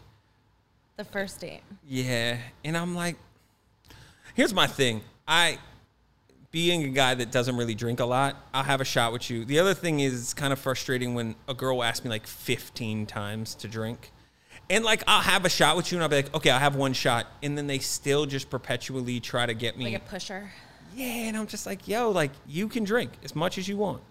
The 0.95 1.03
first 1.03 1.39
date. 1.41 1.61
yeah, 1.87 2.37
and 2.63 2.77
I'm 2.77 2.93
like, 2.95 3.17
here's 4.35 4.53
my 4.53 4.67
thing. 4.67 5.01
I 5.27 5.57
being 6.51 6.83
a 6.83 6.89
guy 6.89 7.15
that 7.15 7.31
doesn't 7.31 7.55
really 7.57 7.75
drink 7.75 7.99
a 7.99 8.05
lot, 8.05 8.35
I'll 8.53 8.63
have 8.63 8.81
a 8.81 8.85
shot 8.85 9.11
with 9.13 9.29
you. 9.29 9.45
The 9.45 9.57
other 9.59 9.73
thing 9.73 10.01
is 10.01 10.13
it's 10.21 10.33
kind 10.33 10.51
of 10.53 10.59
frustrating 10.59 11.15
when 11.15 11.35
a 11.47 11.53
girl 11.53 11.81
asks 11.81 12.03
me 12.03 12.09
like 12.09 12.27
15 12.27 13.05
times 13.05 13.55
to 13.55 13.67
drink. 13.67 14.11
And 14.71 14.85
like 14.85 15.03
I'll 15.05 15.21
have 15.21 15.43
a 15.43 15.49
shot 15.49 15.75
with 15.75 15.91
you 15.91 15.97
and 15.97 16.03
I'll 16.03 16.09
be 16.09 16.15
like, 16.15 16.33
okay, 16.33 16.49
I'll 16.49 16.59
have 16.59 16.77
one 16.77 16.93
shot. 16.93 17.27
And 17.43 17.57
then 17.57 17.67
they 17.67 17.79
still 17.79 18.25
just 18.25 18.49
perpetually 18.49 19.19
try 19.19 19.45
to 19.45 19.53
get 19.53 19.77
me. 19.77 19.83
Like 19.83 19.95
a 19.95 19.99
pusher. 19.99 20.49
yeah, 20.95 21.05
and 21.05 21.35
I'm 21.35 21.45
just 21.45 21.65
like, 21.65 21.89
yo, 21.89 22.09
like 22.09 22.31
you 22.47 22.69
can 22.69 22.85
drink 22.85 23.11
as 23.21 23.35
much 23.35 23.57
as 23.57 23.67
you 23.67 23.75
want. 23.75 24.01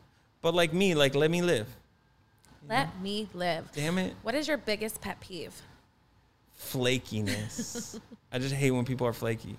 But 0.43 0.55
like 0.55 0.75
me, 0.75 0.95
like 0.95 1.15
let 1.15 1.31
me 1.31 1.41
live. 1.41 1.67
Let 2.69 3.01
me 3.01 3.27
live. 3.33 3.73
Damn 3.73 3.97
it. 3.97 4.15
What 4.23 4.35
is 4.35 4.47
your 4.47 4.59
biggest 4.59 5.01
pet 5.01 5.19
peeve? 5.19 5.55
Flakiness. 6.61 7.99
I 8.33 8.39
just 8.39 8.55
hate 8.55 8.71
when 8.71 8.85
people 8.85 9.07
are 9.07 9.15
flaky. 9.15 9.57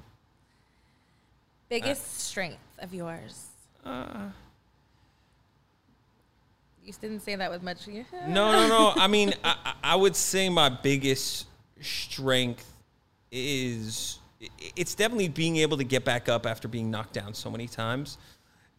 Biggest 1.67 2.19
strength 2.19 2.59
of 2.77 2.93
yours? 2.93 3.47
Uh, 3.83 4.29
You 6.83 6.93
didn't 6.99 7.19
say 7.21 7.35
that 7.35 7.51
with 7.51 7.61
much. 7.63 7.87
no, 7.87 8.03
no, 8.51 8.67
no. 8.67 8.93
I 8.95 9.07
mean, 9.07 9.33
I, 9.43 9.55
I- 9.65 9.73
I 9.91 9.95
would 9.95 10.15
say 10.15 10.49
my 10.49 10.69
biggest 10.69 11.47
strength 11.81 12.71
is 13.31 14.19
it's 14.75 14.95
definitely 14.95 15.27
being 15.27 15.57
able 15.57 15.77
to 15.77 15.83
get 15.83 16.03
back 16.03 16.27
up 16.29 16.45
after 16.45 16.67
being 16.67 16.89
knocked 16.89 17.13
down 17.13 17.33
so 17.33 17.49
many 17.51 17.67
times, 17.67 18.17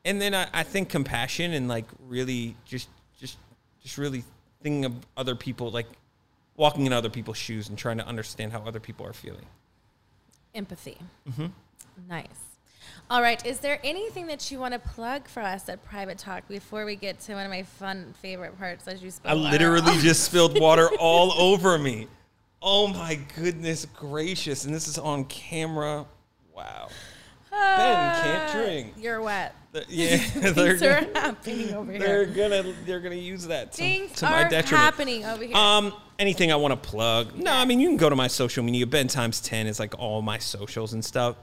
and 0.05 0.21
then 0.21 0.35
I, 0.35 0.49
I 0.53 0.63
think 0.65 0.89
compassion 0.89 1.53
and 1.53 1.69
like 1.69 1.85
really 2.09 2.57
just 2.65 2.89
just 3.21 3.39
just 3.83 3.99
really 3.99 4.25
thinking 4.63 4.85
of 4.85 4.95
other 5.17 5.35
people, 5.37 5.71
like 5.71 5.87
walking 6.57 6.87
in 6.87 6.93
other 6.93 7.11
people's 7.11 7.37
shoes 7.37 7.69
and 7.69 7.79
trying 7.79 7.99
to 7.99 8.07
understand 8.07 8.53
how 8.53 8.61
other 8.63 8.81
people 8.81 9.07
are 9.07 9.13
feeling. 9.13 9.47
Empathy. 10.55 10.99
Mm-hmm. 11.29 11.47
Nice. 12.09 12.27
All 13.11 13.21
right. 13.23 13.45
Is 13.45 13.59
there 13.61 13.79
anything 13.85 14.27
that 14.29 14.51
you 14.51 14.59
want 14.59 14.73
to 14.75 14.79
plug 14.79 15.29
for 15.29 15.41
us 15.41 15.69
at 15.69 15.85
Private 15.85 16.19
Talk 16.19 16.49
before 16.49 16.85
we 16.87 16.97
get 16.97 17.21
to 17.21 17.35
one 17.35 17.45
of 17.45 17.51
my 17.51 17.63
fun 17.63 18.15
favorite 18.23 18.59
parts 18.59 18.89
as 18.89 19.03
you 19.03 19.11
spill 19.11 19.31
I 19.31 19.35
literally 19.35 19.99
just 20.01 20.25
spilled 20.25 20.59
water 20.61 20.89
all 20.99 21.33
over 21.33 21.79
me. 21.79 22.09
Oh 22.63 22.87
my 22.87 23.19
goodness 23.37 23.85
gracious! 23.87 24.65
And 24.65 24.75
this 24.75 24.87
is 24.87 24.97
on 24.99 25.25
camera. 25.25 26.07
Wow. 26.55 26.89
Ben 27.51 28.23
can't 28.23 28.53
drink. 28.53 28.95
You're 28.97 29.21
wet. 29.21 29.55
Yeah, 29.89 30.19
they're 30.35 30.77
gonna, 30.77 31.09
happening 31.19 31.73
over 31.73 31.97
they're 31.97 32.27
here. 32.27 32.49
gonna 32.51 32.75
they're 32.85 33.01
gonna 33.01 33.15
use 33.15 33.47
that 33.47 33.73
to, 33.73 33.79
Things 33.79 34.13
to 34.17 34.27
my 34.27 34.45
are 34.45 34.49
detriment. 34.51 34.85
happening 34.85 35.25
over 35.25 35.45
here. 35.45 35.57
Um, 35.57 35.95
anything 36.19 36.53
I 36.53 36.57
want 36.57 36.73
to 36.73 36.91
plug? 36.91 37.35
No, 37.37 37.51
I 37.51 37.65
mean 37.65 37.81
you 37.81 37.89
can 37.89 37.97
go 37.97 38.11
to 38.11 38.17
my 38.17 38.27
social 38.27 38.63
media. 38.63 38.87
Ben 38.87 39.09
times 39.09 39.41
ten 39.41 39.67
is 39.67 39.81
like 39.81 39.99
all 39.99 40.21
my 40.21 40.37
socials 40.37 40.93
and 40.93 41.03
stuff. 41.03 41.37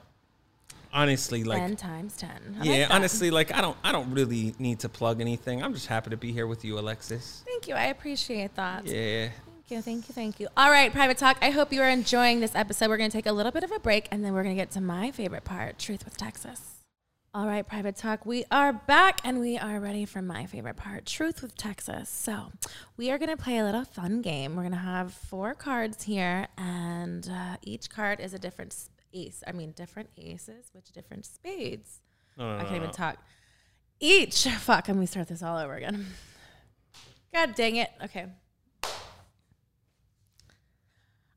Honestly, 0.92 1.44
like 1.44 1.60
Ten 1.60 1.76
times 1.76 2.18
ten. 2.18 2.58
I 2.60 2.64
yeah, 2.64 2.74
like 2.82 2.94
honestly, 2.94 3.30
like 3.30 3.54
I 3.54 3.62
don't 3.62 3.78
I 3.84 3.92
don't 3.92 4.12
really 4.12 4.56
need 4.58 4.80
to 4.80 4.90
plug 4.90 5.22
anything. 5.22 5.62
I'm 5.64 5.74
just 5.74 5.88
happy 5.88 6.10
to 6.10 6.18
be 6.18 6.32
here 6.32 6.48
with 6.48 6.66
you, 6.66 6.80
Alexis. 6.80 7.44
Thank 7.46 7.68
you. 7.68 7.76
I 7.76 7.86
appreciate 7.86 8.56
that. 8.56 8.86
Yeah. 8.86 9.30
Thank 9.70 9.78
you, 9.78 9.82
thank 9.84 10.08
you, 10.10 10.14
thank 10.16 10.40
you. 10.40 10.48
All 10.58 10.72
right, 10.72 10.92
Private 10.92 11.20
Talk. 11.20 11.38
I 11.44 11.52
hope 11.52 11.72
you 11.72 11.84
are 11.84 11.90
enjoying 11.90 12.40
this 12.40 12.56
episode. 12.56 12.90
We're 12.90 12.98
going 12.98 13.12
to 13.12 13.16
take 13.16 13.28
a 13.28 13.32
little 13.32 13.52
bit 13.52 13.64
of 13.64 13.72
a 13.72 13.78
break 13.78 14.08
and 14.10 14.26
then 14.26 14.34
we're 14.34 14.42
going 14.42 14.56
to 14.56 14.60
get 14.60 14.72
to 14.72 14.82
my 14.82 15.12
favorite 15.12 15.44
part 15.44 15.78
Truth 15.78 16.06
with 16.06 16.18
Texas. 16.18 16.80
All 17.36 17.46
right, 17.46 17.68
Private 17.68 17.96
Talk. 17.96 18.26
We 18.26 18.46
are 18.50 18.74
back 18.74 19.22
and 19.24 19.40
we 19.40 19.60
are 19.60 19.80
ready 19.80 20.06
for 20.06 20.24
my 20.24 20.48
favorite 20.48 20.78
part 20.78 21.06
Truth 21.06 21.44
with 21.44 21.56
Texas. 21.56 22.10
So, 22.10 22.52
we 22.98 23.12
are 23.12 23.20
going 23.20 23.30
to 23.30 23.38
play 23.38 23.60
a 23.60 23.64
little 23.64 23.86
fun 23.86 24.24
game. 24.24 24.56
We're 24.56 24.64
going 24.64 24.72
to 24.72 24.80
have 24.80 25.14
four 25.14 25.54
cards 25.54 26.02
here, 26.06 26.48
and 26.58 27.30
uh, 27.32 27.58
each 27.62 27.92
card 27.92 28.20
is 28.20 28.34
a 28.34 28.40
different 28.40 28.76
ace. 29.14 29.44
I 29.48 29.52
mean, 29.52 29.72
different 29.72 30.10
aces, 30.18 30.70
which 30.74 30.92
different 30.92 31.26
spades. 31.26 32.02
No, 32.38 32.56
no, 32.56 32.58
I 32.58 32.64
can't 32.64 32.76
even 32.76 32.88
no. 32.88 32.92
talk. 32.92 33.18
Each. 34.00 34.44
Fuck, 34.60 34.88
let 34.88 34.98
me 34.98 35.06
start 35.06 35.28
this 35.28 35.44
all 35.44 35.58
over 35.58 35.76
again. 35.76 36.06
God 37.34 37.56
dang 37.56 37.76
it. 37.76 37.90
Okay. 38.04 38.26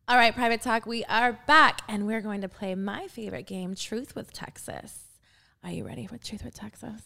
All 0.09 0.17
right, 0.17 0.35
Private 0.35 0.61
Talk, 0.61 0.85
we 0.85 1.05
are 1.05 1.39
back 1.47 1.81
and 1.89 2.07
we're 2.07 2.21
going 2.21 2.41
to 2.41 2.49
play 2.49 2.75
my 2.75 3.07
favorite 3.07 3.47
game, 3.47 3.75
Truth 3.75 4.15
with 4.15 4.33
Texas. 4.33 5.05
Are 5.65 5.71
you 5.71 5.87
ready 5.87 6.07
for 6.07 6.19
Truth 6.19 6.45
with 6.45 6.55
Texas? 6.55 7.03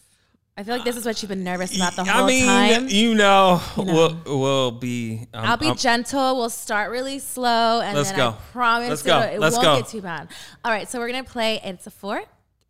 I 0.59 0.63
feel 0.63 0.73
like 0.75 0.83
this 0.83 0.97
is 0.97 1.05
what 1.05 1.21
you've 1.21 1.29
been 1.29 1.43
nervous 1.43 1.75
about 1.75 1.95
the 1.95 2.03
whole 2.03 2.13
time. 2.13 2.23
I 2.23 2.27
mean, 2.27 2.45
time. 2.47 2.87
you 2.89 3.13
know, 3.13 3.61
You 3.77 3.85
know. 3.85 3.93
we'll 4.25 4.39
we'll 4.39 4.71
be. 4.71 5.27
Um, 5.31 5.45
I'll 5.45 5.57
be 5.57 5.67
um, 5.67 5.77
gentle. 5.77 6.35
We'll 6.35 6.49
start 6.49 6.89
really 6.89 7.19
slow, 7.19 7.81
and 7.81 7.95
Let's 7.95 8.09
then 8.09 8.17
go. 8.17 8.29
I 8.29 8.51
promise 8.51 8.89
Let's 8.89 9.01
it, 9.03 9.05
go. 9.05 9.19
it 9.19 9.39
Let's 9.39 9.55
won't 9.55 9.65
go. 9.65 9.77
get 9.77 9.87
too 9.89 10.01
bad. 10.01 10.29
All 10.65 10.71
right, 10.71 10.89
so 10.89 10.97
we're 10.97 11.07
gonna 11.11 11.23
play. 11.23 11.61
It's 11.63 11.85
a 11.85 11.91
four 11.91 12.23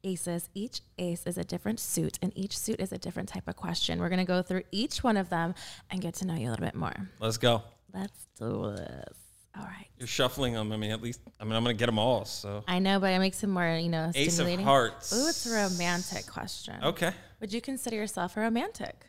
aces. 0.04 0.50
Each 0.54 0.82
ace 0.98 1.26
is 1.26 1.38
a 1.38 1.46
different 1.46 1.80
suit, 1.80 2.20
and 2.22 2.34
each 2.36 2.58
suit 2.58 2.82
is 2.82 2.92
a 2.92 2.98
different 2.98 3.30
type 3.30 3.48
of 3.48 3.56
question. 3.56 4.00
We're 4.02 4.10
gonna 4.10 4.26
go 4.26 4.42
through 4.42 4.64
each 4.72 5.02
one 5.02 5.16
of 5.16 5.30
them 5.30 5.56
and 5.90 6.02
get 6.02 6.14
to 6.16 6.28
know 6.28 6.36
you 6.36 6.50
a 6.50 6.52
little 6.52 6.66
bit 6.66 6.76
more. 6.76 6.94
let's 7.22 7.38
go. 7.38 7.64
Let's 7.94 8.28
do 8.38 8.76
this. 8.76 9.18
All 9.58 9.64
right. 9.66 9.88
You're 9.98 10.08
shuffling 10.08 10.54
them. 10.54 10.72
I 10.72 10.78
mean, 10.78 10.92
at 10.92 11.02
least 11.02 11.20
I 11.40 11.44
mean, 11.44 11.54
I'm 11.54 11.64
gonna 11.64 11.74
get 11.74 11.88
them 11.88 11.98
all. 12.00 12.26
So 12.26 12.64
I 12.68 12.80
know, 12.80 13.00
but 13.00 13.12
it 13.14 13.20
makes 13.20 13.44
it 13.44 13.48
more, 13.48 13.78
you 13.78 13.90
know, 13.90 14.12
Ace 14.14 14.28
of 14.28 14.34
stimulating. 14.34 14.66
Hearts. 14.66 15.12
Ooh, 15.14 15.28
it's 15.28 15.46
a 15.48 15.54
romantic 15.56 16.28
question. 16.28 16.76
okay. 16.84 17.14
Would 17.40 17.52
you 17.54 17.62
consider 17.62 17.96
yourself 17.96 18.38
a 18.38 18.42
romantic? 18.42 19.06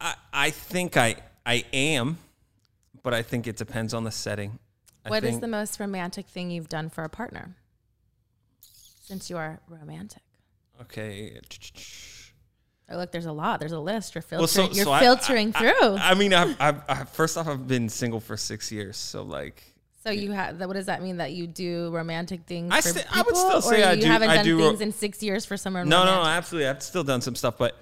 I 0.00 0.14
I 0.32 0.50
think 0.50 0.96
I 0.96 1.16
I 1.46 1.64
am, 1.72 2.18
but 3.02 3.14
I 3.14 3.22
think 3.22 3.46
it 3.46 3.56
depends 3.56 3.94
on 3.94 4.04
the 4.04 4.10
setting. 4.10 4.58
I 5.04 5.10
What 5.10 5.24
is 5.24 5.40
the 5.40 5.48
most 5.48 5.80
romantic 5.80 6.26
thing 6.26 6.50
you've 6.50 6.68
done 6.68 6.90
for 6.90 7.04
a 7.04 7.08
partner? 7.08 7.54
Since 8.60 9.30
you 9.30 9.38
are 9.38 9.60
romantic. 9.68 10.22
okay? 10.82 11.40
Oh, 12.90 12.96
look, 12.96 13.12
there's 13.12 13.26
a 13.26 13.32
lot. 13.32 13.60
There's 13.60 13.72
a 13.72 13.78
list. 13.78 14.14
You're 14.14 14.24
Well, 14.30 14.46
filtering. 14.46 14.68
so- 14.70 14.76
you're 14.76 14.84
so 14.86 14.92
I- 14.92 15.00
filtering 15.00 15.52
I, 15.54 15.58
through. 15.58 15.96
I, 15.96 16.10
I 16.10 16.14
mean, 16.14 16.32
I've, 16.32 17.08
first 17.10 17.36
off, 17.36 17.46
I've 17.46 17.68
been 17.68 17.88
single 17.88 18.20
for 18.20 18.36
six 18.36 18.72
years, 18.72 18.96
so 18.96 19.22
like, 19.22 19.62
so 20.04 20.10
you 20.10 20.30
have. 20.32 20.58
What 20.60 20.72
does 20.74 20.86
that 20.86 21.02
mean? 21.02 21.18
That 21.18 21.32
you 21.32 21.46
do 21.46 21.90
romantic 21.90 22.42
things 22.46 22.70
I 22.72 22.80
for 22.80 22.88
sti- 22.90 23.02
people, 23.02 23.18
I 23.18 23.22
would 23.22 23.36
still 23.36 23.62
say 23.62 23.82
or 23.82 23.86
I 23.88 23.92
you 23.92 24.02
do- 24.02 24.06
haven't 24.06 24.30
I 24.30 24.36
done 24.36 24.44
do 24.44 24.58
ro- 24.58 24.68
things 24.70 24.80
in 24.80 24.92
six 24.92 25.22
years 25.22 25.44
for 25.44 25.56
someone. 25.58 25.88
no, 25.88 26.04
no, 26.04 26.22
no, 26.22 26.28
absolutely, 26.28 26.68
I've 26.68 26.82
still 26.82 27.04
done 27.04 27.20
some 27.20 27.34
stuff, 27.34 27.58
but, 27.58 27.76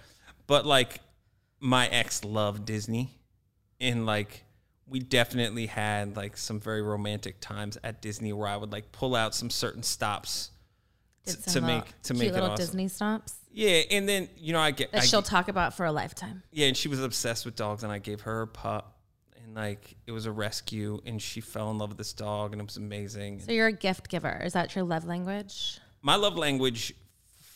but 0.48 0.66
like, 0.66 1.00
my 1.60 1.86
ex 1.88 2.24
loved 2.24 2.64
Disney, 2.64 3.10
and 3.80 4.06
like, 4.06 4.42
we 4.88 4.98
definitely 4.98 5.66
had 5.66 6.16
like 6.16 6.36
some 6.36 6.58
very 6.58 6.82
romantic 6.82 7.36
times 7.40 7.78
at 7.84 8.00
Disney 8.02 8.32
where 8.32 8.48
I 8.48 8.56
would 8.56 8.72
like 8.72 8.90
pull 8.92 9.14
out 9.14 9.34
some 9.34 9.50
certain 9.50 9.82
stops 9.82 10.50
to, 11.26 11.60
make 11.60 11.82
uh, 11.82 11.86
to 12.04 12.14
make 12.14 12.28
it 12.28 12.32
little 12.34 12.50
awesome. 12.50 12.64
Disney 12.64 12.88
stops 12.88 13.34
Yeah, 13.56 13.80
and 13.90 14.06
then 14.06 14.28
you 14.36 14.52
know 14.52 14.60
I 14.60 14.70
get 14.70 14.92
that 14.92 15.02
I 15.02 15.06
she'll 15.06 15.22
get- 15.22 15.30
talk 15.30 15.48
about 15.48 15.74
for 15.74 15.86
a 15.86 15.92
lifetime. 15.92 16.42
Yeah, 16.52 16.66
and 16.66 16.76
she 16.76 16.88
was 16.88 17.02
obsessed 17.02 17.46
with 17.46 17.56
dogs, 17.56 17.82
and 17.84 17.90
I 17.90 17.98
gave 17.98 18.20
her 18.20 18.42
a 18.42 18.46
pup, 18.46 18.98
and 19.42 19.54
like 19.54 19.96
it 20.06 20.12
was 20.12 20.26
a 20.26 20.30
rescue, 20.30 21.00
and 21.06 21.20
she 21.22 21.40
fell 21.40 21.70
in 21.70 21.78
love 21.78 21.88
with 21.88 21.96
this 21.98 22.12
dog, 22.12 22.52
and 22.52 22.60
it 22.60 22.64
was 22.66 22.76
amazing. 22.76 23.40
So 23.40 23.52
you're 23.52 23.68
a 23.68 23.72
gift 23.72 24.10
giver. 24.10 24.42
Is 24.44 24.52
that 24.52 24.74
your 24.74 24.84
love 24.84 25.06
language? 25.06 25.80
my 26.02 26.16
love 26.16 26.36
language 26.36 26.92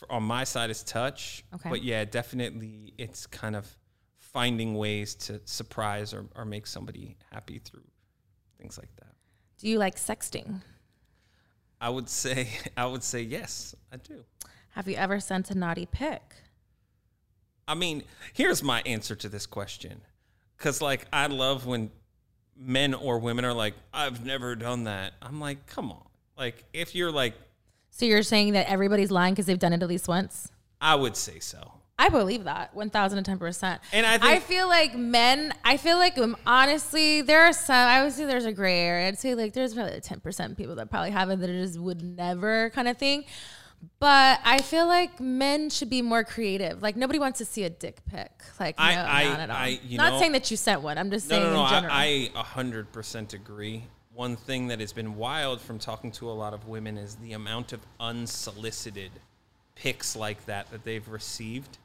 on 0.09 0.23
my 0.23 0.43
side 0.43 0.71
is 0.71 0.81
touch, 0.83 1.45
Okay. 1.53 1.69
but 1.69 1.83
yeah, 1.83 2.03
definitely 2.03 2.93
it's 2.97 3.27
kind 3.27 3.55
of 3.55 3.67
finding 4.17 4.73
ways 4.73 5.13
to 5.13 5.39
surprise 5.45 6.13
or, 6.15 6.25
or 6.35 6.45
make 6.45 6.65
somebody 6.65 7.15
happy 7.31 7.59
through 7.59 7.83
things 8.57 8.77
like 8.79 8.89
that. 8.95 9.13
Do 9.59 9.67
you 9.69 9.77
like 9.77 9.95
sexting? 9.97 10.61
I 11.79 11.89
would 11.89 12.09
say 12.09 12.49
I 12.75 12.87
would 12.87 13.03
say 13.03 13.21
yes, 13.21 13.75
I 13.93 13.97
do. 13.97 14.25
Have 14.71 14.87
you 14.87 14.95
ever 14.95 15.19
sent 15.19 15.51
a 15.51 15.55
naughty 15.57 15.85
pic? 15.85 16.21
I 17.67 17.75
mean, 17.75 18.03
here's 18.33 18.63
my 18.63 18.81
answer 18.85 19.15
to 19.15 19.29
this 19.29 19.45
question. 19.45 20.01
Cause 20.57 20.81
like 20.81 21.05
I 21.11 21.27
love 21.27 21.65
when 21.65 21.91
men 22.55 22.93
or 22.93 23.19
women 23.19 23.45
are 23.45 23.53
like, 23.53 23.73
I've 23.93 24.25
never 24.25 24.55
done 24.55 24.85
that. 24.85 25.13
I'm 25.21 25.39
like, 25.39 25.65
come 25.67 25.91
on. 25.91 26.03
Like 26.37 26.63
if 26.73 26.95
you're 26.95 27.11
like, 27.11 27.33
So 27.89 28.05
you're 28.05 28.23
saying 28.23 28.53
that 28.53 28.67
everybody's 28.69 29.11
lying 29.11 29.33
because 29.33 29.45
they've 29.45 29.59
done 29.59 29.73
it 29.73 29.81
at 29.83 29.89
least 29.89 30.07
once? 30.07 30.51
I 30.79 30.95
would 30.95 31.15
say 31.15 31.39
so. 31.39 31.73
I 31.99 32.09
believe 32.09 32.45
that 32.45 32.73
1010%. 32.75 33.79
And 33.93 34.05
I 34.07 34.17
I 34.35 34.39
feel 34.39 34.67
like 34.67 34.95
men, 34.95 35.53
I 35.63 35.77
feel 35.77 35.97
like 35.97 36.17
um, 36.17 36.35
honestly, 36.47 37.21
there 37.21 37.43
are 37.43 37.53
some, 37.53 37.75
I 37.75 38.03
would 38.03 38.11
say 38.11 38.25
there's 38.25 38.45
a 38.45 38.51
gray 38.51 38.79
area. 38.79 39.07
I'd 39.07 39.19
say 39.19 39.35
like 39.35 39.53
there's 39.53 39.75
probably 39.75 39.99
10% 39.99 40.57
people 40.57 40.73
that 40.75 40.89
probably 40.89 41.11
have 41.11 41.29
it 41.29 41.39
that 41.41 41.47
just 41.47 41.77
would 41.79 42.01
never 42.01 42.71
kind 42.71 42.87
of 42.87 42.97
thing. 42.97 43.25
But 43.99 44.39
I 44.43 44.59
feel 44.61 44.87
like 44.87 45.19
men 45.19 45.69
should 45.69 45.89
be 45.89 46.01
more 46.01 46.23
creative. 46.23 46.81
Like 46.81 46.95
nobody 46.95 47.19
wants 47.19 47.37
to 47.39 47.45
see 47.45 47.63
a 47.63 47.69
dick 47.69 47.99
pic. 48.09 48.31
Like 48.59 48.77
no, 48.77 48.83
I- 48.83 49.21
I- 49.21 49.23
not 49.25 49.39
at 49.39 49.49
all. 49.49 49.55
I- 49.55 49.79
not 49.91 50.13
know- 50.13 50.19
saying 50.19 50.31
that 50.33 50.49
you 50.51 50.57
sent 50.57 50.81
one. 50.81 50.97
I'm 50.97 51.11
just 51.11 51.29
no, 51.29 51.35
saying 51.37 51.53
no, 51.53 51.53
no. 51.53 51.63
in 51.65 51.69
general. 51.69 51.93
I, 51.93 52.29
I 52.35 52.39
a 52.39 52.43
hundred 52.43 52.91
percent 52.91 53.33
agree. 53.33 53.83
One 54.13 54.35
thing 54.35 54.67
that 54.67 54.79
has 54.79 54.91
been 54.91 55.15
wild 55.15 55.61
from 55.61 55.79
talking 55.79 56.11
to 56.13 56.29
a 56.29 56.33
lot 56.33 56.53
of 56.53 56.67
women 56.67 56.97
is 56.97 57.15
the 57.15 57.33
amount 57.33 57.73
of 57.73 57.79
unsolicited 57.99 59.11
pics 59.75 60.15
like 60.15 60.45
that 60.45 60.69
that 60.71 60.83
they've 60.83 61.07
received. 61.07 61.77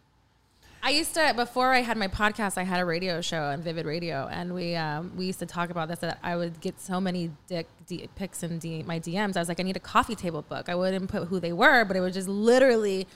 I 0.86 0.90
used 0.90 1.14
to 1.14 1.32
before 1.34 1.74
I 1.74 1.80
had 1.80 1.96
my 1.96 2.06
podcast. 2.06 2.56
I 2.56 2.62
had 2.62 2.78
a 2.78 2.84
radio 2.84 3.20
show 3.20 3.42
on 3.42 3.60
Vivid 3.60 3.86
Radio, 3.86 4.28
and 4.30 4.54
we 4.54 4.76
um, 4.76 5.10
we 5.16 5.26
used 5.26 5.40
to 5.40 5.46
talk 5.46 5.70
about 5.70 5.88
this. 5.88 5.98
That 5.98 6.20
I 6.22 6.36
would 6.36 6.60
get 6.60 6.80
so 6.80 7.00
many 7.00 7.32
dick 7.48 7.66
D- 7.88 8.08
pics 8.14 8.44
in 8.44 8.60
D- 8.60 8.84
my 8.84 9.00
DMs. 9.00 9.36
I 9.36 9.40
was 9.40 9.48
like, 9.48 9.58
I 9.58 9.64
need 9.64 9.76
a 9.76 9.80
coffee 9.80 10.14
table 10.14 10.42
book. 10.42 10.68
I 10.68 10.76
wouldn't 10.76 11.10
put 11.10 11.26
who 11.26 11.40
they 11.40 11.52
were, 11.52 11.84
but 11.84 11.96
it 11.96 12.00
was 12.00 12.14
just 12.14 12.28
literally 12.28 13.08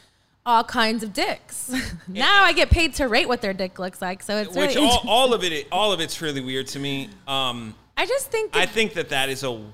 all 0.44 0.64
kinds 0.64 1.04
of 1.04 1.12
dicks. 1.12 1.72
now 2.08 2.42
I 2.42 2.52
get 2.54 2.70
paid 2.70 2.94
to 2.94 3.06
rate 3.06 3.28
what 3.28 3.40
their 3.40 3.52
dick 3.52 3.78
looks 3.78 4.02
like, 4.02 4.24
so 4.24 4.38
it's 4.38 4.56
Which 4.56 4.74
really 4.74 4.88
all, 4.88 5.04
all 5.06 5.32
of 5.32 5.44
it, 5.44 5.68
all 5.70 5.92
of 5.92 6.00
it's 6.00 6.20
really 6.20 6.40
weird 6.40 6.66
to 6.68 6.80
me. 6.80 7.08
Um, 7.28 7.76
I 7.96 8.04
just 8.04 8.32
think 8.32 8.56
I 8.56 8.66
think 8.66 8.94
that 8.94 9.10
that 9.10 9.28
is 9.28 9.44
a 9.44 9.64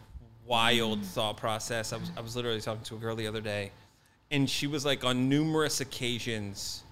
wild 0.44 1.02
thought 1.02 1.38
process. 1.38 1.94
I 1.94 1.96
was, 1.96 2.12
I 2.14 2.20
was 2.20 2.36
literally 2.36 2.60
talking 2.60 2.84
to 2.84 2.96
a 2.96 2.98
girl 2.98 3.16
the 3.16 3.26
other 3.26 3.40
day, 3.40 3.72
and 4.30 4.50
she 4.50 4.66
was 4.66 4.84
like, 4.84 5.02
on 5.02 5.30
numerous 5.30 5.80
occasions, 5.80 6.82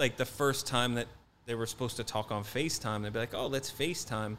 like 0.00 0.16
the 0.16 0.24
first 0.24 0.66
time 0.66 0.94
that 0.94 1.06
they 1.46 1.54
were 1.54 1.66
supposed 1.66 1.96
to 1.98 2.04
talk 2.04 2.32
on 2.32 2.42
FaceTime, 2.42 3.02
they'd 3.02 3.12
be 3.12 3.18
like, 3.18 3.34
oh, 3.34 3.46
let's 3.46 3.70
FaceTime. 3.70 4.36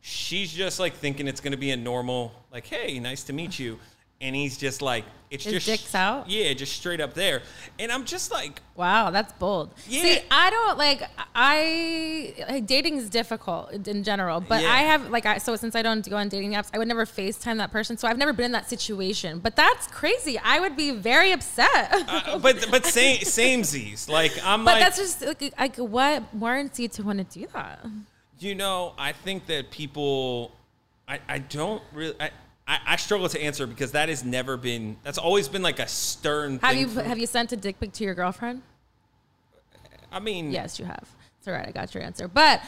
She's 0.00 0.52
just 0.52 0.78
like 0.78 0.94
thinking 0.94 1.28
it's 1.28 1.40
going 1.40 1.52
to 1.52 1.58
be 1.58 1.70
a 1.70 1.76
normal, 1.76 2.32
like, 2.52 2.66
hey, 2.66 2.98
nice 2.98 3.22
to 3.24 3.32
meet 3.32 3.58
you. 3.58 3.78
And 4.20 4.34
he's 4.34 4.56
just 4.56 4.82
like, 4.82 5.04
it's 5.30 5.44
His 5.44 5.52
just 5.54 5.66
dick's 5.66 5.94
out? 5.94 6.28
Yeah, 6.28 6.52
just 6.54 6.72
straight 6.72 7.00
up 7.00 7.14
there. 7.14 7.42
And 7.78 7.92
I'm 7.92 8.04
just 8.04 8.32
like, 8.32 8.62
Wow, 8.74 9.10
that's 9.10 9.32
bold. 9.34 9.74
Yeah. 9.86 10.02
See, 10.02 10.20
I 10.30 10.50
don't 10.50 10.78
like 10.78 11.02
I 11.34 12.34
like, 12.48 12.66
dating 12.66 12.96
is 12.96 13.10
difficult 13.10 13.70
in 13.86 14.02
general, 14.02 14.40
but 14.40 14.62
Yeah. 14.62 14.72
I 14.72 14.78
have 14.78 15.10
like 15.10 15.26
I 15.26 15.38
so 15.38 15.54
since 15.56 15.76
I 15.76 15.82
don't 15.82 16.08
go 16.08 16.16
on 16.16 16.28
dating 16.28 16.52
apps, 16.52 16.70
I 16.72 16.78
would 16.78 16.88
never 16.88 17.04
FaceTime 17.04 17.58
that 17.58 17.70
person. 17.70 17.96
So 17.96 18.08
I've 18.08 18.18
never 18.18 18.32
been 18.32 18.46
in 18.46 18.52
that 18.52 18.68
situation. 18.68 19.38
But 19.38 19.54
that's 19.54 19.86
crazy. 19.88 20.38
I 20.38 20.60
would 20.60 20.76
be 20.76 20.90
very 20.92 21.32
upset. 21.32 21.90
uh, 22.08 22.38
but 22.38 22.66
but 22.70 22.86
same 22.86 23.20
same 23.20 23.64
Z's. 23.64 24.08
Like 24.08 24.32
I'm 24.42 24.64
but 24.64 24.74
like, 24.74 24.80
that's 24.80 24.96
just 24.96 25.22
like, 25.24 25.54
like 25.58 25.76
what 25.76 26.34
warrants 26.34 26.80
you 26.80 26.88
to 26.88 27.02
want 27.02 27.18
to 27.18 27.38
do 27.38 27.46
that? 27.52 27.84
You 28.40 28.54
know, 28.54 28.94
I 28.96 29.12
think 29.12 29.46
that 29.46 29.70
people, 29.70 30.52
I, 31.08 31.18
I 31.28 31.38
don't 31.38 31.82
really, 31.92 32.14
I, 32.20 32.30
I, 32.68 32.78
I 32.86 32.96
struggle 32.96 33.28
to 33.30 33.42
answer 33.42 33.66
because 33.66 33.92
that 33.92 34.10
has 34.10 34.22
never 34.22 34.58
been, 34.58 34.98
that's 35.02 35.16
always 35.18 35.48
been 35.48 35.62
like 35.62 35.78
a 35.78 35.88
stern 35.88 36.58
Have 36.58 36.72
thing. 36.72 36.80
you 36.80 36.88
have 37.00 37.18
you 37.18 37.26
sent 37.26 37.50
a 37.52 37.56
dick 37.56 37.80
pic 37.80 37.92
to 37.92 38.04
your 38.04 38.14
girlfriend? 38.14 38.60
I 40.12 40.20
mean, 40.20 40.52
Yes, 40.52 40.78
you 40.78 40.84
have. 40.84 41.08
It's 41.38 41.48
all 41.48 41.54
right. 41.54 41.66
I 41.66 41.70
got 41.70 41.94
your 41.94 42.02
answer. 42.02 42.28
But 42.28 42.60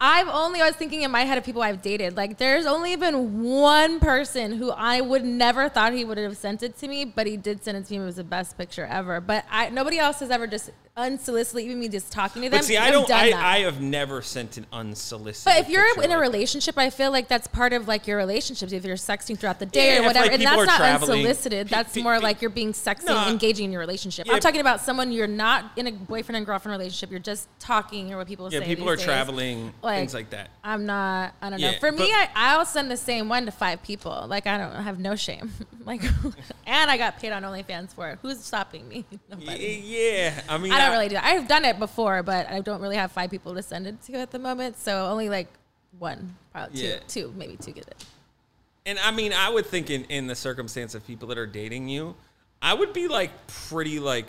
I've 0.00 0.28
only, 0.28 0.60
I 0.60 0.66
was 0.66 0.76
thinking 0.76 1.02
in 1.02 1.10
my 1.10 1.22
head 1.22 1.38
of 1.38 1.44
people 1.44 1.62
I've 1.62 1.82
dated. 1.82 2.16
Like, 2.16 2.38
there's 2.38 2.66
only 2.66 2.96
been 2.96 3.42
one 3.42 4.00
person 4.00 4.52
who 4.52 4.70
I 4.70 5.00
would 5.00 5.24
never 5.24 5.68
thought 5.68 5.92
he 5.92 6.04
would 6.04 6.18
have 6.18 6.36
sent 6.36 6.62
it 6.62 6.76
to 6.78 6.88
me, 6.88 7.04
but 7.04 7.26
he 7.26 7.36
did 7.36 7.62
send 7.64 7.76
it 7.78 7.86
to 7.86 7.94
me. 7.94 8.00
It 8.00 8.04
was 8.06 8.16
the 8.16 8.24
best 8.24 8.58
picture 8.58 8.86
ever. 8.86 9.20
But 9.20 9.44
I, 9.50 9.70
nobody 9.70 9.98
else 9.98 10.20
has 10.20 10.30
ever 10.30 10.46
just 10.46 10.70
unsolicited, 10.96 11.64
even 11.64 11.80
me 11.80 11.88
just 11.88 12.12
talking 12.12 12.42
to 12.42 12.48
them. 12.48 12.58
But 12.58 12.64
see, 12.64 12.76
I 12.76 12.90
don't, 12.90 13.10
I. 13.10 13.32
I 13.32 13.58
have 13.60 13.80
never 13.80 14.22
sent 14.22 14.56
an 14.56 14.66
unsolicited. 14.72 15.44
But 15.44 15.60
if 15.60 15.68
you're 15.68 16.02
in 16.02 16.12
a 16.12 16.18
relationship, 16.18 16.78
I 16.78 16.90
feel 16.90 17.10
like 17.10 17.26
that's 17.28 17.46
part 17.48 17.72
of 17.72 17.88
like 17.88 18.06
your 18.06 18.16
relationships. 18.16 18.72
If 18.72 18.84
you're 18.84 18.96
sexting 18.96 19.38
throughout 19.38 19.58
the 19.58 19.66
day 19.66 19.94
Yeah, 19.96 20.00
or 20.00 20.04
whatever, 20.04 20.26
like, 20.26 20.34
and 20.34 20.42
that's 20.42 20.66
not 20.66 20.80
unsolicited. 20.80 21.66
pe- 21.66 21.70
That's 21.70 21.94
pe- 21.94 22.02
more 22.02 22.16
pe- 22.16 22.22
like 22.22 22.40
you're 22.42 22.50
being 22.50 22.72
sexy, 22.72 23.08
I- 23.08 23.30
engaging 23.30 23.66
in 23.66 23.72
your 23.72 23.80
relationship. 23.80 24.26
Yeah, 24.26 24.34
I'm 24.34 24.40
talking 24.40 24.60
about 24.60 24.80
someone 24.80 25.10
you're 25.10 25.26
not 25.26 25.72
in 25.76 25.86
a 25.88 25.92
boyfriend 25.92 26.36
and 26.36 26.46
girlfriend 26.46 26.78
relationship. 26.78 27.10
You're 27.10 27.18
just 27.18 27.48
talking, 27.58 28.12
or 28.12 28.18
what 28.18 28.28
people 28.28 28.52
yeah, 28.52 28.60
say. 28.60 28.66
people 28.66 28.88
are 28.88 28.96
days. 28.96 29.04
traveling, 29.04 29.72
Like, 29.82 29.98
things 29.98 30.14
like 30.14 30.30
that. 30.30 30.50
I'm 30.62 30.86
not. 30.86 31.34
I 31.42 31.50
don't 31.50 31.60
know. 31.60 31.70
Yeah, 31.70 31.78
For 31.80 31.90
me, 31.92 32.04
I, 32.04 32.28
I'll 32.34 32.64
send 32.66 32.90
the 32.90 32.96
same 32.96 33.28
one 33.28 33.46
to 33.46 33.52
five 33.52 33.82
people. 33.82 34.26
Like 34.28 34.46
I 34.46 34.58
don't 34.58 34.72
I 34.72 34.82
have 34.82 34.98
no 35.00 35.16
shame. 35.16 35.52
like, 35.84 36.02
and 36.66 36.90
I 36.90 36.96
got 36.96 37.18
paid 37.18 37.32
on 37.32 37.42
OnlyFans 37.42 37.92
for 37.94 38.08
it. 38.10 38.18
Who's 38.22 38.42
stopping 38.44 38.88
me? 38.88 39.04
Nobody. 39.28 39.82
Yeah, 39.84 40.40
I 40.48 40.58
mean, 40.58 40.72
I 40.72 40.83
don't 40.84 40.92
really 40.92 41.08
do. 41.08 41.14
That. 41.14 41.24
I've 41.24 41.48
done 41.48 41.64
it 41.64 41.78
before, 41.78 42.22
but 42.22 42.48
I 42.48 42.60
don't 42.60 42.80
really 42.80 42.96
have 42.96 43.12
five 43.12 43.30
people 43.30 43.54
to 43.54 43.62
send 43.62 43.86
it 43.86 44.02
to 44.04 44.14
at 44.14 44.30
the 44.30 44.38
moment. 44.38 44.78
So 44.78 45.06
only 45.06 45.28
like 45.28 45.48
one, 45.98 46.36
probably 46.52 46.80
two, 46.80 46.86
Yeah. 46.86 46.98
two, 47.08 47.32
maybe 47.36 47.56
two 47.56 47.72
get 47.72 47.86
it. 47.86 48.04
And 48.86 48.98
I 48.98 49.10
mean, 49.10 49.32
I 49.32 49.48
would 49.48 49.66
think 49.66 49.90
in, 49.90 50.04
in 50.04 50.26
the 50.26 50.34
circumstance 50.34 50.94
of 50.94 51.06
people 51.06 51.28
that 51.28 51.38
are 51.38 51.46
dating 51.46 51.88
you, 51.88 52.14
I 52.60 52.74
would 52.74 52.92
be 52.92 53.08
like 53.08 53.30
pretty 53.46 53.98
like 53.98 54.26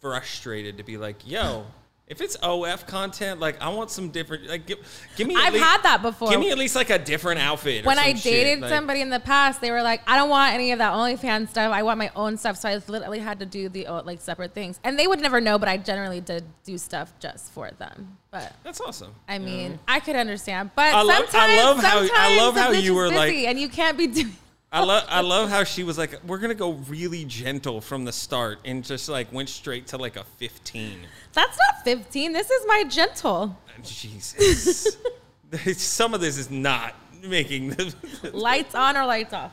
frustrated 0.00 0.76
to 0.78 0.84
be 0.84 0.96
like, 0.96 1.26
yo, 1.26 1.66
if 2.06 2.20
it's 2.20 2.36
OF 2.42 2.86
content, 2.86 3.40
like 3.40 3.60
I 3.62 3.70
want 3.70 3.90
some 3.90 4.10
different, 4.10 4.46
like 4.46 4.66
give, 4.66 4.78
give 5.16 5.26
me. 5.26 5.34
I've 5.36 5.54
least- 5.54 5.64
had 5.64 5.82
that 5.84 6.02
before. 6.02 6.28
Give 6.28 6.38
me 6.38 6.50
at 6.50 6.58
least 6.58 6.76
like 6.76 6.90
a 6.90 6.98
different 6.98 7.40
outfit. 7.40 7.84
or 7.84 7.86
when 7.86 7.98
I 7.98 8.12
dated 8.12 8.60
like- 8.60 8.70
somebody 8.70 9.00
in 9.00 9.08
the 9.08 9.20
past, 9.20 9.62
they 9.62 9.70
were 9.70 9.82
like, 9.82 10.02
"I 10.06 10.16
don't 10.16 10.28
want 10.28 10.52
any 10.52 10.72
of 10.72 10.80
that 10.80 10.92
OnlyFans 10.92 11.48
stuff. 11.48 11.72
I 11.72 11.82
want 11.82 11.98
my 11.98 12.10
own 12.14 12.36
stuff." 12.36 12.58
So 12.58 12.68
I 12.68 12.78
literally 12.88 13.20
had 13.20 13.40
to 13.40 13.46
do 13.46 13.70
the 13.70 13.86
uh, 13.86 14.02
like 14.02 14.20
separate 14.20 14.52
things, 14.52 14.78
and 14.84 14.98
they 14.98 15.06
would 15.06 15.20
never 15.20 15.40
know. 15.40 15.58
But 15.58 15.68
I 15.70 15.78
generally 15.78 16.20
did 16.20 16.44
do 16.64 16.76
stuff 16.76 17.12
just 17.20 17.50
for 17.52 17.70
them. 17.70 18.18
But 18.30 18.52
That's 18.64 18.80
awesome. 18.82 19.14
I 19.26 19.38
mean, 19.38 19.78
I 19.88 20.00
could 20.00 20.16
understand. 20.16 20.72
But 20.74 20.94
I 20.94 21.02
love- 21.02 21.22
I 21.22 21.26
sometimes, 21.30 21.62
love 21.62 21.84
how- 21.84 22.08
I 22.14 22.36
love 22.36 22.54
how 22.56 22.70
you 22.72 22.94
were 22.94 23.08
like- 23.08 23.32
and 23.32 23.58
you 23.58 23.68
can't 23.68 23.96
be 23.96 24.06
doing. 24.08 24.36
I 24.74 24.82
love 24.84 25.04
I 25.08 25.20
love 25.20 25.50
how 25.50 25.62
she 25.62 25.84
was 25.84 25.96
like, 25.96 26.18
we're 26.26 26.38
gonna 26.38 26.54
go 26.54 26.72
really 26.72 27.24
gentle 27.24 27.80
from 27.80 28.04
the 28.04 28.12
start, 28.12 28.58
and 28.64 28.82
just 28.82 29.08
like 29.08 29.32
went 29.32 29.48
straight 29.48 29.86
to 29.88 29.96
like 29.98 30.16
a 30.16 30.24
fifteen. 30.24 30.98
That's 31.32 31.56
not 31.68 31.84
15. 31.84 32.32
This 32.32 32.48
is 32.50 32.64
my 32.66 32.84
gentle. 32.84 33.56
Jesus, 33.82 34.96
some 35.76 36.14
of 36.14 36.20
this 36.20 36.38
is 36.38 36.50
not 36.50 36.94
making 37.22 37.70
the 37.70 37.94
Lights 38.32 38.74
on 38.74 38.96
or 38.96 39.04
lights 39.06 39.32
off. 39.32 39.52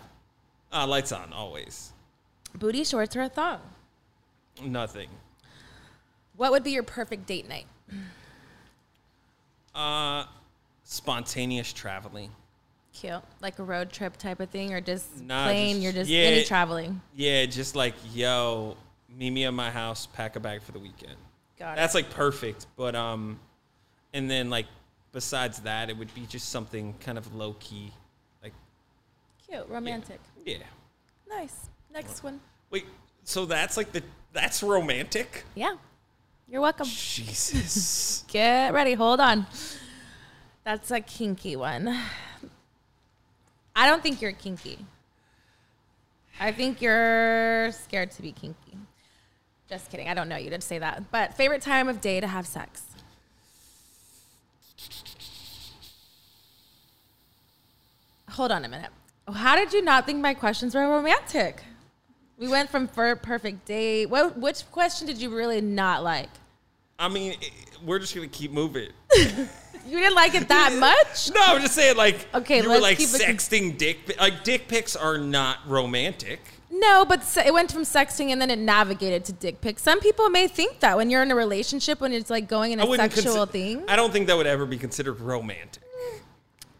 uh, 0.71 0.85
lights 0.87 1.11
on 1.11 1.33
always. 1.33 1.91
Booty 2.55 2.83
shorts 2.83 3.15
or 3.15 3.21
a 3.21 3.29
thong. 3.29 3.61
Nothing. 4.61 5.09
What 6.35 6.51
would 6.51 6.63
be 6.63 6.71
your 6.71 6.83
perfect 6.83 7.25
date 7.27 7.47
night? 7.47 7.65
Uh, 9.73 10.25
spontaneous 10.83 11.71
traveling. 11.73 12.31
Cute, 12.93 13.21
like 13.41 13.57
a 13.59 13.63
road 13.63 13.91
trip 13.91 14.17
type 14.17 14.39
of 14.41 14.49
thing, 14.49 14.73
or 14.73 14.81
just 14.81 15.21
Nah, 15.21 15.45
plain. 15.45 15.75
just- 15.75 15.83
you're 15.83 15.93
just 15.93 16.09
yeah. 16.09 16.19
any 16.23 16.43
traveling. 16.43 17.01
Yeah, 17.15 17.45
just 17.45 17.75
like 17.75 17.93
yo, 18.13 18.75
meet 19.09 19.29
me 19.31 19.45
at 19.45 19.53
my 19.53 19.71
house, 19.71 20.07
pack 20.07 20.35
a 20.35 20.39
bag 20.39 20.61
for 20.61 20.71
the 20.73 20.79
weekend. 20.79 21.15
Got 21.57 21.77
That's 21.77 21.95
like 21.95 22.09
perfect. 22.09 22.67
But 22.75 22.95
um, 22.95 23.39
and 24.13 24.29
then 24.29 24.49
like 24.49 24.65
besides 25.13 25.59
that, 25.59 25.89
it 25.89 25.97
would 25.97 26.13
be 26.13 26.25
just 26.25 26.49
something 26.49 26.93
kind 26.99 27.17
of 27.17 27.33
low 27.33 27.55
key, 27.59 27.91
like 28.43 28.53
Cute, 29.47 29.67
romantic. 29.69 30.19
yeah. 30.45 30.57
Nice. 31.29 31.69
Next 31.93 32.23
one. 32.23 32.39
Wait, 32.71 32.85
so 33.23 33.45
that's 33.45 33.77
like 33.77 33.91
the 33.93 34.03
that's 34.33 34.61
romantic? 34.63 35.45
Yeah. 35.55 35.75
You're 36.49 36.61
welcome. 36.61 36.87
Jesus. 36.87 38.25
Get 38.27 38.73
ready. 38.73 38.93
Hold 38.95 39.21
on. 39.21 39.45
That's 40.65 40.91
a 40.91 40.99
kinky 40.99 41.55
one. 41.55 41.97
I 43.75 43.87
don't 43.87 44.03
think 44.03 44.21
you're 44.21 44.31
kinky. 44.31 44.79
I 46.39 46.51
think 46.51 46.81
you're 46.81 47.71
scared 47.71 48.11
to 48.11 48.21
be 48.21 48.31
kinky. 48.31 48.77
Just 49.69 49.89
kidding. 49.89 50.09
I 50.09 50.13
don't 50.13 50.27
know 50.27 50.35
you 50.35 50.49
to 50.49 50.59
say 50.59 50.79
that. 50.79 51.11
But 51.11 51.35
favorite 51.35 51.61
time 51.61 51.87
of 51.87 52.01
day 52.01 52.19
to 52.19 52.27
have 52.27 52.45
sex? 52.45 52.83
Hold 58.31 58.51
on 58.51 58.65
a 58.65 58.67
minute. 58.67 58.89
How 59.31 59.55
did 59.55 59.71
you 59.71 59.81
not 59.81 60.05
think 60.05 60.19
my 60.19 60.33
questions 60.33 60.75
were 60.75 60.87
romantic? 60.87 61.63
We 62.37 62.47
went 62.47 62.69
from 62.69 62.87
for 62.87 63.15
perfect 63.15 63.65
date. 63.65 64.07
What 64.07 64.37
which 64.37 64.69
question 64.71 65.05
did 65.05 65.21
you 65.21 65.29
really 65.29 65.61
not 65.61 66.03
like? 66.03 66.29
I 66.97 67.07
mean, 67.07 67.35
we're 67.85 67.99
just 67.99 68.15
gonna 68.15 68.27
keep 68.27 68.51
moving. 68.51 68.89
You 69.87 69.99
didn't 69.99 70.15
like 70.15 70.35
it 70.35 70.47
that 70.47 70.73
much? 70.79 71.31
No, 71.33 71.41
I'm 71.43 71.61
just 71.61 71.75
saying, 71.75 71.97
like, 71.97 72.27
Okay, 72.33 72.61
you 72.61 72.69
were 72.69 72.79
like 72.79 72.97
sexting 72.97 73.77
dick. 73.77 74.15
Like, 74.19 74.43
dick 74.43 74.67
pics 74.67 74.95
are 74.95 75.17
not 75.17 75.57
romantic. 75.67 76.39
No, 76.73 77.03
but 77.03 77.21
it 77.45 77.53
went 77.53 77.71
from 77.71 77.81
sexting 77.83 78.29
and 78.29 78.41
then 78.41 78.49
it 78.49 78.57
navigated 78.57 79.25
to 79.25 79.33
dick 79.33 79.59
pics. 79.59 79.83
Some 79.83 79.99
people 79.99 80.29
may 80.29 80.47
think 80.47 80.79
that 80.79 80.95
when 80.95 81.09
you're 81.09 81.21
in 81.21 81.29
a 81.29 81.35
relationship, 81.35 81.99
when 81.99 82.13
it's 82.13 82.29
like 82.29 82.47
going 82.47 82.71
in 82.71 82.79
a 82.79 82.95
sexual 82.95 83.45
thing. 83.45 83.83
I 83.89 83.97
don't 83.97 84.11
think 84.13 84.27
that 84.27 84.37
would 84.37 84.47
ever 84.47 84.65
be 84.65 84.77
considered 84.77 85.19
romantic. 85.19 85.83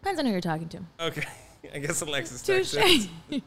Depends 0.00 0.18
on 0.18 0.26
who 0.26 0.32
you're 0.32 0.40
talking 0.40 0.68
to. 0.70 0.80
Okay, 0.98 1.22
I 1.74 1.78
guess 1.78 2.00
Alexis. 2.00 2.42
Touche. 2.42 2.74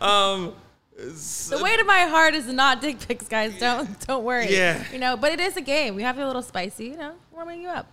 Um, 0.00 0.54
the 0.96 1.60
way 1.62 1.76
to 1.76 1.84
my 1.84 2.00
heart 2.00 2.34
is 2.34 2.46
not 2.46 2.80
dick 2.80 2.98
pics, 3.06 3.28
guys. 3.28 3.58
Don't 3.58 4.06
don't 4.06 4.24
worry. 4.24 4.52
Yeah. 4.52 4.82
You 4.92 4.98
know, 4.98 5.16
but 5.16 5.32
it 5.32 5.38
is 5.40 5.56
a 5.56 5.60
game. 5.60 5.94
We 5.94 6.02
have 6.02 6.18
a 6.18 6.26
little 6.26 6.42
spicy. 6.42 6.86
You 6.86 6.96
know, 6.96 7.12
warming 7.30 7.62
you 7.62 7.68
up. 7.68 7.86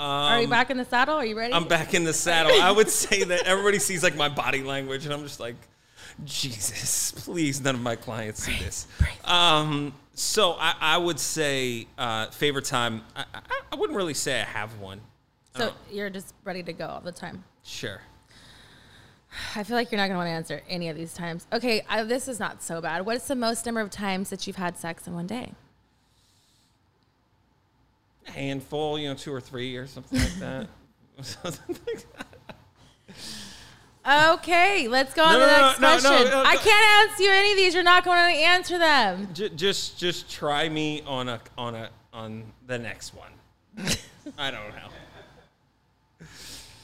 Are 0.00 0.38
you 0.38 0.44
um, 0.44 0.50
back 0.50 0.70
in 0.70 0.76
the 0.76 0.84
saddle? 0.84 1.16
Are 1.16 1.24
you 1.26 1.36
ready? 1.36 1.52
I'm 1.52 1.68
back 1.68 1.94
in 1.94 2.04
the 2.04 2.12
saddle. 2.14 2.52
I 2.60 2.70
would 2.70 2.88
say 2.88 3.22
that 3.24 3.46
everybody 3.46 3.78
sees 3.78 4.02
like 4.02 4.16
my 4.16 4.28
body 4.28 4.62
language, 4.62 5.04
and 5.04 5.12
I'm 5.12 5.22
just 5.22 5.40
like, 5.40 5.56
Jesus, 6.24 7.12
please, 7.12 7.60
none 7.60 7.74
of 7.74 7.80
my 7.80 7.96
clients 7.96 8.42
see 8.42 8.58
this. 8.58 8.86
Um, 9.24 9.94
so 10.14 10.52
I, 10.58 10.74
I 10.80 10.98
would 10.98 11.18
say 11.18 11.86
uh, 11.98 12.26
favorite 12.26 12.64
time. 12.64 13.02
I, 13.14 13.24
I, 13.34 13.40
I 13.72 13.76
wouldn't 13.76 13.96
really 13.96 14.14
say 14.14 14.40
I 14.40 14.44
have 14.44 14.78
one. 14.78 15.00
So 15.56 15.70
Oh. 15.70 15.76
you're 15.90 16.10
just 16.10 16.34
ready 16.44 16.62
to 16.62 16.72
go 16.72 16.86
all 16.86 17.00
the 17.00 17.12
time. 17.12 17.44
Sure. 17.62 18.00
I 19.54 19.62
feel 19.62 19.76
like 19.76 19.92
you're 19.92 19.96
not 19.98 20.08
going 20.08 20.14
to 20.14 20.18
want 20.18 20.26
to 20.28 20.32
answer 20.32 20.62
any 20.68 20.88
of 20.88 20.96
these 20.96 21.14
times. 21.14 21.46
Okay, 21.52 21.82
this 22.06 22.26
is 22.26 22.40
not 22.40 22.62
so 22.62 22.80
bad. 22.80 23.06
What 23.06 23.16
is 23.16 23.26
the 23.26 23.36
most 23.36 23.64
number 23.66 23.80
of 23.80 23.90
times 23.90 24.30
that 24.30 24.46
you've 24.46 24.56
had 24.56 24.76
sex 24.76 25.06
in 25.06 25.14
one 25.14 25.26
day? 25.26 25.52
A 28.28 28.30
handful, 28.30 28.98
you 28.98 29.08
know, 29.08 29.14
two 29.14 29.32
or 29.32 29.40
three 29.40 29.76
or 29.76 29.86
something 29.86 30.18
like 30.18 30.34
that. 30.40 30.66
Something 31.22 31.76
like 31.86 32.06
that. 32.16 32.26
Okay, 34.34 34.88
let's 34.88 35.12
go 35.12 35.22
on 35.24 35.34
No, 35.34 35.40
to 35.40 35.44
the 35.44 35.50
no, 35.50 35.66
next 35.66 35.80
no, 36.04 36.10
question. 36.10 36.32
I 36.34 36.56
can't 36.56 37.10
answer 37.10 37.22
you 37.22 37.30
any 37.30 37.50
of 37.52 37.56
these. 37.58 37.74
You're 37.74 37.82
not 37.82 38.04
going 38.04 38.34
to 38.34 38.40
answer 38.40 38.78
them. 38.78 39.28
J- 39.34 39.50
just 39.50 39.98
just 39.98 40.30
try 40.30 40.68
me 40.70 41.02
on 41.06 41.28
a 41.28 41.40
on 41.58 41.74
a 41.74 41.90
on 42.12 42.44
the 42.66 42.78
next 42.78 43.14
one. 43.14 43.32
I 44.38 44.50
don't 44.50 44.70
know. 44.70 46.26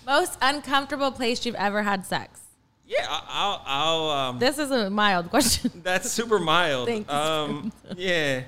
Most 0.07 0.37
uncomfortable 0.43 1.11
place 1.11 1.45
you've 1.47 1.55
ever 1.55 1.83
had 1.83 2.05
sex. 2.05 2.41
Yeah, 2.87 3.07
I'll 3.09 3.63
I'll 3.65 4.11
um 4.11 4.39
This 4.39 4.59
is 4.59 4.71
a 4.71 4.91
mild 4.91 5.31
question. 5.31 5.71
that's 5.83 6.11
super 6.11 6.39
mild. 6.39 6.87
Thank 6.87 7.09
you, 7.11 7.17
Um 7.17 7.73
yeah. 7.97 8.43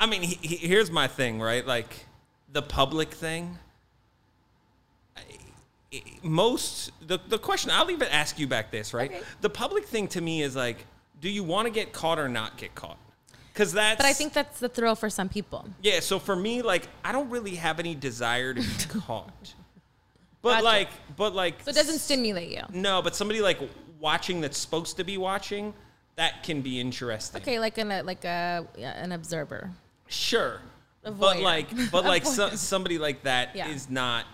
I 0.00 0.06
mean, 0.06 0.22
he, 0.22 0.34
he- 0.46 0.66
here's 0.66 0.90
my 0.90 1.06
thing, 1.06 1.40
right? 1.40 1.64
Like 1.64 2.06
the 2.52 2.62
public 2.62 3.12
thing. 3.12 3.58
Most 6.22 6.90
the 7.06 7.18
the 7.28 7.38
question 7.38 7.70
I'll 7.70 7.90
even 7.90 8.08
ask 8.08 8.38
you 8.38 8.46
back 8.46 8.70
this, 8.70 8.94
right? 8.94 9.10
Okay. 9.10 9.20
The 9.42 9.50
public 9.50 9.84
thing 9.84 10.08
to 10.08 10.20
me 10.22 10.40
is 10.42 10.56
like 10.56 10.86
do 11.20 11.28
you 11.28 11.44
want 11.44 11.66
to 11.66 11.70
get 11.70 11.92
caught 11.92 12.18
or 12.18 12.28
not 12.28 12.56
get 12.56 12.74
caught? 12.74 12.96
Cuz 13.54 13.72
that's 13.72 13.98
But 13.98 14.06
I 14.06 14.14
think 14.14 14.32
that's 14.32 14.58
the 14.58 14.70
thrill 14.70 14.94
for 14.94 15.10
some 15.10 15.28
people. 15.28 15.68
Yeah, 15.82 16.00
so 16.00 16.18
for 16.18 16.34
me, 16.34 16.62
like, 16.62 16.88
I 17.04 17.12
don't 17.12 17.28
really 17.28 17.56
have 17.56 17.78
any 17.78 17.94
desire 17.94 18.54
to 18.54 18.60
be 18.60 18.66
caught. 19.00 19.54
But 20.40 20.54
Gotcha. 20.54 20.64
like, 20.64 20.88
but 21.16 21.34
like, 21.34 21.62
So 21.62 21.70
it 21.70 21.74
doesn't 21.74 21.98
stimulate 21.98 22.50
you. 22.50 22.62
no, 22.70 23.02
but 23.02 23.14
somebody 23.14 23.42
like 23.42 23.60
watching 24.00 24.40
that's 24.40 24.56
supposed 24.56 24.96
to 24.96 25.04
be 25.04 25.18
watching, 25.18 25.74
that 26.16 26.42
can 26.42 26.62
be 26.62 26.80
interesting. 26.80 27.42
Okay, 27.42 27.58
like 27.60 27.76
an 27.76 28.06
like 28.06 28.24
a 28.24 28.66
yeah, 28.78 28.92
an 29.04 29.12
observer. 29.12 29.70
sure, 30.08 30.62
but 31.02 31.40
like, 31.40 31.68
but 31.90 32.04
like 32.04 32.24
so, 32.24 32.50
somebody 32.50 32.98
like 32.98 33.22
that 33.24 33.54
is 33.56 33.86
Yeah. 33.88 33.94
not. 33.94 34.24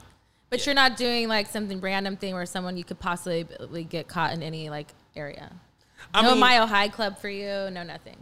But 0.50 0.64
you're 0.64 0.74
not 0.74 0.96
doing 0.96 1.28
like 1.28 1.46
something 1.46 1.80
random 1.80 2.16
thing 2.16 2.34
where 2.34 2.46
someone 2.46 2.76
you 2.76 2.84
could 2.84 2.98
possibly 2.98 3.84
get 3.84 4.08
caught 4.08 4.32
in 4.32 4.42
any 4.42 4.70
like 4.70 4.88
area. 5.14 5.52
I 6.14 6.22
no 6.22 6.30
mean, 6.30 6.40
mile 6.40 6.66
high 6.66 6.88
club 6.88 7.18
for 7.18 7.28
you. 7.28 7.68
No 7.70 7.82
nothing. 7.82 8.16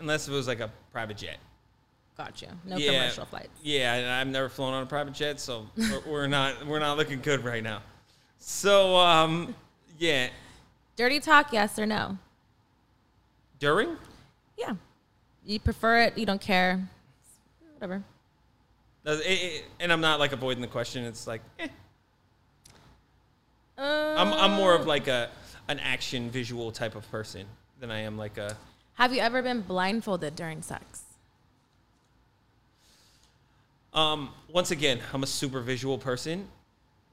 unless 0.00 0.26
it 0.28 0.32
was 0.32 0.46
like 0.46 0.60
a 0.60 0.70
private 0.92 1.18
jet. 1.18 1.38
Got 2.16 2.40
you. 2.42 2.48
No 2.64 2.76
yeah, 2.78 2.92
commercial 2.92 3.26
flights. 3.26 3.50
Yeah, 3.62 3.94
and 3.94 4.08
I've 4.08 4.26
never 4.26 4.48
flown 4.48 4.72
on 4.74 4.82
a 4.82 4.86
private 4.86 5.12
jet, 5.14 5.38
so 5.38 5.66
we're, 5.76 6.00
we're 6.06 6.26
not 6.26 6.66
we're 6.66 6.78
not 6.78 6.96
looking 6.96 7.20
good 7.20 7.44
right 7.44 7.62
now. 7.62 7.82
So 8.38 8.96
um, 8.96 9.54
yeah, 9.98 10.28
Dirty 10.96 11.20
talk, 11.20 11.52
yes 11.52 11.78
or 11.78 11.86
no? 11.86 12.16
during. 13.58 13.96
Yeah. 14.56 14.74
You 15.44 15.60
prefer 15.60 16.00
it. 16.02 16.18
You 16.18 16.26
don't 16.26 16.40
care. 16.40 16.88
Whatever. 17.78 18.02
It- 19.04 19.20
it- 19.24 19.64
and 19.80 19.92
I'm 19.92 20.00
not 20.00 20.18
like 20.18 20.32
avoiding 20.32 20.60
the 20.60 20.66
question. 20.68 21.04
It's 21.04 21.26
like, 21.26 21.40
eh. 21.58 21.68
Uh, 23.78 24.14
I'm, 24.18 24.32
I'm 24.32 24.52
more 24.52 24.74
of 24.74 24.86
like 24.86 25.06
a 25.06 25.30
an 25.68 25.78
action 25.78 26.30
visual 26.30 26.72
type 26.72 26.96
of 26.96 27.08
person 27.10 27.46
than 27.78 27.90
I 27.92 28.00
am 28.00 28.16
like 28.18 28.36
a 28.38 28.56
Have 28.94 29.14
you 29.14 29.20
ever 29.20 29.40
been 29.42 29.60
blindfolded 29.60 30.34
during 30.34 30.62
sex? 30.62 31.02
um 33.94 34.30
once 34.52 34.70
again 34.70 35.00
I'm 35.14 35.22
a 35.22 35.26
super 35.26 35.60
visual 35.60 35.96
person 35.96 36.46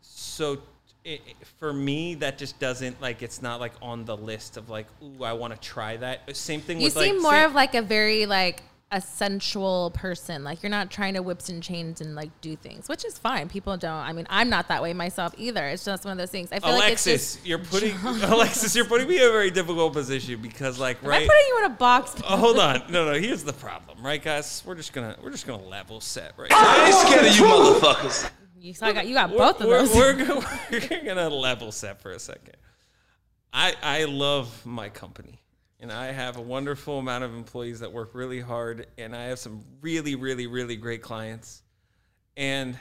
so 0.01 0.57
it, 1.05 1.22
for 1.59 1.72
me 1.72 2.16
that 2.16 2.38
just 2.38 2.59
doesn't 2.59 2.99
like 3.01 3.22
it's 3.22 3.41
not 3.41 3.59
like 3.61 3.72
on 3.82 4.03
the 4.05 4.18
list 4.18 4.57
of 4.57 4.70
like 4.70 4.88
ooh 5.01 5.24
I 5.24 5.34
want 5.34 5.53
to 5.53 5.59
try 5.59 5.95
that 5.97 6.36
same 6.36 6.59
thing 6.61 6.80
You 6.80 6.86
with 6.88 6.93
seem 6.93 7.16
like 7.16 7.22
more 7.22 7.32
same- 7.32 7.45
of 7.45 7.53
like 7.55 7.76
a 7.76 7.82
very 7.82 8.26
like 8.26 8.61
a 8.95 9.01
sensual 9.01 9.91
person. 9.93 10.43
Like 10.43 10.63
you're 10.63 10.69
not 10.69 10.89
trying 10.89 11.15
to 11.15 11.21
whips 11.21 11.49
and 11.49 11.61
chains 11.61 11.99
and 11.99 12.15
like 12.15 12.29
do 12.39 12.55
things, 12.55 12.87
which 12.87 13.03
is 13.03 13.17
fine. 13.17 13.49
People 13.49 13.75
don't. 13.75 13.91
I 13.91 14.13
mean, 14.13 14.25
I'm 14.29 14.49
not 14.49 14.69
that 14.69 14.81
way 14.81 14.93
myself 14.93 15.33
either. 15.37 15.67
It's 15.67 15.83
just 15.83 16.05
one 16.05 16.13
of 16.13 16.17
those 16.17 16.31
things. 16.31 16.51
I 16.51 16.59
feel 16.59 16.71
like 16.71 16.93
it's 16.93 17.05
Alexis 17.05 17.35
just. 17.35 17.45
you're 17.45 17.59
putting 17.59 17.95
Alexis 18.03 18.75
you're 18.75 18.85
putting 18.85 19.07
me 19.07 19.17
in 19.17 19.27
a 19.27 19.31
very 19.31 19.51
difficult 19.51 19.91
position 19.93 20.41
because 20.41 20.79
like 20.79 21.03
Am 21.03 21.09
right 21.09 21.21
I'm 21.23 21.27
putting 21.27 21.47
you 21.47 21.57
in 21.59 21.65
a 21.65 21.75
box? 21.75 22.15
Oh, 22.27 22.37
hold 22.37 22.57
on 22.57 22.83
no 22.89 23.05
no 23.05 23.19
here's 23.19 23.43
the 23.43 23.53
problem 23.53 24.03
right 24.03 24.21
guys 24.21 24.63
we're 24.65 24.75
just 24.75 24.93
gonna 24.93 25.17
we're 25.21 25.31
just 25.31 25.45
gonna 25.45 25.63
level 25.63 25.99
set 25.99 26.33
right 26.37 26.51
I 26.53 26.85
ain't 26.87 26.95
scared 26.95 27.25
of 27.27 27.35
you 27.35 27.43
motherfuckers. 27.43 28.29
You, 28.65 28.73
so 28.73 28.87
I 28.87 28.93
got 28.93 29.05
you 29.05 29.13
got 29.13 29.29
both 29.29 29.61
of 29.61 29.67
we're, 29.67 29.85
those. 29.85 29.95
We're, 29.95 30.13
go- 30.25 30.43
we're 30.71 31.03
gonna 31.03 31.29
level 31.29 31.71
set 31.71 32.01
for 32.01 32.11
a 32.11 32.19
second. 32.19 32.55
I 33.53 33.75
I 33.83 34.05
love 34.05 34.65
my 34.65 34.89
company, 34.89 35.39
and 35.80 35.91
I 35.91 36.11
have 36.11 36.38
a 36.38 36.41
wonderful 36.41 36.99
amount 36.99 37.23
of 37.23 37.34
employees 37.34 37.82
that 37.82 37.91
work 37.91 38.11
really 38.13 38.39
hard, 38.39 38.88
and 38.97 39.15
I 39.15 39.26
have 39.26 39.39
some 39.39 39.63
really, 39.82 40.15
really, 40.15 40.47
really 40.47 40.76
great 40.76 41.01
clients. 41.01 41.63
And 42.38 42.78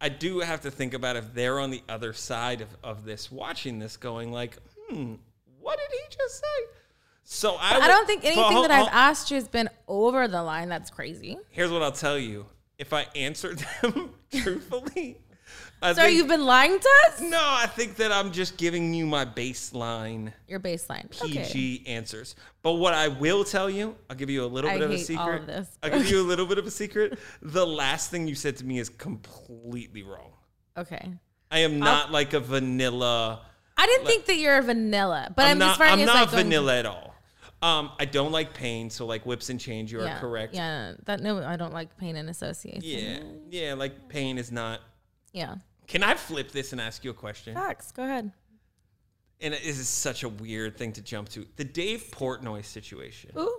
I 0.00 0.08
do 0.08 0.40
have 0.40 0.62
to 0.62 0.70
think 0.70 0.94
about 0.94 1.16
if 1.16 1.32
they're 1.32 1.60
on 1.60 1.70
the 1.70 1.82
other 1.88 2.12
side 2.12 2.60
of, 2.60 2.68
of 2.82 3.04
this, 3.04 3.30
watching 3.30 3.78
this, 3.78 3.96
going 3.96 4.32
like, 4.32 4.58
hmm, 4.88 5.14
what 5.60 5.78
did 5.78 5.90
he 5.90 6.16
just 6.16 6.40
say? 6.40 6.72
So 7.24 7.54
I, 7.54 7.78
I 7.78 7.88
don't 7.88 8.06
think 8.06 8.24
anything 8.24 8.62
that 8.62 8.70
I've 8.72 8.88
asked 8.88 9.30
you 9.30 9.36
has 9.36 9.46
been 9.46 9.70
over 9.86 10.26
the 10.26 10.42
line. 10.42 10.68
That's 10.68 10.90
crazy. 10.90 11.38
Here's 11.50 11.70
what 11.70 11.82
I'll 11.82 11.92
tell 11.92 12.18
you: 12.18 12.46
if 12.78 12.92
I 12.92 13.06
answered 13.14 13.64
them 13.82 14.10
truthfully, 14.34 15.18
I 15.82 15.92
So 15.94 16.02
think- 16.02 16.16
you've 16.16 16.28
been 16.28 16.44
lying 16.46 16.78
to 16.78 16.88
us? 17.08 17.20
no, 17.20 17.40
I 17.42 17.66
think 17.66 17.96
that 17.96 18.12
I'm 18.12 18.30
just 18.32 18.56
giving 18.56 18.94
you 18.94 19.04
my 19.04 19.24
baseline 19.24 20.32
Your 20.46 20.60
baseline. 20.60 21.10
PG 21.10 21.40
Okay. 21.40 21.82
answers. 21.92 22.36
But 22.62 22.74
what 22.74 22.94
I 22.94 23.08
will 23.08 23.44
tell 23.44 23.68
you, 23.68 23.96
I'll 24.08 24.16
give 24.16 24.30
you 24.30 24.44
a 24.44 24.46
little 24.46 24.70
I 24.70 24.74
bit 24.74 24.82
of 24.82 24.90
a 24.92 24.98
secret. 24.98 25.22
all 25.22 25.32
of 25.34 25.46
this. 25.46 25.68
I'll 25.82 25.90
give 25.90 26.08
you 26.08 26.20
a 26.20 26.22
little 26.32 26.46
bit 26.46 26.58
of 26.58 26.66
a 26.66 26.70
secret. 26.70 27.18
The 27.42 27.66
last 27.66 28.10
thing 28.10 28.28
you 28.28 28.34
said 28.36 28.56
to 28.58 28.64
me 28.64 28.78
is 28.78 28.88
completely 28.88 30.02
wrong. 30.02 30.32
Okay. 30.76 31.12
I 31.50 31.58
am 31.58 31.78
not 31.78 32.10
like 32.12 32.32
a 32.32 32.40
vanilla. 32.40 33.42
I 33.76 33.86
didn't 33.86 34.06
think 34.06 34.26
that 34.26 34.36
you're 34.36 34.58
a 34.58 34.62
vanilla, 34.62 35.32
but 35.34 35.46
I'm, 35.46 35.50
I'm 35.52 35.58
not. 35.58 35.80
I'm 35.80 36.04
not 36.06 36.14
like 36.14 36.30
vanilla 36.30 36.78
at 36.78 36.86
all. 36.86 37.14
Um, 37.60 37.90
I 37.98 38.04
don't 38.06 38.32
like 38.32 38.54
pain, 38.54 38.90
so 38.90 39.06
like 39.06 39.24
whips 39.26 39.48
and 39.50 39.58
chains. 39.60 39.90
You 39.92 40.00
are 40.02 40.18
correct. 40.18 40.54
Yeah, 40.54 40.94
that 41.04 41.20
no, 41.20 41.42
I 41.42 41.56
don't 41.56 41.72
like 41.72 41.96
pain 41.96 42.16
and 42.16 42.28
association. 42.30 42.82
yeah, 42.82 43.18
yeah. 43.68 43.74
Like 43.74 44.08
pain 44.08 44.38
is 44.38 44.50
not. 44.52 44.80
yeah. 45.32 45.56
Can 45.86 46.02
I 46.02 46.14
flip 46.14 46.52
this 46.52 46.72
and 46.72 46.80
ask 46.80 47.04
you 47.04 47.10
a 47.10 47.14
question? 47.14 47.54
Facts. 47.54 47.92
Go 47.92 48.04
ahead. 48.04 48.32
And 49.40 49.54
this 49.54 49.78
is 49.78 49.88
such 49.88 50.22
a 50.22 50.28
weird 50.28 50.76
thing 50.76 50.92
to 50.92 51.02
jump 51.02 51.28
to. 51.30 51.46
The 51.56 51.64
Dave 51.64 52.04
Portnoy 52.12 52.64
situation. 52.64 53.32
Ooh, 53.36 53.58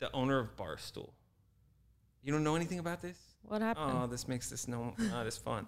the 0.00 0.12
owner 0.12 0.38
of 0.38 0.56
Barstool. 0.56 1.10
You 2.22 2.32
don't 2.32 2.42
know 2.42 2.56
anything 2.56 2.80
about 2.80 3.02
this? 3.02 3.16
what 3.48 3.62
happened? 3.62 3.92
Oh, 3.94 4.06
this 4.08 4.26
makes 4.26 4.50
this 4.50 4.66
no 4.66 4.94
not 4.98 5.26
as 5.26 5.36
fun. 5.36 5.66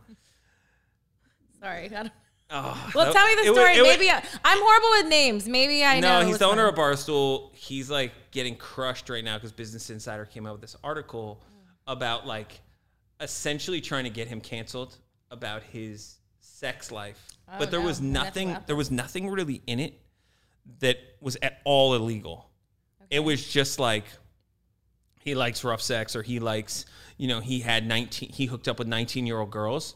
Sorry. 1.63 1.85
I 1.85 1.89
don't, 1.89 2.13
Oh, 2.51 2.91
well, 2.95 3.05
that- 3.07 3.15
tell 3.15 3.27
me 3.27 3.35
the 3.37 3.53
story. 3.53 3.83
Maybe 3.83 4.11
I, 4.11 4.23
I'm 4.45 4.59
horrible 4.59 4.89
with 4.91 5.07
names. 5.09 5.47
Maybe 5.47 5.85
I 5.85 6.01
know. 6.01 6.21
no, 6.21 6.27
he's 6.27 6.39
the 6.39 6.47
owner 6.47 6.67
of 6.67 6.75
Barstool. 6.75 7.55
He's 7.55 7.91
like 7.91 8.13
getting 8.31 8.57
crushed 8.57 9.11
right 9.11 9.23
now 9.23 9.37
because 9.37 9.53
Business 9.53 9.91
Insider 9.91 10.25
came 10.25 10.47
out 10.47 10.53
with 10.53 10.63
this 10.63 10.77
article 10.83 11.43
mm. 11.43 11.93
about 11.93 12.27
like 12.27 12.61
essentially 13.21 13.83
trying 13.83 14.05
to 14.05 14.11
get 14.11 14.29
him 14.29 14.41
canceled 14.41 14.97
about 15.31 15.63
his 15.63 16.17
sex 16.41 16.91
life. 16.91 17.25
Oh, 17.49 17.55
but 17.59 17.71
there 17.71 17.81
no. 17.81 17.87
was 17.87 18.01
nothing. 18.01 18.57
There 18.67 18.77
was 18.77 18.91
nothing 18.91 19.29
really 19.29 19.63
in 19.67 19.81
it 19.81 20.01
that 20.81 20.99
was 21.21 21.37
at 21.43 21.61
all 21.65 21.95
illegal. 21.95 22.51
It 23.11 23.21
was 23.21 23.47
just 23.47 23.79
like 23.79 24.05
he 25.21 25.35
likes 25.35 25.65
rough 25.65 25.83
sex 25.83 26.17
or 26.17 26.23
he 26.23 26.41
likes 26.41 26.87
you 27.17 27.29
know 27.29 27.41
he 27.41 27.61
had 27.61 27.87
19 27.87 28.31
he 28.31 28.47
hooked 28.47 28.69
up 28.69 28.79
with 28.79 28.89
19 28.89 29.27
year 29.27 29.39
old 29.39 29.51
girls 29.51 29.95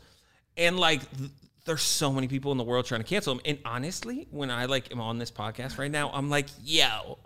and 0.56 0.78
like 0.78 1.00
th- 1.16 1.30
there's 1.64 1.82
so 1.82 2.12
many 2.12 2.28
people 2.28 2.52
in 2.52 2.58
the 2.58 2.64
world 2.64 2.84
trying 2.84 3.00
to 3.00 3.06
cancel 3.06 3.32
him 3.34 3.40
and 3.44 3.58
honestly 3.64 4.26
when 4.30 4.50
i 4.50 4.66
like 4.66 4.92
am 4.92 5.00
on 5.00 5.18
this 5.18 5.30
podcast 5.30 5.78
right 5.78 5.90
now 5.90 6.10
i'm 6.12 6.28
like 6.28 6.46
yo 6.62 7.18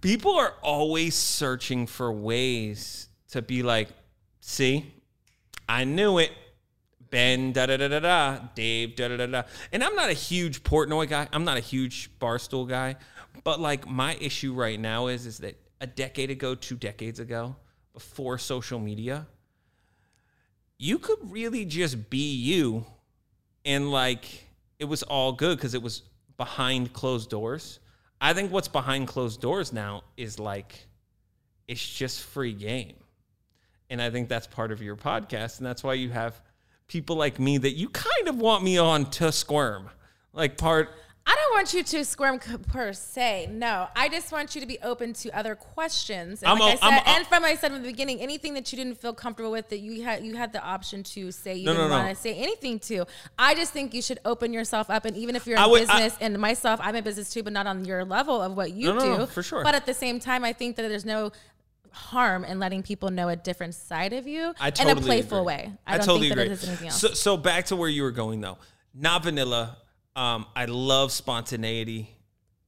people 0.00 0.34
are 0.36 0.54
always 0.62 1.14
searching 1.14 1.86
for 1.86 2.10
ways 2.12 3.08
to 3.30 3.42
be 3.42 3.62
like 3.62 3.88
see 4.40 4.94
i 5.68 5.84
knew 5.84 6.18
it 6.18 6.30
Ben 7.10 7.52
da 7.52 7.66
da 7.66 7.76
da 7.76 7.88
da 7.88 8.00
da, 8.00 8.38
Dave 8.54 8.96
da 8.96 9.08
da 9.08 9.16
da 9.16 9.26
da. 9.26 9.42
And 9.72 9.82
I'm 9.82 9.94
not 9.94 10.10
a 10.10 10.14
huge 10.14 10.62
Portnoy 10.62 11.08
guy. 11.08 11.28
I'm 11.32 11.44
not 11.44 11.56
a 11.56 11.60
huge 11.60 12.10
Barstool 12.18 12.68
guy. 12.68 12.96
But 13.44 13.60
like 13.60 13.88
my 13.88 14.16
issue 14.20 14.52
right 14.54 14.78
now 14.78 15.06
is 15.08 15.26
is 15.26 15.38
that 15.38 15.56
a 15.80 15.86
decade 15.86 16.30
ago, 16.30 16.54
two 16.54 16.76
decades 16.76 17.20
ago, 17.20 17.56
before 17.92 18.38
social 18.38 18.78
media, 18.78 19.26
you 20.78 20.98
could 20.98 21.18
really 21.30 21.64
just 21.64 22.10
be 22.10 22.34
you, 22.34 22.84
and 23.64 23.90
like 23.90 24.46
it 24.78 24.84
was 24.84 25.02
all 25.02 25.32
good 25.32 25.56
because 25.56 25.74
it 25.74 25.82
was 25.82 26.02
behind 26.36 26.92
closed 26.92 27.30
doors. 27.30 27.80
I 28.20 28.32
think 28.32 28.52
what's 28.52 28.68
behind 28.68 29.08
closed 29.08 29.40
doors 29.40 29.72
now 29.72 30.04
is 30.16 30.38
like 30.38 30.86
it's 31.68 31.86
just 31.86 32.20
free 32.22 32.52
game. 32.52 32.96
And 33.90 34.00
I 34.02 34.10
think 34.10 34.28
that's 34.28 34.46
part 34.46 34.72
of 34.72 34.82
your 34.82 34.96
podcast. 34.96 35.58
And 35.58 35.66
that's 35.66 35.84
why 35.84 35.94
you 35.94 36.10
have 36.10 36.40
people 36.88 37.16
like 37.16 37.38
me 37.38 37.58
that 37.58 37.72
you 37.72 37.88
kind 37.88 38.28
of 38.28 38.36
want 38.36 38.62
me 38.64 38.78
on 38.78 39.10
to 39.10 39.32
squirm. 39.32 39.90
Like 40.32 40.56
part 40.58 40.90
I 41.28 41.34
don't 41.34 41.54
want 41.54 41.74
you 41.74 41.82
to 41.82 42.04
squirm 42.04 42.38
per 42.38 42.92
se. 42.92 43.48
No, 43.50 43.88
I 43.96 44.08
just 44.08 44.30
want 44.30 44.54
you 44.54 44.60
to 44.60 44.66
be 44.66 44.78
open 44.80 45.12
to 45.14 45.30
other 45.36 45.56
questions. 45.56 46.40
And 46.40 46.52
I'm 46.52 46.58
like 46.60 46.78
o- 46.80 46.86
I 46.86 46.90
said, 46.90 46.98
I'm 47.00 47.02
o- 47.04 47.16
and 47.16 47.26
from 47.26 47.42
what 47.42 47.48
I 47.50 47.56
said 47.56 47.72
from 47.72 47.82
the 47.82 47.88
beginning, 47.88 48.20
anything 48.20 48.54
that 48.54 48.70
you 48.72 48.76
didn't 48.78 49.00
feel 49.00 49.12
comfortable 49.12 49.50
with, 49.50 49.68
that 49.70 49.78
you 49.80 50.04
had, 50.04 50.24
you 50.24 50.36
had 50.36 50.52
the 50.52 50.62
option 50.62 51.02
to 51.02 51.32
say 51.32 51.56
you 51.56 51.66
No, 51.66 51.72
didn't 51.72 51.88
no. 51.90 51.96
want 51.98 52.14
to 52.14 52.22
say 52.22 52.32
anything 52.34 52.78
to. 52.78 53.06
I 53.36 53.56
just 53.56 53.72
think 53.72 53.92
you 53.92 54.02
should 54.02 54.20
open 54.24 54.52
yourself 54.52 54.88
up, 54.88 55.04
and 55.04 55.16
even 55.16 55.34
if 55.34 55.48
you're 55.48 55.58
in 55.58 55.68
would- 55.68 55.88
I- 55.90 56.02
business, 56.02 56.16
and 56.20 56.38
myself, 56.38 56.78
I'm 56.80 56.94
in 56.94 57.02
business 57.02 57.28
too, 57.32 57.42
but 57.42 57.52
not 57.52 57.66
on 57.66 57.84
your 57.84 58.04
level 58.04 58.40
of 58.40 58.56
what 58.56 58.70
you 58.72 58.96
do. 58.96 59.26
for 59.26 59.42
sure. 59.42 59.64
But 59.64 59.74
at 59.74 59.84
the 59.84 59.94
same 59.94 60.20
time, 60.20 60.44
I 60.44 60.52
think 60.52 60.76
that 60.76 60.82
there's 60.88 61.04
no 61.04 61.32
harm 61.96 62.44
in 62.44 62.58
letting 62.58 62.82
people 62.82 63.10
know 63.10 63.28
a 63.28 63.36
different 63.36 63.74
side 63.74 64.12
of 64.12 64.26
you 64.26 64.54
I 64.60 64.70
totally 64.70 64.92
in 64.92 64.98
a 64.98 65.00
playful 65.00 65.38
agree. 65.38 65.46
way. 65.46 65.72
I, 65.86 65.96
don't 65.96 66.06
totally 66.06 66.30
agree. 66.30 66.44
it 66.44 66.52
is 66.52 66.68
anything 66.68 66.88
else. 66.88 67.00
So, 67.00 67.08
so 67.08 67.36
back 67.36 67.66
to 67.66 67.76
where 67.76 67.88
you 67.88 68.02
were 68.02 68.12
going 68.12 68.40
though. 68.40 68.58
Not 68.94 69.24
vanilla. 69.24 69.78
Um, 70.14 70.46
I 70.54 70.66
love 70.66 71.10
spontaneity. 71.12 72.15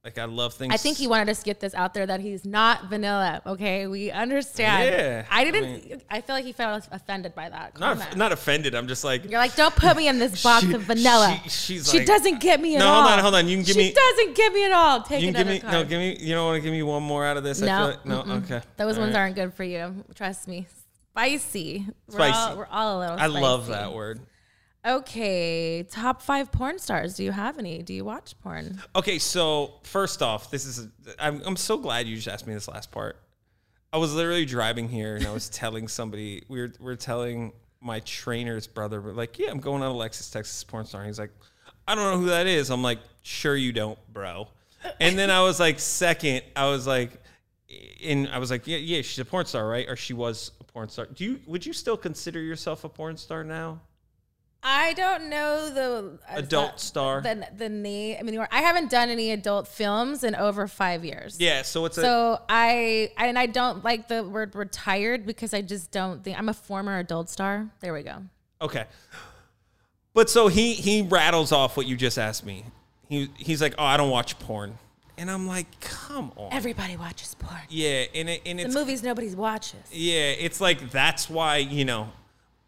Like 0.03 0.17
I 0.17 0.23
love 0.25 0.53
things. 0.53 0.73
I 0.73 0.77
think 0.77 0.97
he 0.97 1.07
wanted 1.07 1.27
us 1.27 1.39
to 1.39 1.45
get 1.45 1.59
this 1.59 1.73
out 1.73 1.93
there 1.93 2.05
that 2.05 2.21
he's 2.21 2.45
not 2.45 2.85
vanilla. 2.89 3.41
Okay, 3.45 3.85
we 3.85 4.09
understand. 4.11 4.85
Yeah, 4.95 5.25
I 5.29 5.41
I 5.41 5.43
didn't. 5.43 6.03
I, 6.09 6.21
feel 6.21 6.35
like 6.37 6.45
he 6.45 6.53
felt 6.53 6.87
offended 6.89 7.35
by 7.35 7.49
that. 7.49 7.77
not 7.77 7.97
comment. 7.97 8.15
not 8.15 8.31
offended. 8.31 8.75
I'm 8.75 8.87
just 8.87 9.03
like 9.03 9.29
You're 9.29 9.41
like, 9.41 9.57
don't 9.57 9.75
put 9.75 9.97
me 9.97 10.07
in 10.07 10.17
this 10.17 10.41
box 10.43 10.65
She- 10.65 10.73
of 10.73 10.83
vanilla. 10.83 11.37
she- 11.43 11.49
she's 11.49 11.91
she 11.91 11.97
like- 11.97 12.07
doesn't 12.07 12.39
get 12.39 12.61
me 12.61 12.75
at 12.75 12.79
No, 12.79 12.87
all. 12.87 13.01
hold 13.01 13.11
on, 13.13 13.19
hold 13.19 13.35
on. 13.35 13.47
You 13.49 13.57
can 13.57 13.65
give 13.65 13.73
she 13.73 13.79
me- 13.81 13.87
She 13.89 13.93
doesn't 13.93 14.35
get 14.37 14.53
me 14.53 14.65
at 14.65 14.71
all. 14.71 15.01
Take 15.03 15.21
you 15.21 15.33
can 15.33 15.41
give 15.41 15.47
me 15.47 15.59
card. 15.59 15.73
no, 15.73 15.83
give 15.83 15.99
me. 15.99 16.15
You 16.17 16.33
don't 16.33 16.45
want 16.45 16.55
to 16.55 16.61
give 16.61 16.71
me 16.71 16.81
one 16.81 17.03
more 17.03 17.25
out 17.25 17.35
of 17.35 17.43
this. 17.43 17.61
I 17.61 17.65
No, 17.65 17.77
feel 17.77 17.87
like, 17.87 18.05
no, 18.05 18.23
mm-mm. 18.23 18.43
okay. 18.45 18.65
Those 18.77 18.95
All 18.95 19.01
ones 19.01 19.13
right. 19.15 19.19
aren't 19.19 19.35
good 19.35 19.53
for 19.53 19.65
you. 19.65 20.05
Trust 20.15 20.47
me. 20.47 20.65
Spicy. 21.11 21.85
We're 22.07 22.13
Spicy. 22.13 22.37
all, 22.37 22.57
we're 22.57 22.67
all 22.67 22.97
a 22.97 22.99
little. 23.01 23.19
I 23.19 23.25
love 23.25 23.67
that 23.67 23.91
word. 23.93 24.21
Okay, 24.85 25.83
top 25.83 26.21
five 26.21 26.51
porn 26.51 26.79
stars. 26.79 27.15
Do 27.15 27.23
you 27.23 27.31
have 27.31 27.57
any? 27.59 27.83
Do 27.83 27.93
you 27.93 28.05
watch 28.05 28.39
porn? 28.39 28.81
Okay, 28.95 29.19
so 29.19 29.73
first 29.83 30.21
off, 30.21 30.49
this 30.51 30.65
is. 30.65 30.79
A, 30.79 30.89
I'm 31.19 31.41
I'm 31.45 31.57
so 31.57 31.77
glad 31.77 32.07
you 32.07 32.15
just 32.15 32.29
asked 32.29 32.47
me 32.47 32.53
this 32.53 32.67
last 32.67 32.91
part. 32.91 33.17
I 33.91 33.97
was 33.97 34.13
literally 34.13 34.45
driving 34.45 34.87
here 34.87 35.15
and 35.15 35.25
I 35.25 35.33
was 35.33 35.49
telling 35.49 35.87
somebody 35.87 36.43
we 36.47 36.61
were 36.61 36.71
we 36.79 36.91
are 36.93 36.95
telling 36.95 37.51
my 37.81 37.99
trainer's 38.01 38.67
brother, 38.67 39.01
but 39.01 39.15
like, 39.15 39.37
yeah, 39.39 39.49
I'm 39.49 39.59
going 39.59 39.83
on 39.83 39.91
Alexis 39.91 40.29
Texas 40.29 40.63
porn 40.63 40.85
star. 40.85 41.01
And 41.01 41.07
he's 41.07 41.19
like, 41.19 41.31
I 41.87 41.95
don't 41.95 42.11
know 42.11 42.19
who 42.19 42.27
that 42.27 42.47
is. 42.47 42.69
I'm 42.69 42.83
like, 42.83 42.99
sure 43.21 43.55
you 43.55 43.71
don't, 43.71 43.97
bro. 44.13 44.47
And 44.99 45.17
then 45.19 45.29
I 45.29 45.41
was 45.41 45.59
like, 45.59 45.79
second, 45.79 46.41
I 46.55 46.69
was 46.69 46.87
like, 46.87 47.11
and 48.03 48.27
I 48.29 48.39
was 48.39 48.49
like, 48.49 48.65
yeah, 48.65 48.77
yeah, 48.77 49.01
she's 49.01 49.19
a 49.19 49.25
porn 49.25 49.45
star, 49.45 49.67
right? 49.67 49.87
Or 49.89 49.95
she 49.95 50.13
was 50.13 50.51
a 50.59 50.63
porn 50.63 50.89
star. 50.89 51.07
Do 51.07 51.23
you 51.25 51.39
would 51.47 51.65
you 51.65 51.73
still 51.73 51.97
consider 51.97 52.39
yourself 52.39 52.83
a 52.85 52.89
porn 52.89 53.17
star 53.17 53.43
now? 53.43 53.81
I 54.61 54.93
don't 54.93 55.29
know 55.29 55.69
the 55.69 56.19
uh, 56.29 56.37
Adult 56.37 56.75
the- 56.77 56.81
star? 56.81 57.21
The 57.21 57.47
the 57.57 57.69
name. 57.69 58.17
I 58.19 58.23
mean, 58.23 58.45
I 58.51 58.61
haven't 58.61 58.89
done 58.89 59.09
any 59.09 59.31
adult 59.31 59.67
films 59.67 60.23
in 60.23 60.35
over 60.35 60.67
five 60.67 61.05
years. 61.05 61.37
Yeah, 61.39 61.61
so 61.61 61.85
it's 61.85 61.95
So 61.95 62.41
I 62.49 63.11
and 63.17 63.39
I 63.39 63.45
don't 63.45 63.83
like 63.85 64.07
the 64.09 64.23
word 64.23 64.55
retired 64.55 65.25
because 65.25 65.53
I 65.53 65.61
just 65.61 65.91
don't 65.91 66.23
think 66.23 66.37
I'm 66.37 66.49
a 66.49 66.53
former 66.53 66.97
adult 66.99 67.29
star. 67.29 67.69
There 67.79 67.93
we 67.93 68.03
go. 68.03 68.23
Okay. 68.61 68.85
But 70.13 70.29
so 70.29 70.47
he 70.49 70.73
he 70.73 71.03
rattles 71.03 71.51
off 71.51 71.77
what 71.77 71.85
you 71.87 71.95
just 71.95 72.17
asked 72.17 72.45
me. 72.45 72.65
He 73.07 73.29
he's 73.37 73.61
like, 73.61 73.75
"Oh, 73.77 73.85
I 73.85 73.95
don't 73.95 74.09
watch 74.09 74.37
porn." 74.39 74.77
And 75.17 75.29
I'm 75.31 75.47
like, 75.47 75.79
"Come 75.79 76.31
on." 76.35 76.51
Everybody 76.51 76.97
watches 76.97 77.35
porn. 77.35 77.61
yeah, 77.69 78.05
and 78.13 78.29
it, 78.29 78.41
and 78.45 78.59
The 78.59 78.67
movies 78.69 79.03
nobody 79.03 79.33
watches. 79.35 79.79
yeah, 79.91 80.31
it's 80.31 80.59
like 80.59 80.91
that's 80.91 81.29
why, 81.29 81.57
you 81.57 81.85
know, 81.85 82.09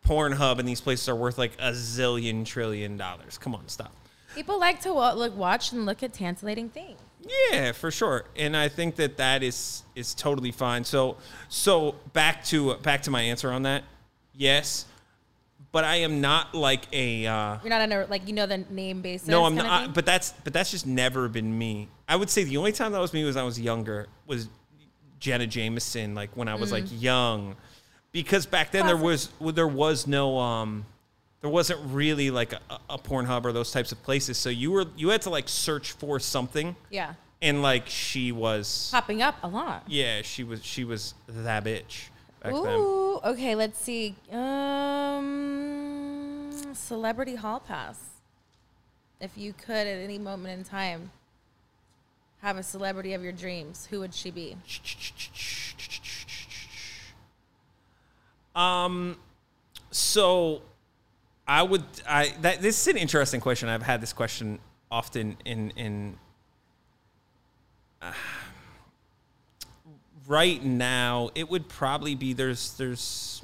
Pornhub 0.05 0.59
and 0.59 0.67
these 0.67 0.81
places 0.81 1.07
are 1.09 1.15
worth 1.15 1.37
like 1.37 1.53
a 1.59 1.71
zillion 1.71 2.45
trillion 2.45 2.97
dollars. 2.97 3.37
Come 3.37 3.55
on, 3.55 3.67
stop. 3.67 3.93
People 4.35 4.59
like 4.59 4.81
to 4.81 4.93
look, 4.93 5.35
watch 5.35 5.71
and 5.71 5.85
look 5.85 6.03
at 6.03 6.13
tantalating 6.13 6.69
things. 6.69 6.99
Yeah, 7.51 7.71
for 7.71 7.91
sure. 7.91 8.25
And 8.35 8.55
I 8.57 8.67
think 8.67 8.95
that 8.95 9.17
that 9.17 9.43
is 9.43 9.83
is 9.95 10.13
totally 10.15 10.51
fine. 10.51 10.83
So 10.83 11.17
so 11.49 11.95
back 12.13 12.43
to 12.45 12.75
back 12.77 13.03
to 13.03 13.11
my 13.11 13.21
answer 13.21 13.51
on 13.51 13.63
that. 13.63 13.83
Yes. 14.33 14.85
But 15.71 15.85
I 15.85 15.97
am 15.97 16.19
not 16.19 16.53
like 16.53 16.85
a 16.91 17.27
uh 17.27 17.57
You're 17.61 17.69
not 17.69 17.81
under 17.81 18.05
like 18.07 18.27
you 18.27 18.33
know 18.33 18.47
the 18.47 18.59
name 18.69 19.01
basis. 19.01 19.27
No, 19.27 19.45
I'm 19.45 19.55
not. 19.55 19.83
thing? 19.83 19.93
But 19.93 20.05
that's 20.05 20.33
but 20.43 20.51
that's 20.51 20.71
just 20.71 20.87
never 20.87 21.29
been 21.29 21.57
me. 21.57 21.89
I 22.07 22.15
would 22.15 22.29
say 22.29 22.43
the 22.43 22.57
only 22.57 22.71
time 22.71 22.91
that 22.93 22.99
was 22.99 23.13
me 23.13 23.23
was 23.23 23.35
when 23.35 23.43
I 23.43 23.45
was 23.45 23.59
younger 23.59 24.07
was 24.25 24.49
Jenna 25.19 25.45
Jameson, 25.45 26.15
like 26.15 26.35
when 26.35 26.47
I 26.47 26.55
was 26.55 26.71
like 26.71 26.85
young, 26.89 27.55
because 28.11 28.45
back 28.45 28.71
then 28.71 28.85
there 28.85 28.97
was 28.97 29.29
there 29.41 29.67
was 29.67 30.07
no 30.07 30.37
um 30.37 30.85
there 31.41 31.49
wasn't 31.49 31.79
really 31.91 32.31
like 32.31 32.53
a, 32.53 32.59
a 32.89 32.97
Pornhub 32.97 33.45
or 33.45 33.51
those 33.51 33.71
types 33.71 33.91
of 33.91 34.01
places. 34.03 34.37
So 34.37 34.49
you 34.49 34.71
were 34.71 34.85
you 34.95 35.09
had 35.09 35.21
to 35.23 35.29
like 35.29 35.49
search 35.49 35.93
for 35.93 36.19
something, 36.19 36.75
yeah, 36.89 37.13
and 37.41 37.61
like 37.61 37.87
she 37.87 38.31
was 38.31 38.89
popping 38.91 39.21
up 39.21 39.35
a 39.43 39.47
lot. 39.47 39.83
yeah 39.87 40.21
she 40.21 40.43
was 40.43 40.63
she 40.63 40.83
was 40.83 41.13
that 41.27 41.63
bitch 41.63 42.09
back 42.43 42.53
then. 42.53 42.79
Ooh, 42.79 43.19
okay. 43.25 43.55
Let's 43.55 43.79
see. 43.79 44.15
Um, 44.31 46.49
celebrity 46.73 47.35
hall 47.35 47.59
pass. 47.59 48.07
If 49.19 49.37
you 49.37 49.53
could 49.53 49.87
at 49.87 49.99
any 49.99 50.17
moment 50.17 50.57
in 50.57 50.63
time 50.63 51.11
have 52.41 52.57
a 52.57 52.63
celebrity 52.63 53.13
of 53.13 53.23
your 53.23 53.33
dreams, 53.33 53.87
who 53.91 53.99
would 53.99 54.15
she 54.15 54.31
be? 54.31 54.57
Um, 58.55 59.17
so 59.91 60.61
I 61.47 61.63
would 61.63 61.83
I 62.07 62.33
that 62.41 62.61
this 62.61 62.79
is 62.81 62.87
an 62.87 62.97
interesting 62.97 63.39
question. 63.41 63.69
I've 63.69 63.83
had 63.83 64.01
this 64.01 64.13
question 64.13 64.59
often 64.91 65.37
in 65.45 65.71
in 65.71 66.17
uh, 68.01 68.13
right 70.27 70.63
now. 70.63 71.29
It 71.35 71.49
would 71.49 71.67
probably 71.69 72.15
be 72.15 72.33
there's 72.33 72.73
there's 72.77 73.43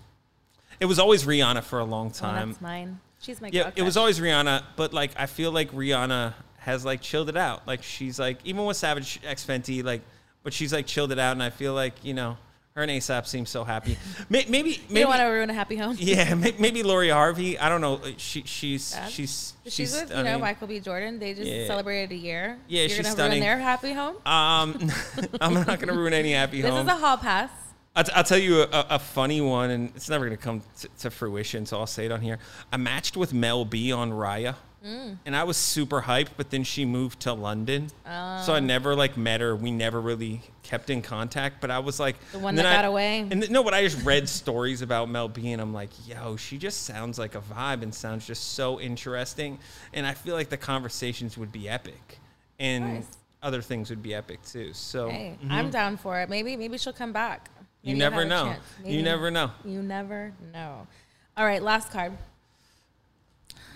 it 0.79 0.85
was 0.85 0.99
always 0.99 1.23
Rihanna 1.25 1.63
for 1.63 1.79
a 1.79 1.85
long 1.85 2.07
Oh, 2.07 2.11
time. 2.19 2.49
that's 2.49 2.61
mine. 2.61 2.99
She's 3.19 3.41
my 3.41 3.49
yeah, 3.51 3.63
girl 3.63 3.73
it 3.77 3.81
was 3.81 3.97
always 3.97 4.19
Rihanna, 4.19 4.63
but 4.75 4.93
like 4.93 5.11
I 5.17 5.25
feel 5.25 5.51
like 5.51 5.71
Rihanna 5.71 6.33
has 6.59 6.85
like 6.85 7.01
chilled 7.01 7.29
it 7.29 7.37
out. 7.37 7.65
Like 7.67 7.81
she's 7.83 8.19
like 8.19 8.39
even 8.43 8.65
with 8.65 8.77
Savage 8.77 9.19
X 9.25 9.45
Fenty, 9.45 9.83
like 9.83 10.01
but 10.43 10.53
she's 10.53 10.71
like 10.71 10.85
chilled 10.85 11.11
it 11.11 11.19
out, 11.19 11.31
and 11.31 11.41
I 11.41 11.49
feel 11.49 11.73
like 11.73 12.03
you 12.03 12.13
know 12.13 12.37
her 12.77 12.83
and 12.83 12.91
ASAP 12.91 13.25
seem 13.25 13.45
so 13.47 13.63
happy. 13.63 13.97
May- 14.29 14.45
Maybe 14.47 14.79
maybe 14.87 14.87
You 14.89 14.99
don't 15.01 15.09
want 15.09 15.21
to 15.21 15.25
ruin 15.25 15.49
a 15.49 15.53
happy 15.53 15.75
home. 15.77 15.95
yeah, 15.99 16.35
may- 16.35 16.53
maybe 16.59 16.83
Lori 16.83 17.09
Harvey. 17.09 17.57
I 17.57 17.69
don't 17.69 17.81
know. 17.81 17.99
She 18.17 18.43
she's 18.45 18.93
Bad. 18.93 19.11
she's 19.11 19.53
She's, 19.65 19.73
she's 19.73 19.93
with 19.93 20.15
you 20.15 20.23
know. 20.23 20.37
Michael 20.39 20.67
B. 20.67 20.79
Jordan. 20.79 21.17
They 21.19 21.33
just 21.33 21.47
Yeah. 21.49 21.65
celebrated 21.65 22.11
a 22.11 22.15
year. 22.19 22.57
Yeah, 22.67 22.81
You're 22.81 22.89
she's 22.89 22.97
gonna 22.99 23.09
stunning. 23.09 23.31
ruin 23.31 23.41
their 23.41 23.57
happy 23.57 23.93
home. 23.93 24.15
Um, 24.25 24.91
I'm 25.41 25.55
not 25.55 25.79
gonna 25.79 25.93
ruin 25.97 26.13
any 26.13 26.33
happy 26.33 26.61
This 26.61 26.69
home. 26.71 26.85
This 26.85 26.95
is 26.95 27.01
a 27.01 27.05
hall 27.05 27.17
pass. 27.17 27.49
I'll, 27.95 28.03
t- 28.03 28.11
I'll 28.15 28.23
tell 28.23 28.37
you 28.37 28.61
a, 28.61 28.67
a 28.91 28.99
funny 28.99 29.41
one, 29.41 29.71
and 29.71 29.91
it's 29.95 30.07
never 30.07 30.25
gonna 30.25 30.37
come 30.37 30.61
t- 30.79 30.87
to 30.99 31.09
fruition, 31.09 31.65
so 31.65 31.79
I'll 31.79 31.87
say 31.87 32.05
it 32.05 32.11
on 32.11 32.21
here. 32.21 32.37
I 32.71 32.77
matched 32.77 33.17
with 33.17 33.33
Mel 33.33 33.65
B 33.65 33.91
on 33.91 34.11
Raya, 34.11 34.53
Mm. 34.87 35.17
and 35.25 35.35
I 35.35 35.43
was 35.43 35.57
super 35.57 36.01
hyped, 36.03 36.29
but 36.37 36.49
then 36.49 36.63
she 36.63 36.85
moved 36.85 37.19
to 37.21 37.33
London, 37.33 37.89
so 37.89 37.95
Oh. 38.05 38.53
I 38.53 38.59
never 38.61 38.95
like 38.95 39.17
met 39.17 39.41
her. 39.41 39.53
We 39.55 39.69
never 39.71 39.99
really 39.99 40.41
kept 40.63 40.89
in 40.89 41.01
contact, 41.01 41.59
but 41.59 41.69
I 41.71 41.79
was 41.79 41.99
like 41.99 42.15
The 42.31 42.39
one 42.39 42.55
that 42.55 42.65
I- 42.65 42.73
got 42.75 42.85
away. 42.85 43.19
And 43.19 43.41
th- 43.41 43.49
no, 43.51 43.63
but 43.63 43.73
I 43.73 43.83
just 43.83 44.03
read 44.05 44.29
stories 44.29 44.81
about 44.81 45.09
Mel 45.09 45.27
B, 45.27 45.51
and 45.51 45.61
I'm 45.61 45.73
like, 45.73 45.89
yo, 46.07 46.37
she 46.37 46.57
just 46.57 46.83
sounds 46.83 47.19
like 47.19 47.35
a 47.35 47.41
vibe 47.41 47.81
and 47.83 47.93
sounds 47.93 48.25
just 48.25 48.53
so 48.53 48.79
interesting, 48.79 49.59
and 49.93 50.07
I 50.07 50.13
feel 50.13 50.35
like 50.35 50.49
the 50.49 50.57
conversations 50.57 51.37
would 51.37 51.51
be 51.51 51.67
epic, 51.67 52.19
and 52.59 52.95
Nice. 52.95 53.07
other 53.43 53.61
things 53.61 53.89
would 53.89 54.01
be 54.01 54.13
epic 54.13 54.39
too. 54.45 54.71
So 54.73 55.09
Hey, 55.09 55.37
I'm 55.49 55.69
down 55.69 55.97
for 55.97 56.19
it. 56.21 56.29
Maybe 56.29 56.55
maybe 56.55 56.77
she'll 56.77 56.93
come 56.93 57.11
back. 57.11 57.49
Mm-hmm. 57.49 57.89
You 57.89 57.95
never 57.97 58.25
know. 58.25 58.55
You 58.85 59.01
never 59.01 59.31
know. 59.31 59.51
You 59.65 59.81
never 59.81 60.33
know. 60.53 60.87
All 61.35 61.45
right, 61.45 61.61
last 61.61 61.91
card. 61.91 62.13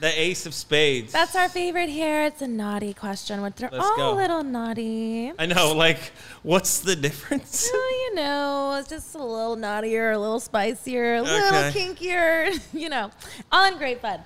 The 0.01 0.19
Ace 0.19 0.47
of 0.47 0.55
Spades. 0.55 1.13
That's 1.13 1.35
our 1.35 1.47
favorite 1.47 1.87
here. 1.89 2.23
It's 2.23 2.41
a 2.41 2.47
naughty 2.47 2.91
question, 2.91 3.43
which 3.43 3.53
they're 3.57 3.69
Let's 3.71 3.85
all 3.85 3.97
go. 3.97 4.13
a 4.13 4.15
little 4.15 4.43
naughty. 4.43 5.31
I 5.37 5.45
know. 5.45 5.73
Like, 5.75 5.99
what's 6.41 6.79
the 6.79 6.95
difference? 6.95 7.69
Well, 7.71 7.91
you 8.01 8.15
know, 8.15 8.77
it's 8.79 8.89
just 8.89 9.13
a 9.13 9.19
little 9.23 9.55
naughtier, 9.55 10.09
a 10.11 10.17
little 10.17 10.39
spicier, 10.39 11.15
a 11.15 11.21
little 11.21 11.55
Okay. 11.59 11.71
kinkier. 11.71 12.59
You 12.73 12.89
know, 12.89 13.11
all 13.51 13.67
in 13.71 13.77
great 13.77 14.01
fun. 14.01 14.21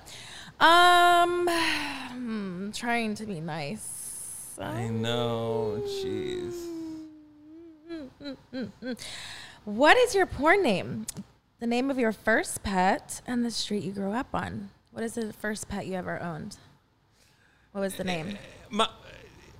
Um, 0.58 1.46
hmm, 2.10 2.70
trying 2.70 3.14
to 3.16 3.26
be 3.26 3.40
nice. 3.40 4.56
I 4.58 4.88
know. 4.88 5.82
Jeez. 5.86 6.54
What 9.66 9.96
is 9.98 10.14
your 10.14 10.24
porn 10.24 10.62
name? 10.62 11.04
The 11.60 11.66
name 11.66 11.90
of 11.90 11.98
your 11.98 12.12
first 12.12 12.62
pet 12.62 13.20
and 13.26 13.44
the 13.44 13.50
street 13.50 13.84
you 13.84 13.92
grew 13.92 14.12
up 14.12 14.28
on. 14.34 14.70
What 14.96 15.04
is 15.04 15.12
the 15.12 15.30
first 15.30 15.68
pet 15.68 15.86
you 15.86 15.92
ever 15.92 16.22
owned? 16.22 16.56
What 17.72 17.82
was 17.82 17.96
the 17.96 18.04
name? 18.04 18.38
My, 18.70 18.88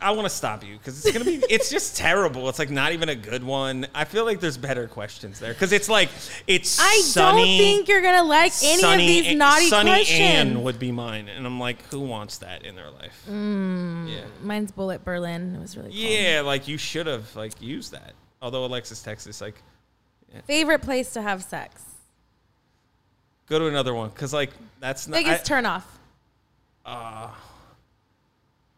I 0.01 0.13
want 0.13 0.25
to 0.25 0.35
stop 0.35 0.65
you 0.65 0.79
because 0.79 1.05
it's 1.05 1.13
gonna 1.13 1.27
be. 1.27 1.45
It's 1.51 1.69
just 1.69 1.95
terrible. 1.95 2.49
It's 2.49 2.59
like 2.59 2.71
not 2.71 2.93
even 2.93 3.11
a 3.11 3.15
good 3.15 3.45
one. 3.45 3.87
I 3.95 4.07
feel 4.07 4.25
like 4.25 4.41
there's 4.41 4.57
better 4.57 4.89
questions 4.89 5.39
there 5.39 5.53
because 5.53 5.73
it's 5.73 5.91
like 5.91 6.09
it's. 6.47 6.79
I 6.81 7.01
sunny, 7.01 7.37
don't 7.37 7.47
think 7.59 7.89
you're 7.89 8.01
gonna 8.01 8.23
like 8.27 8.53
any 8.65 8.81
Sunny 8.81 9.19
of 9.19 9.25
these 9.25 9.37
naughty 9.37 9.69
Sunny 9.69 9.91
questions. 9.91 10.21
Ann 10.21 10.63
would 10.63 10.79
be 10.79 10.91
mine, 10.91 11.29
and 11.29 11.45
I'm 11.47 11.61
like, 11.61 11.83
who 11.91 12.01
wants 12.01 12.39
that 12.39 12.65
in 12.65 12.75
their 12.75 12.91
life? 12.91 13.23
Mm. 13.31 14.09
Yeah, 14.11 14.25
Mine's 14.41 14.73
Bullet 14.73 15.05
Berlin. 15.05 15.55
It 15.55 15.61
was 15.61 15.77
really 15.77 15.91
cool. 15.91 15.99
yeah. 15.99 16.41
Like 16.41 16.67
you 16.67 16.79
should 16.79 17.07
have 17.07 17.37
like 17.37 17.61
used 17.61 17.93
that. 17.93 18.15
Although 18.41 18.65
Alexis 18.65 19.03
Texas, 19.03 19.43
like, 19.43 19.57
Favorite 20.47 20.81
place 20.81 21.13
to 21.13 21.21
have 21.21 21.45
sex? 21.45 21.83
Go 23.49 23.59
to 23.59 23.67
another 23.67 23.95
one 23.95 24.11
because 24.11 24.33
like 24.33 24.51
that's 24.81 25.09
not. 25.09 25.17
Biggest 25.17 25.45
I, 25.45 25.45
turn 25.45 25.67
off. 25.67 25.99
Uh, 26.85 27.31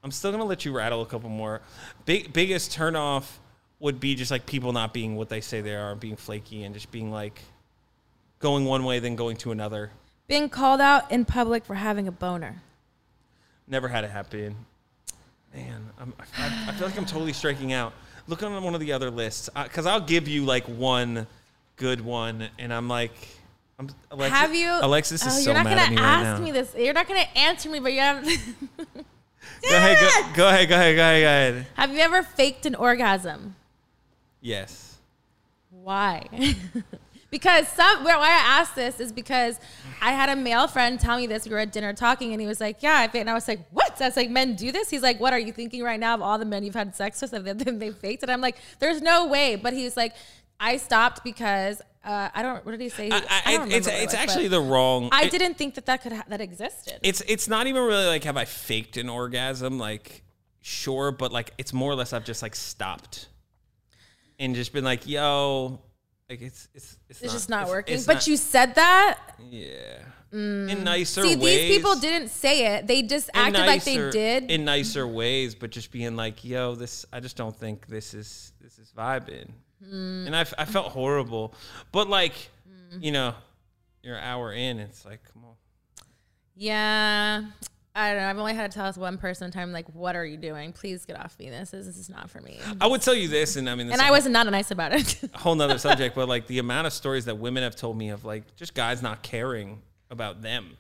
I'm 0.03 0.11
still 0.11 0.31
gonna 0.31 0.45
let 0.45 0.65
you 0.65 0.73
rattle 0.73 1.03
a 1.03 1.07
couple 1.07 1.31
more. 1.31 1.61
Big 2.05 2.33
biggest 2.33 2.77
turnoff 2.77 3.29
would 3.81 4.01
be 4.01 4.15
just 4.15 4.31
like 4.31 4.47
people 4.47 4.73
not 4.73 4.93
being 4.93 5.17
what 5.17 5.29
they 5.29 5.41
say 5.41 5.61
they 5.61 5.75
are, 5.75 5.95
being 5.95 6.17
flaky, 6.17 6.65
and 6.65 6.75
just 6.75 6.91
being 6.91 7.11
like 7.11 7.43
going 8.39 8.65
one 8.65 8.85
way 8.85 8.99
then 8.99 9.17
going 9.17 9.37
to 9.39 9.53
another. 9.53 9.91
Being 10.27 10.49
called 10.49 10.81
out 10.81 11.11
in 11.11 11.25
public 11.25 11.65
for 11.65 11.75
having 11.75 12.07
a 12.07 12.13
boner. 12.13 12.63
Never 13.67 13.89
had 13.89 14.05
it 14.05 14.11
happen. 14.11 14.57
Man, 15.55 15.89
I'm, 15.99 16.13
I, 16.19 16.69
I 16.69 16.73
feel 16.73 16.87
like 16.87 16.99
I'm 16.99 17.07
totally 17.07 17.33
striking 17.33 17.73
out. 17.73 17.93
Look 18.27 18.43
on 18.43 18.63
one 18.63 18.75
of 18.75 18.81
the 18.81 18.93
other 18.93 19.11
lists 19.11 19.49
uh, 19.57 19.65
because 19.65 19.87
I'll 19.87 20.01
give 20.01 20.29
you 20.29 20.45
like 20.45 20.65
one 20.65 21.27
good 21.77 22.01
one, 22.01 22.49
and 22.59 22.73
I'm 22.73 22.89
like, 22.89 23.15
I'm 23.79 23.89
Alexis, 24.11 24.39
have 24.39 24.55
you? 24.55 24.79
Alexis 24.83 25.23
is 25.25 25.29
oh, 25.29 25.31
so 25.39 25.51
you're 25.51 25.55
not 25.55 25.65
mad 25.65 25.71
gonna 25.71 25.83
at 25.83 25.91
me 25.91 25.99
ask 25.99 26.41
now. 26.41 26.45
me 26.45 26.51
this. 26.51 26.75
You're 26.77 26.95
not 26.95 27.07
gonna 27.07 27.29
answer 27.37 27.71
me, 27.71 27.79
but 27.79 27.93
you 27.93 28.01
have. 28.01 28.25
Go 29.63 29.77
ahead, 29.77 29.99
go, 29.99 30.37
go 30.37 30.49
ahead, 30.49 30.69
go 30.69 30.75
ahead, 30.77 30.97
go 30.97 31.03
ahead, 31.03 31.23
go 31.23 31.27
ahead. 31.27 31.67
have 31.75 31.93
you 31.93 31.99
ever 31.99 32.23
faked 32.23 32.65
an 32.65 32.77
orgasm? 32.77 33.57
Yes. 34.41 34.99
Why? 35.71 36.27
because 37.31 37.67
some 37.69 38.05
why 38.05 38.15
I 38.15 38.61
asked 38.61 38.77
this 38.77 39.01
is 39.01 39.11
because 39.11 39.59
I 40.01 40.13
had 40.13 40.29
a 40.29 40.37
male 40.37 40.69
friend 40.69 40.99
tell 40.99 41.19
me 41.19 41.27
this. 41.27 41.45
We 41.45 41.51
were 41.53 41.59
at 41.59 41.73
dinner 41.73 41.93
talking, 41.93 42.33
and 42.33 42.41
he 42.41 42.47
was 42.47 42.61
like, 42.61 42.83
"Yeah, 42.83 42.99
I 42.99 43.09
faked." 43.09 43.23
And 43.23 43.31
I 43.31 43.35
was 43.35 43.49
like, 43.49 43.61
"What?" 43.73 44.01
I 44.01 44.07
was 44.07 44.17
like, 44.17 44.31
"Men 44.31 44.55
do 44.55 44.71
this?" 44.71 44.91
He's 44.91 45.03
like, 45.03 45.19
"What 45.19 45.33
are 45.33 45.39
you 45.39 45.53
thinking 45.53 45.83
right 45.83 45.99
now 45.99 46.15
of 46.15 46.23
all 46.23 46.39
the 46.39 46.45
men 46.45 46.63
you've 46.63 46.75
had 46.75 46.95
sex 46.95 47.21
with? 47.21 47.33
Have 47.33 47.45
they, 47.45 47.71
they 47.73 47.91
faked 47.91 48.23
it?" 48.23 48.31
I'm 48.31 48.41
like, 48.41 48.59
"There's 48.79 49.03
no 49.03 49.27
way." 49.27 49.57
But 49.57 49.73
he 49.73 49.85
was 49.85 49.97
like, 49.97 50.15
"I 50.61 50.77
stopped 50.77 51.23
because 51.25 51.81
uh, 52.05 52.29
I 52.35 52.43
don't." 52.43 52.65
What 52.65 52.73
did 52.73 52.81
he 52.81 52.89
say? 52.89 53.11
I, 53.11 53.17
I 53.17 53.43
I, 53.47 53.57
don't 53.57 53.71
it's 53.73 53.87
it's 53.87 54.07
was, 54.07 54.15
actually 54.15 54.49
the 54.49 54.61
wrong. 54.61 55.09
I 55.13 55.25
it- 55.25 55.31
didn't 55.31 55.55
think 55.55 55.75
that 55.75 55.87
that 55.87 56.03
could 56.03 56.13
ha- 56.13 56.25
that 56.29 56.41
existed. 56.41 56.99
it's 57.03 57.21
it's 57.23 57.49
not 57.49 57.67
even 57.67 57.83
really 57.83 58.07
like 58.07 58.25
have 58.25 58.37
I 58.37 58.45
faked 58.45 58.97
an 58.97 59.09
orgasm 59.09 59.79
like 59.79 60.23
sure 60.61 61.13
but 61.13 61.33
like 61.33 61.53
it's 61.59 61.73
more 61.73 61.91
or 61.91 61.95
less 61.95 62.13
I've 62.13 62.25
just 62.25 62.43
like 62.43 62.55
stopped 62.57 63.29
and 64.39 64.55
just 64.55 64.73
been 64.73 64.85
like 64.85 65.07
yo 65.07 65.81
like 66.29 66.43
it's 66.43 66.69
it's 66.75 66.99
it's, 67.09 67.23
it's 67.23 67.33
just 67.33 67.49
not 67.49 67.61
it's- 67.63 67.71
working. 67.71 67.95
it's 67.95 68.07
but 68.07 68.15
not- 68.15 68.27
you 68.27 68.37
said 68.37 68.75
that. 68.75 69.19
yeah 69.51 69.99
in 70.31 70.85
nicer 70.85 71.23
See, 71.23 71.37
ways 71.37 71.69
these 71.69 71.77
people 71.79 71.95
didn't 71.97 72.29
say 72.29 72.75
it. 72.77 72.87
They 72.87 73.01
just 73.01 73.31
acted 73.33 73.65
like 73.65 73.83
they 73.85 74.11
did. 74.11 74.51
in 74.51 74.67
nicer 74.67 75.07
ways 75.07 75.55
but 75.55 75.71
just 75.71 75.91
being 75.91 76.17
like 76.17 76.45
yo 76.45 76.75
this 76.75 77.07
I 77.13 77.21
just 77.21 77.37
don't 77.37 77.57
think 77.57 77.87
this 77.87 78.13
is 78.13 78.53
this 78.61 78.79
is 78.79 78.93
vibing 78.95 79.49
Hmm. 79.83 80.25
and 80.27 80.35
I 80.35 80.45
felt 80.45 80.93
horrible 80.93 81.55
but 81.93 82.09
like 82.09 82.35
you 83.01 83.13
know 83.13 83.35
you're 84.03 84.17
an 84.17 84.25
hour 84.25 84.53
in 84.53 84.79
it's 84.79 85.05
like 85.05 85.21
come 85.33 85.45
on 85.45 85.55
Yeah. 86.57 87.45
I 87.95 88.11
don't 88.13 88.19
know. 88.23 88.29
I've 88.31 88.39
only 88.39 88.55
had 88.55 88.71
to 88.71 88.75
tell 88.77 88.87
us 88.87 88.97
one 88.97 89.19
person 89.19 89.47
at 89.47 89.51
a 89.51 89.53
time, 89.53 89.73
like, 89.73 89.87
what 89.93 90.15
are 90.15 90.25
you 90.25 90.37
doing? 90.37 90.73
Please 90.73 91.05
get 91.05 91.19
off 91.19 91.37
me. 91.39 91.51
This 91.51 91.75
is, 91.75 91.87
this 91.87 91.97
is 91.97 92.09
not 92.09 92.31
for 92.31 92.41
me. 92.41 92.61
I 92.81 92.87
would 92.87 93.03
tell 93.03 93.15
you 93.15 93.27
this 93.27 93.57
and 93.57 93.69
I 93.69 93.75
mean 93.75 93.89
this 93.89 93.95
And 93.95 94.03
I 94.03 94.13
was 94.13 94.25
not 94.27 94.45
not 94.45 94.51
nice 94.53 94.71
about 94.71 94.93
it. 94.93 95.21
a 95.35 95.39
whole 95.39 95.57
nother 95.57 95.79
subject, 95.89 96.15
but 96.15 96.29
like 96.29 96.47
the 96.47 96.61
amount 96.61 96.87
of 96.87 96.93
stories 96.93 97.25
that 97.25 97.39
women 97.39 97.65
have 97.65 97.75
told 97.75 97.97
me 97.99 98.11
of 98.11 98.25
like 98.25 98.55
just 98.55 98.75
guys 98.75 99.03
not 99.03 99.23
caring 99.23 99.83
about 100.11 100.43
them. 100.43 100.77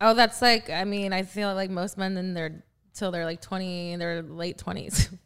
oh, 0.00 0.14
that's 0.14 0.42
like, 0.42 0.68
I 0.68 0.84
mean, 0.84 1.12
I 1.12 1.22
feel 1.22 1.54
like 1.54 1.70
most 1.70 1.96
men 1.98 2.16
in 2.16 2.34
their, 2.34 2.64
till 2.94 3.12
they're 3.12 3.24
like 3.24 3.40
20, 3.40 3.92
in 3.92 4.00
their 4.00 4.22
late 4.22 4.58
20s. 4.58 5.16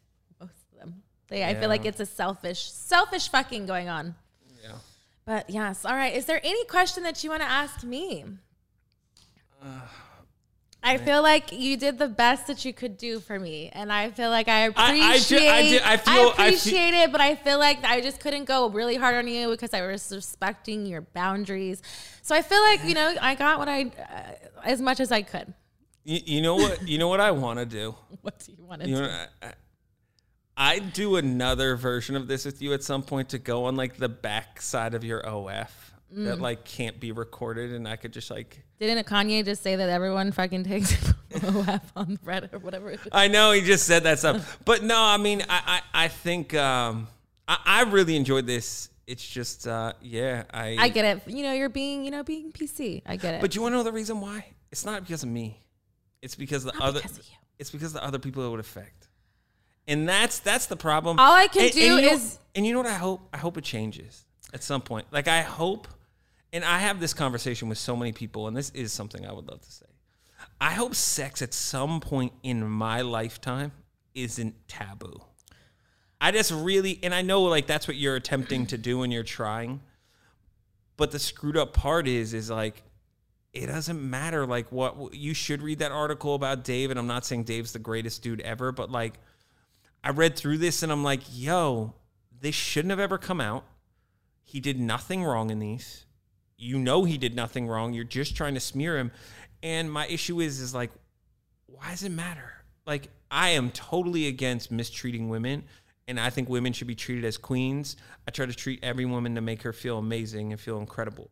most 1.31 1.39
of 1.39 1.39
them. 1.39 1.49
They, 1.51 1.57
I 1.57 1.59
feel 1.59 1.69
like 1.69 1.85
it's 1.85 1.99
a 1.99 2.05
selfish, 2.05 2.71
selfish 2.71 3.29
fucking 3.29 3.65
going 3.65 3.89
on. 3.89 4.15
Yeah. 4.63 4.71
But 5.25 5.49
yes. 5.49 5.85
All 5.85 5.95
right. 5.95 6.15
Is 6.15 6.25
there 6.25 6.39
any 6.43 6.65
question 6.65 7.03
that 7.03 7.23
you 7.23 7.29
want 7.29 7.41
to 7.41 7.47
ask 7.49 7.83
me? 7.83 8.25
I 10.83 10.97
feel 10.97 11.21
like 11.21 11.51
you 11.51 11.77
did 11.77 11.99
the 11.99 12.07
best 12.07 12.47
that 12.47 12.65
you 12.65 12.73
could 12.73 12.97
do 12.97 13.19
for 13.19 13.37
me, 13.39 13.69
and 13.71 13.93
I 13.93 14.09
feel 14.09 14.31
like 14.31 14.47
I 14.47 14.63
I- 14.65 14.71
I 14.75 15.13
appreciate. 15.13 15.79
I 15.83 15.93
I 15.93 15.97
feel- 15.97 16.13
I 16.13 16.25
fe- 16.25 16.31
appreciate 16.47 16.93
it, 16.95 17.11
but 17.11 17.21
I 17.21 17.35
feel 17.35 17.59
like 17.59 17.83
I 17.83 18.01
just 18.01 18.19
couldn't 18.19 18.45
go 18.45 18.67
really 18.69 18.95
hard 18.95 19.15
on 19.15 19.27
you 19.27 19.49
because 19.49 19.75
I 19.75 19.85
was 19.85 20.11
respecting 20.11 20.87
your 20.87 21.01
boundaries. 21.01 21.83
So 22.23 22.33
I 22.35 22.41
feel 22.41 22.61
like 22.61 22.83
you 22.83 22.95
know 22.95 23.13
I 23.21 23.35
got 23.35 23.59
what 23.59 23.69
I 23.69 23.83
uh, 23.83 24.47
as 24.65 24.81
much 24.81 24.99
as 24.99 25.11
I 25.11 25.21
could. 25.21 25.53
You, 26.03 26.19
you 26.25 26.41
know 26.41 26.55
what? 26.55 26.87
You 26.87 26.97
know 26.97 27.09
what 27.09 27.19
I 27.21 27.29
want 27.29 27.59
to 27.59 27.65
do. 27.65 27.93
What 28.21 28.39
do 28.39 28.51
you 28.51 28.65
want 28.65 28.81
to 28.81 28.89
You 28.89 28.95
do? 28.95 29.01
know, 29.03 29.25
I, 29.43 29.45
I, 29.47 29.53
I'd 30.61 30.93
do 30.93 31.15
another 31.15 31.75
version 31.75 32.15
of 32.15 32.27
this 32.27 32.45
with 32.45 32.61
you 32.61 32.73
at 32.73 32.83
some 32.83 33.01
point 33.03 33.29
to 33.29 33.39
go 33.39 33.65
on 33.65 33.75
like 33.75 33.97
the 33.97 34.09
back 34.09 34.61
side 34.61 34.93
of 34.93 35.03
your 35.03 35.25
OF 35.27 35.71
that 36.11 36.37
Mm. 36.37 36.41
like 36.41 36.65
can't 36.65 36.99
be 36.99 37.11
recorded, 37.13 37.71
and 37.71 37.87
I 37.87 37.95
could 37.95 38.11
just 38.13 38.29
like. 38.29 38.63
Didn't 38.79 39.07
Kanye 39.07 39.45
just 39.45 39.63
say 39.63 39.75
that 39.77 39.89
everyone 39.89 40.31
fucking 40.33 40.63
takes 40.65 40.91
OF 41.43 41.91
on 41.95 42.17
Reddit 42.25 42.53
or 42.53 42.59
whatever? 42.59 42.91
it 42.91 42.99
is? 42.99 43.07
I 43.13 43.27
know 43.29 43.51
he 43.53 43.61
just 43.61 43.85
said 43.85 44.03
that 44.03 44.19
stuff, 44.19 44.59
but 44.65 44.83
no, 44.83 44.97
I 44.99 45.17
mean, 45.17 45.41
I 45.49 45.81
I, 45.93 46.05
I 46.05 46.07
think 46.09 46.53
um, 46.53 47.07
I, 47.47 47.57
I 47.65 47.81
really 47.83 48.15
enjoyed 48.17 48.45
this. 48.45 48.89
It's 49.07 49.25
just 49.27 49.67
uh, 49.67 49.93
yeah, 50.01 50.43
I 50.53 50.75
I 50.79 50.89
get 50.89 51.05
it. 51.05 51.23
You 51.33 51.43
know, 51.43 51.53
you're 51.53 51.69
being 51.69 52.03
you 52.05 52.11
know 52.11 52.23
being 52.23 52.51
PC. 52.51 53.01
I 53.05 53.15
get 53.15 53.35
it. 53.35 53.41
But 53.41 53.55
you 53.55 53.61
want 53.61 53.71
to 53.73 53.77
know 53.77 53.83
the 53.83 53.91
reason 53.93 54.19
why? 54.21 54.45
It's 54.71 54.85
not 54.85 55.01
because 55.03 55.23
of 55.23 55.29
me. 55.29 55.61
It's 56.21 56.35
because 56.35 56.63
the 56.65 56.73
Not 56.73 56.81
other. 56.81 57.01
because. 57.01 57.29
It's 57.57 57.69
because 57.71 57.93
the 57.93 58.03
other 58.03 58.19
people 58.19 58.45
it 58.45 58.49
would 58.49 58.59
affect, 58.59 59.07
and 59.87 60.07
that's 60.07 60.39
that's 60.39 60.65
the 60.67 60.75
problem. 60.77 61.19
All 61.19 61.33
I 61.33 61.47
can 61.47 61.63
And- 61.63 61.71
do 61.73 61.79
and 61.79 62.01
you 62.03 62.09
know- 62.09 62.13
is- 62.15 62.37
and 62.55 62.65
you 62.65 62.73
know 62.73 62.79
what 62.79 62.87
I 62.89 62.95
hope? 62.97 63.21
I 63.33 63.37
hope 63.37 63.57
it 63.57 63.63
changes 63.63 64.25
at 64.53 64.63
some 64.63 64.81
point. 64.81 65.07
Like 65.11 65.27
I 65.27 65.41
hope, 65.41 65.87
and 66.51 66.63
I 66.65 66.79
have 66.79 66.99
this 66.99 67.13
conversation 67.13 67.69
with 67.69 67.77
so 67.77 67.95
many 67.95 68.11
people, 68.11 68.47
and 68.47 68.55
this 68.57 68.69
is 68.71 68.91
something 68.91 69.25
I 69.25 69.31
would 69.31 69.47
love 69.47 69.61
to 69.61 69.71
say. 69.71 69.85
I 70.59 70.71
hope 70.73 70.95
sex 70.95 71.41
at 71.41 71.53
some 71.53 71.99
point 72.01 72.33
in 72.43 72.67
my 72.67 73.01
lifetime 73.01 73.71
isn't 74.13 74.67
taboo. 74.67 75.21
I 76.19 76.31
just 76.31 76.51
really, 76.51 76.99
and 77.03 77.15
I 77.15 77.21
know 77.21 77.41
like 77.43 77.67
that's 77.67 77.87
what 77.87 77.95
you're 77.97 78.15
attempting 78.15 78.67
to 78.67 78.77
do 78.77 79.01
and 79.03 79.11
you're 79.13 79.23
trying. 79.23 79.81
But 80.97 81.11
the 81.11 81.19
screwed 81.19 81.57
up 81.57 81.73
part 81.73 82.07
is, 82.07 82.33
is 82.33 82.49
like, 82.51 82.83
it 83.53 83.65
doesn't 83.67 84.07
matter. 84.07 84.45
Like, 84.45 84.71
what 84.71 85.15
you 85.15 85.33
should 85.33 85.61
read 85.63 85.79
that 85.79 85.91
article 85.91 86.35
about 86.35 86.63
Dave. 86.63 86.91
And 86.91 86.99
I'm 86.99 87.07
not 87.07 87.25
saying 87.25 87.45
Dave's 87.45 87.71
the 87.73 87.79
greatest 87.79 88.21
dude 88.21 88.39
ever, 88.41 88.71
but 88.71 88.91
like, 88.91 89.15
I 90.03 90.09
read 90.09 90.35
through 90.35 90.57
this 90.57 90.83
and 90.83 90.91
I'm 90.91 91.03
like, 91.03 91.21
yo, 91.31 91.93
this 92.39 92.55
shouldn't 92.55 92.89
have 92.89 92.99
ever 92.99 93.17
come 93.17 93.39
out. 93.39 93.65
He 94.43 94.59
did 94.59 94.79
nothing 94.79 95.23
wrong 95.23 95.49
in 95.49 95.59
these. 95.59 96.05
You 96.57 96.77
know 96.77 97.03
he 97.03 97.17
did 97.17 97.35
nothing 97.35 97.67
wrong. 97.67 97.93
You're 97.93 98.03
just 98.03 98.35
trying 98.35 98.53
to 98.55 98.59
smear 98.59 98.97
him. 98.97 99.11
And 99.63 99.91
my 99.91 100.07
issue 100.07 100.41
is, 100.41 100.59
is 100.59 100.73
like, 100.73 100.91
why 101.67 101.91
does 101.91 102.03
it 102.03 102.11
matter? 102.11 102.51
Like, 102.85 103.09
I 103.29 103.49
am 103.49 103.71
totally 103.71 104.27
against 104.27 104.71
mistreating 104.71 105.29
women, 105.29 105.63
and 106.07 106.19
I 106.19 106.29
think 106.29 106.49
women 106.49 106.73
should 106.73 106.87
be 106.87 106.95
treated 106.95 107.23
as 107.25 107.37
queens. 107.37 107.95
I 108.27 108.31
try 108.31 108.45
to 108.45 108.53
treat 108.53 108.83
every 108.83 109.05
woman 109.05 109.35
to 109.35 109.41
make 109.41 109.61
her 109.61 109.71
feel 109.71 109.97
amazing 109.97 110.51
and 110.51 110.59
feel 110.59 110.79
incredible. 110.79 111.29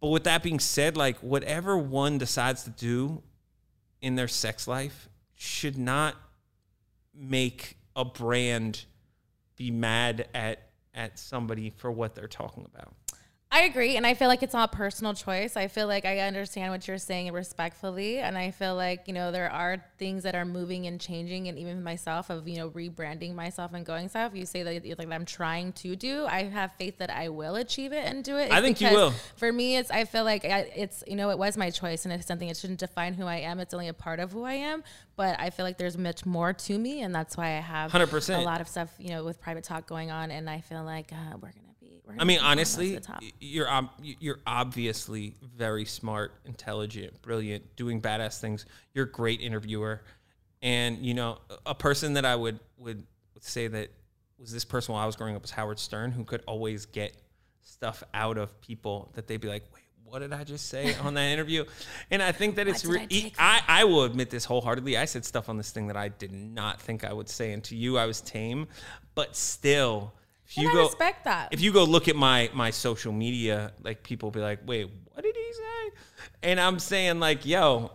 But 0.00 0.08
with 0.08 0.24
that 0.24 0.42
being 0.42 0.58
said, 0.58 0.96
like, 0.96 1.18
whatever 1.18 1.76
one 1.76 2.18
decides 2.18 2.64
to 2.64 2.70
do 2.70 3.22
in 4.00 4.14
their 4.16 4.28
sex 4.28 4.66
life 4.66 5.08
should 5.34 5.76
not 5.76 6.16
make 7.18 7.76
a 7.96 8.04
brand 8.04 8.84
be 9.56 9.70
mad 9.70 10.28
at 10.34 10.62
at 10.94 11.18
somebody 11.18 11.70
for 11.70 11.90
what 11.90 12.14
they're 12.14 12.26
talking 12.26 12.64
about. 12.64 12.94
I 13.50 13.62
agree, 13.62 13.96
and 13.96 14.06
I 14.06 14.12
feel 14.12 14.28
like 14.28 14.42
it's 14.42 14.54
all 14.54 14.68
personal 14.68 15.14
choice. 15.14 15.56
I 15.56 15.68
feel 15.68 15.86
like 15.86 16.04
I 16.04 16.18
understand 16.18 16.70
what 16.70 16.86
you're 16.86 16.98
saying 16.98 17.32
respectfully, 17.32 18.18
and 18.18 18.36
I 18.36 18.50
feel 18.50 18.74
like 18.74 19.08
you 19.08 19.14
know 19.14 19.32
there 19.32 19.50
are 19.50 19.82
things 19.98 20.24
that 20.24 20.34
are 20.34 20.44
moving 20.44 20.86
and 20.86 21.00
changing, 21.00 21.48
and 21.48 21.58
even 21.58 21.82
myself 21.82 22.28
of 22.28 22.46
you 22.46 22.58
know 22.58 22.68
rebranding 22.68 23.34
myself 23.34 23.72
and 23.72 23.86
going 23.86 24.10
stuff. 24.10 24.34
You 24.34 24.44
say 24.44 24.64
that 24.64 24.84
you're 24.84 24.96
like 24.96 25.10
I'm 25.10 25.24
trying 25.24 25.72
to 25.74 25.96
do. 25.96 26.26
I 26.26 26.44
have 26.44 26.72
faith 26.78 26.98
that 26.98 27.08
I 27.08 27.30
will 27.30 27.56
achieve 27.56 27.92
it 27.92 28.04
and 28.04 28.22
do 28.22 28.36
it. 28.36 28.52
I 28.52 28.60
think 28.60 28.82
you 28.82 28.90
will. 28.90 29.14
For 29.36 29.50
me, 29.50 29.78
it's 29.78 29.90
I 29.90 30.04
feel 30.04 30.24
like 30.24 30.44
I, 30.44 30.70
it's 30.76 31.02
you 31.06 31.16
know 31.16 31.30
it 31.30 31.38
was 31.38 31.56
my 31.56 31.70
choice, 31.70 32.04
and 32.04 32.12
it's 32.12 32.26
something 32.26 32.48
it 32.48 32.56
shouldn't 32.58 32.80
define 32.80 33.14
who 33.14 33.24
I 33.24 33.36
am. 33.36 33.60
It's 33.60 33.72
only 33.72 33.88
a 33.88 33.94
part 33.94 34.20
of 34.20 34.32
who 34.32 34.44
I 34.44 34.54
am, 34.54 34.84
but 35.16 35.40
I 35.40 35.48
feel 35.48 35.64
like 35.64 35.78
there's 35.78 35.96
much 35.96 36.26
more 36.26 36.52
to 36.52 36.78
me, 36.78 37.00
and 37.00 37.14
that's 37.14 37.34
why 37.34 37.46
I 37.46 37.60
have 37.60 37.92
100%. 37.92 38.38
a 38.38 38.42
lot 38.42 38.60
of 38.60 38.68
stuff 38.68 38.90
you 38.98 39.08
know 39.08 39.24
with 39.24 39.40
private 39.40 39.64
talk 39.64 39.86
going 39.86 40.10
on, 40.10 40.30
and 40.30 40.50
I 40.50 40.60
feel 40.60 40.84
like 40.84 41.12
uh, 41.14 41.36
we're 41.40 41.48
gonna 41.48 41.62
be. 41.62 41.67
I 42.18 42.24
mean, 42.24 42.40
honestly, 42.40 42.98
you're 43.40 43.68
ob- 43.68 43.90
you're 44.02 44.40
obviously 44.46 45.34
very 45.56 45.84
smart, 45.84 46.32
intelligent, 46.46 47.20
brilliant, 47.22 47.76
doing 47.76 48.00
badass 48.00 48.40
things. 48.40 48.66
You're 48.94 49.04
a 49.04 49.10
great 49.10 49.40
interviewer. 49.40 50.02
And 50.62 50.98
you 51.04 51.14
know, 51.14 51.38
a 51.66 51.74
person 51.74 52.14
that 52.14 52.24
I 52.24 52.34
would 52.34 52.58
would, 52.78 53.04
say 53.40 53.68
that 53.68 53.90
was 54.38 54.52
this 54.52 54.64
person 54.64 54.94
while 54.94 55.02
I 55.02 55.06
was 55.06 55.16
growing 55.16 55.36
up 55.36 55.42
was 55.42 55.50
Howard 55.52 55.78
Stern, 55.78 56.10
who 56.10 56.24
could 56.24 56.42
always 56.46 56.86
get 56.86 57.12
stuff 57.62 58.02
out 58.14 58.38
of 58.38 58.60
people 58.60 59.10
that 59.14 59.26
they'd 59.26 59.40
be 59.40 59.48
like, 59.48 59.62
wait, 59.72 59.84
what 60.04 60.20
did 60.20 60.32
I 60.32 60.44
just 60.44 60.68
say 60.68 60.94
on 61.02 61.14
that 61.14 61.26
interview? 61.26 61.64
And 62.10 62.22
I 62.22 62.32
think 62.32 62.56
that 62.56 62.66
it's, 62.66 62.82
did 62.82 62.90
I 62.90 63.06
I, 63.38 63.62
I 63.68 63.84
will 63.84 64.04
admit 64.04 64.30
this 64.30 64.44
wholeheartedly. 64.44 64.96
I 64.96 65.04
said 65.04 65.24
stuff 65.24 65.48
on 65.48 65.56
this 65.56 65.70
thing 65.70 65.86
that 65.88 65.96
I 65.96 66.08
did 66.08 66.32
not 66.32 66.80
think 66.80 67.04
I 67.04 67.12
would 67.12 67.28
say. 67.28 67.52
And 67.52 67.62
to 67.64 67.76
you, 67.76 67.98
I 67.98 68.06
was 68.06 68.20
tame, 68.20 68.66
but 69.14 69.36
still, 69.36 70.12
if 70.48 70.56
you 70.56 70.68
And 70.68 70.70
I 70.70 70.74
go, 70.74 70.86
respect 70.86 71.24
that. 71.24 71.48
if 71.52 71.60
you 71.60 71.72
go 71.72 71.84
look 71.84 72.08
at 72.08 72.16
my, 72.16 72.50
my 72.54 72.70
social 72.70 73.12
media, 73.12 73.72
like 73.82 74.02
people 74.02 74.30
be 74.30 74.40
like, 74.40 74.60
wait, 74.66 74.90
what 75.12 75.22
did 75.22 75.36
he 75.36 75.52
say? 75.52 75.96
And 76.42 76.58
I'm 76.60 76.78
saying 76.78 77.20
like, 77.20 77.44
yo, 77.44 77.90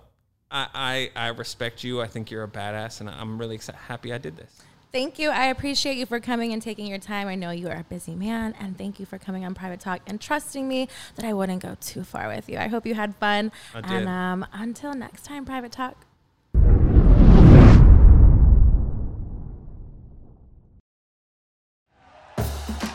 I, 0.52 1.10
I, 1.16 1.26
I 1.26 1.28
respect 1.30 1.84
you. 1.84 2.02
I 2.02 2.08
think 2.08 2.30
you're 2.30 2.44
a 2.44 2.48
badass 2.48 3.02
and 3.02 3.10
I'm 3.10 3.38
really 3.40 3.56
excited, 3.56 3.80
happy 3.80 4.14
I 4.14 4.18
did 4.20 4.38
this. 4.38 4.62
Thank 4.92 5.18
you. 5.18 5.32
I 5.32 5.46
appreciate 5.46 5.98
you 5.98 6.06
for 6.06 6.20
coming 6.20 6.54
and 6.54 6.62
taking 6.62 6.86
your 6.86 7.00
time. 7.00 7.28
I 7.28 7.34
know 7.34 7.50
you 7.50 7.68
are 7.68 7.78
a 7.80 7.84
busy 7.84 8.14
man, 8.14 8.54
and 8.60 8.78
thank 8.78 9.00
you 9.00 9.08
for 9.08 9.18
coming 9.18 9.44
on 9.44 9.56
Private 9.56 9.80
Talk 9.80 10.02
and 10.06 10.22
trusting 10.22 10.68
me 10.68 10.88
that 11.16 11.26
I 11.26 11.34
wouldn't 11.34 11.64
go 11.64 11.76
too 11.82 12.04
far 12.04 12.28
with 12.28 12.48
you. 12.48 12.60
I 12.60 12.68
hope 12.68 12.86
you 12.86 12.94
had 12.94 13.16
fun. 13.16 13.52
I 13.74 13.82
did. 13.82 13.90
And 13.90 14.08
um, 14.08 14.46
until 14.54 14.94
next 14.94 15.26
time, 15.26 15.46
Private 15.46 15.72
Talk. 15.72 15.96